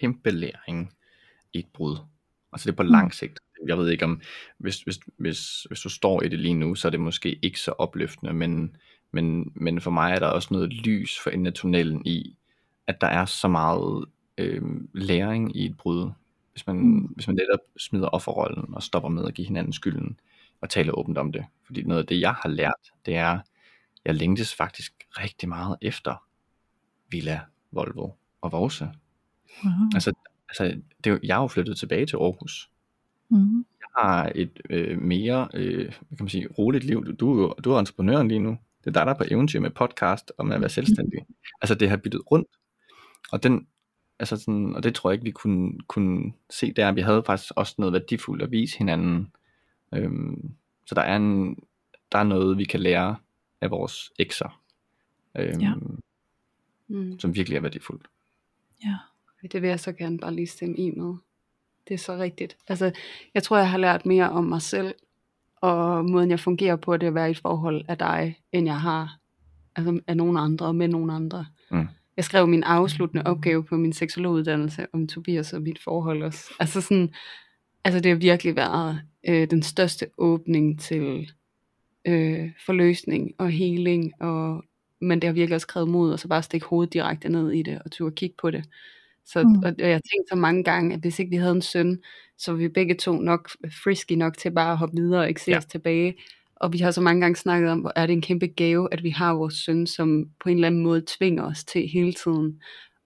[0.00, 0.92] kæmpe læring
[1.52, 1.98] i et brud.
[2.52, 2.88] Altså det er på Mm.
[2.88, 3.40] lang sigt.
[3.66, 4.20] Jeg ved ikke om,
[4.58, 7.60] hvis, hvis, hvis, hvis du står i det lige nu, så er det måske ikke
[7.60, 8.76] så opløftende, men,
[9.12, 12.36] men, men for mig er der også noget lys for enden af tunnelen i,
[12.86, 14.04] at der er så meget
[14.38, 14.62] øh,
[14.94, 16.10] læring i et brud.
[16.52, 16.98] Hvis man, Mm.
[17.00, 20.20] hvis man netop smider offerrollen og stopper med at give hinanden skylden
[20.60, 21.44] og tale åbent om det.
[21.66, 23.38] Fordi noget af det, jeg har lært, det er,
[24.06, 26.24] jeg længtes faktisk rigtig meget efter
[27.10, 27.40] Villa,
[27.72, 28.10] Volvo
[28.40, 28.88] og Vorse.
[29.64, 29.72] Wow.
[29.94, 30.12] Altså,
[30.48, 32.70] altså det, er jeg er jo flyttet tilbage til Aarhus.
[33.28, 33.56] Mm.
[33.56, 37.04] Jeg har et øh, mere øh, hvad kan man sige, roligt liv.
[37.04, 37.12] Du,
[37.64, 38.58] du, er er entreprenøren lige nu.
[38.84, 41.26] Det er dig, der er på eventyr med podcast og med at være selvstændig.
[41.62, 42.48] Altså det har byttet rundt.
[43.32, 43.66] Og, den,
[44.18, 46.92] altså sådan, og det tror jeg ikke, vi kunne, kunne se der.
[46.92, 49.32] Vi havde faktisk også noget værdifuldt at vise hinanden.
[49.94, 50.54] Øhm,
[50.86, 51.56] så der er, en,
[52.12, 53.16] der er noget, vi kan lære
[53.60, 54.60] af vores ekser.
[55.38, 55.72] Øhm, Ja.
[56.88, 57.18] Mm.
[57.18, 58.06] Som virkelig er værdifuldt.
[58.84, 58.96] Ja.
[59.52, 61.14] Det vil jeg så gerne bare lige stemme i med.
[61.88, 62.56] Det er så rigtigt.
[62.68, 62.92] Altså,
[63.34, 64.94] jeg tror, jeg har lært mere om mig selv,
[65.56, 68.80] og måden jeg fungerer på, det at være i et forhold af dig, end jeg
[68.80, 69.18] har
[69.76, 71.46] altså af nogen andre, og med nogen andre.
[71.70, 71.88] Mm.
[72.16, 76.54] Jeg skrev min afsluttende opgave på min seksologuddannelse om Tobias og mit forhold også.
[76.60, 77.14] Altså sådan,
[77.84, 81.32] altså det har virkelig været øh, den største åbning til
[82.06, 84.64] øh, forløsning og healing og
[85.00, 87.62] men det har virkelig også krævet mod, og så bare stikke hovedet direkte ned i
[87.62, 88.64] det, og turde kigge på det.
[89.26, 89.48] Så, Mm.
[89.58, 91.98] og, og jeg har tænkt så mange gange, at hvis ikke vi havde en søn,
[92.38, 93.50] så var vi begge to nok
[93.84, 95.56] frisky nok til bare at hoppe videre og ikke se Ja.
[95.58, 96.14] os tilbage.
[96.56, 99.02] Og vi har så mange gange snakket om, hvor er det en kæmpe gave, at
[99.02, 102.60] vi har vores søn, som på en eller anden måde tvinger os til hele tiden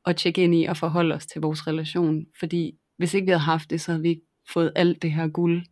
[0.06, 2.26] at tjekke ind i og forholde os til vores relation.
[2.38, 5.28] Fordi hvis ikke vi havde haft det, så havde vi ikke fået alt det her
[5.28, 5.62] guld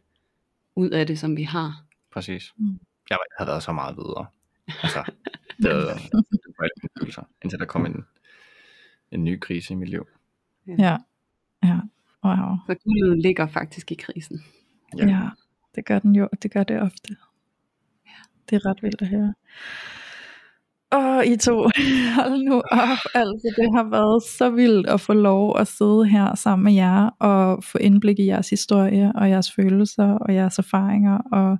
[0.76, 1.84] ud af det, som vi har.
[2.12, 2.52] Præcis.
[2.58, 2.78] Mm.
[3.10, 4.26] Jeg havde været så meget videre.
[4.82, 5.12] Altså,
[5.62, 8.04] det var, det var alle mine følelser, indtil der kom en,
[9.12, 10.06] en ny krise i mit liv.
[10.66, 10.96] Ja,
[11.62, 11.80] ja,
[12.24, 12.56] wow.
[12.66, 14.44] Så guldet ligger faktisk i krisen.
[14.98, 15.06] Ja.
[15.06, 15.10] Ja.
[15.10, 15.28] ja,
[15.74, 17.16] det gør den jo, og det gør det ofte.
[18.50, 19.34] Det er ret vildt at høre.
[20.92, 21.54] Åh, I to,
[22.18, 22.98] hold nu op.
[23.14, 27.10] Altså, det har været så vildt at få lov at sidde her sammen med jer
[27.18, 31.58] og få indblik i jeres historie og jeres følelser og jeres erfaringer og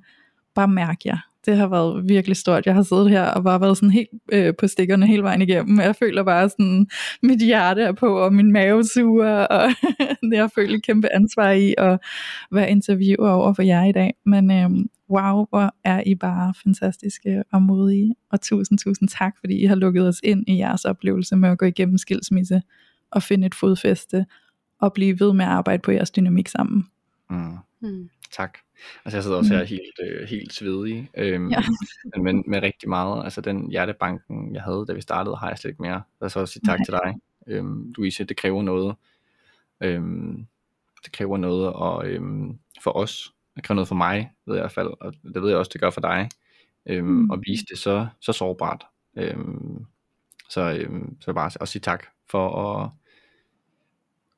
[0.55, 1.28] bare mærke jer.
[1.47, 2.67] Det har været virkelig stort.
[2.67, 5.81] Jeg har siddet her og bare været sådan helt øh, på stikkerne hele vejen igennem.
[5.81, 6.87] Jeg føler bare sådan,
[7.23, 9.71] mit hjerte er på, og min mave suger, og
[10.31, 11.99] det har følt et kæmpe ansvar i at
[12.53, 14.15] være interviewer over for jer i dag.
[14.27, 18.15] Men øhm, wow, hvor er I bare fantastiske og modige.
[18.33, 21.59] Og tusind, tusind tak, fordi I har lukket os ind i jeres oplevelse med at
[21.59, 22.63] gå igennem skilsmisse
[23.11, 24.27] og finde et fodfæste
[24.81, 26.87] og blive ved med at arbejde på jeres dynamik sammen.
[27.31, 27.57] Mm.
[27.83, 28.09] Mm.
[28.31, 28.59] Tak.
[29.05, 29.67] Altså jeg sidder også her Mm.
[29.67, 31.63] helt, øh, helt svedig, øhm, Ja.
[32.17, 33.25] men, men med rigtig meget.
[33.25, 36.03] Altså den hjertebanken, jeg havde, da vi startede, har jeg slet ikke mere.
[36.23, 36.85] Så så også sige tak Nej.
[36.85, 37.15] til dig,
[37.47, 38.25] øhm, Louise.
[38.25, 38.97] Det kræver noget.
[39.81, 40.47] Øhm,
[41.05, 43.33] det kræver noget og, øhm, for os.
[43.57, 44.89] Det kræver noget for mig, ved jeg i hvert fald.
[45.01, 46.29] Og det ved jeg også, det gør for dig.
[46.87, 47.31] Øhm, Mm.
[47.31, 48.85] At vise det så, så sårbart.
[49.17, 49.87] Øhm,
[50.49, 52.49] så, øhm, så bare også sige tak for
[52.83, 52.91] at,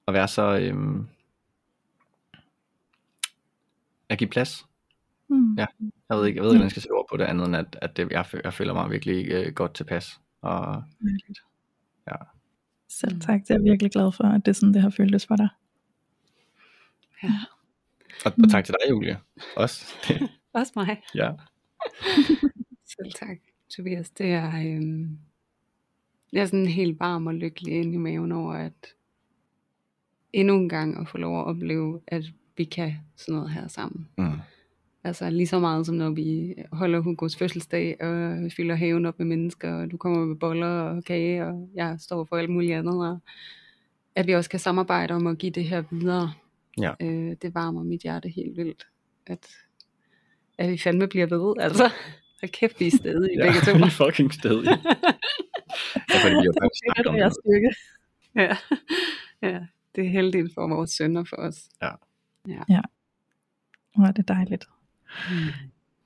[0.09, 0.59] at være så...
[0.59, 1.07] Øhm,
[4.11, 4.67] at give plads
[5.33, 5.55] Mm.
[5.59, 5.67] Ja.
[6.11, 7.57] Jeg ved ikke, jeg ved ikke, hvordan jeg skal sætte ord på det andet end,
[7.57, 10.21] at, at det, jeg, jeg føler mig virkelig øh, godt tilpas.
[10.41, 10.83] Og
[12.09, 12.17] Ja.
[12.89, 13.21] Selv Mm.
[13.21, 15.37] tak, det er jeg virkelig glad for, at det er sådan, det har føltes for
[15.37, 15.49] dig.
[17.23, 17.29] Ja.
[18.25, 18.45] Og, Mm.
[18.45, 19.19] og tak til dig, Julie.
[19.57, 19.87] Også.
[20.53, 21.03] Også mig.
[21.15, 21.33] ja.
[22.97, 23.37] Selv tak,
[23.77, 24.11] Tobias.
[24.11, 24.47] Det er,
[24.77, 25.19] øhm,
[26.33, 28.87] jeg er sådan helt varm og lykkelig ind i maven over, at
[30.33, 32.25] endnu en gang at få lov at opleve, at
[32.61, 34.09] vi kan sådan noget her sammen.
[34.19, 34.39] Mm.
[35.05, 39.27] Altså lige så meget som når vi holder Hugos fødselsdag, og fylder haven op med
[39.27, 43.09] mennesker, og du kommer med boller og kage, og jeg står for alt muligt andet,
[43.09, 43.19] og
[44.15, 46.33] at vi også kan samarbejde om at give det her videre.
[46.81, 46.93] Ja.
[47.01, 48.87] Øh, det varmer mit hjerte helt vildt,
[49.27, 49.49] at,
[50.59, 51.91] at vi fandme bliver ved, altså.
[52.41, 53.77] Hold kæft, vi er stedige ja, begge to.
[53.77, 54.71] vi er fucking stedige.
[56.11, 57.77] ja, fordi vi har faktisk er om det.
[58.37, 58.57] ja.
[59.49, 59.61] ja,
[59.95, 61.69] det er heldigt for vores sønner for os.
[63.97, 64.65] Hvor er det dejligt.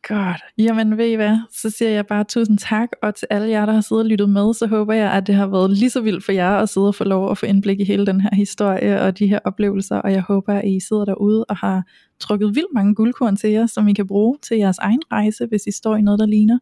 [0.09, 0.43] Godt.
[0.59, 3.73] Jamen ved I hvad, så siger jeg bare tusind tak, og til alle jer, der
[3.73, 6.25] har siddet og lyttet med, så håber jeg, at det har været lige så vildt
[6.25, 9.01] for jer at sidde og få lov at få indblik i hele den her historie
[9.01, 11.83] og de her oplevelser, og jeg håber, at I sidder derude og har
[12.21, 15.67] trukket vildt mange guldkorn til jer, som I kan bruge til jeres egen rejse, hvis
[15.67, 16.59] I står i noget, der ligner.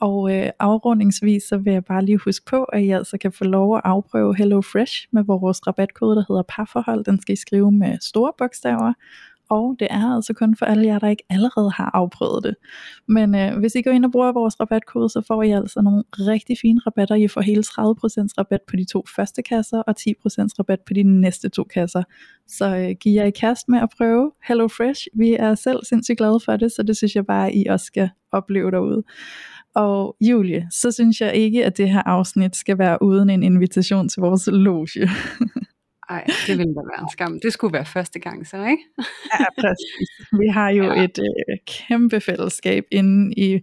[0.00, 3.44] Og øh, afrundingsvis, så vil jeg bare lige huske på, at I altså kan få
[3.44, 7.04] lov at afprøve Hello Fresh med vores rabatkode, der hedder parforhold.
[7.04, 8.92] Den skal I skrive med store bogstaver,
[9.50, 12.54] og det er altså kun for alle jer, der ikke allerede har afprøvet det.
[13.08, 16.04] Men øh, hvis I går ind og bruger vores rabatkode, så får I altså nogle
[16.12, 17.14] rigtig fine rabatter.
[17.14, 17.70] I får hele 30%
[18.38, 20.04] rabat på de to første kasser, og 10%
[20.58, 22.02] rabat på de næste to kasser.
[22.46, 25.06] Så øh, giv jer i kast med at prøve Hello Fresh.
[25.14, 27.86] Vi er selv sindssygt glade for det, så det synes jeg bare, at I også
[27.86, 29.02] skal opleve derude.
[29.76, 34.08] Og Julie, så synes jeg ikke, at det her afsnit skal være uden en invitation
[34.08, 34.88] til vores loge.
[36.10, 37.40] Ej, det ville da være en skam.
[37.42, 38.82] Det skulle være første gang så, ikke?
[39.40, 40.08] Ja, præcis.
[40.40, 41.04] Vi har jo Ja.
[41.04, 43.60] et øh, kæmpe fællesskab inde i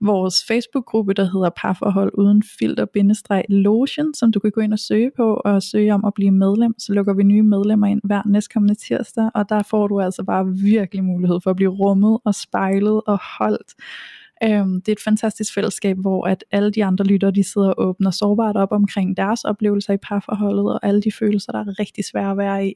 [0.00, 5.34] vores Facebook-gruppe, der hedder Parforhold uden filter-lotion, som du kan gå ind og søge på
[5.44, 6.74] og søge om at blive medlem.
[6.78, 10.46] Så lukker vi nye medlemmer ind hver næstkommende tirsdag, og der får du altså bare
[10.64, 13.74] virkelig mulighed for at blive rummet og spejlet og holdt.
[14.44, 17.88] Øhm, det er et fantastisk fællesskab, hvor at alle de andre lyttere, de sidder og
[17.88, 22.04] åbner sårbart op omkring deres oplevelser i parforholdet, og alle de følelser, der er rigtig
[22.04, 22.74] svære at være i,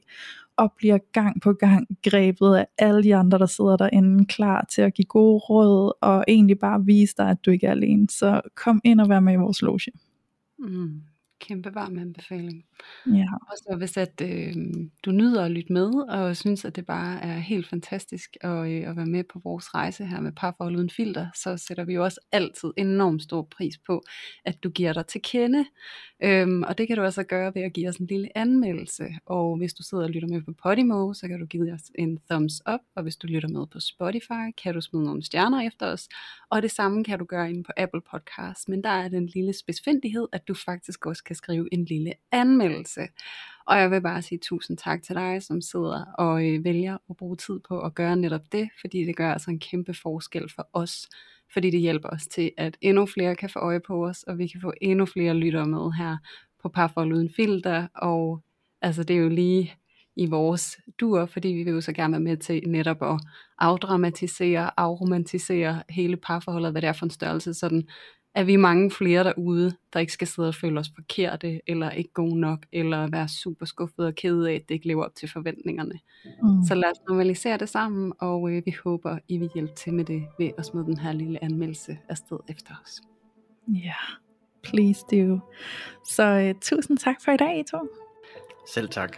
[0.57, 4.81] og bliver gang på gang grebet af alle de andre, der sidder derinde, klar til
[4.81, 8.07] at give gode råd, og egentlig bare vise dig, at du ikke er alene.
[8.09, 9.91] Så kom ind og vær med i vores loge.
[10.59, 11.01] Mm
[11.47, 12.65] kæmpe varm anbefaling.
[13.07, 13.25] Ja.
[13.51, 14.55] Og så hvis at øh,
[15.05, 18.89] du nyder at lytte med, og synes at det bare er helt fantastisk at, øh,
[18.89, 22.03] at være med på vores rejse her med parforhold uden filter, så sætter vi jo
[22.03, 24.03] også altid enormt stor pris på,
[24.45, 25.65] at du giver dig til kende.
[26.23, 29.05] Øhm, og det kan du altså gøre ved at give os en lille anmeldelse.
[29.25, 32.19] Og hvis du sidder og lytter med på Podimo, så kan du give os en
[32.29, 35.85] thumbs up, og hvis du lytter med på Spotify, kan du smide nogle stjerner efter
[35.85, 36.09] os.
[36.49, 38.67] Og det samme kan du gøre inde på Apple Podcasts.
[38.67, 43.01] Men der er den lille spidsfindighed, at du faktisk også kan skrive en lille anmeldelse.
[43.67, 47.17] Og jeg vil bare sige tusind tak til dig, som sidder og øh, vælger at
[47.17, 50.69] bruge tid på at gøre netop det, fordi det gør altså en kæmpe forskel for
[50.73, 51.09] os,
[51.53, 54.47] fordi det hjælper os til, at endnu flere kan få øje på os, og vi
[54.47, 56.17] kan få endnu flere lyttere med her
[56.61, 58.41] på Parforhold Uden Filter, og
[58.81, 59.73] altså det er jo lige
[60.15, 63.19] i vores dur, fordi vi vil jo så gerne være med til netop at
[63.57, 67.87] afdramatisere, afromantisere hele parforholdet, hvad det er for en størrelse, sådan
[68.35, 71.89] at vi er mange flere derude, der ikke skal sidde og føle os forkerte, eller
[71.89, 75.15] ikke gode nok, eller være super skuffet og kede af, at det ikke lever op
[75.15, 75.99] til forventningerne.
[76.25, 76.63] Mm.
[76.67, 80.05] Så lad os normalisere det sammen, og øh, vi håber, I vil hjælpe til med
[80.05, 83.01] det, ved at smide den her lille anmeldelse afsted efter os.
[83.67, 83.93] Ja, yeah.
[84.63, 85.39] please do.
[86.09, 87.77] Så øh, tusind tak for i dag, I to.
[88.73, 89.17] Selv tak.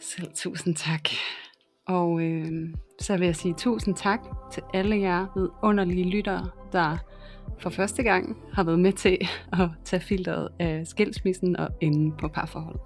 [0.00, 1.08] Selv tusind tak.
[1.86, 4.20] Og øh, så vil jeg sige tusind tak
[4.52, 6.98] til alle jer vidunderlige lyttere, der
[7.58, 9.18] for første gang har været med til
[9.52, 12.78] at tage filteret af skilsmissen og enden på parforhold.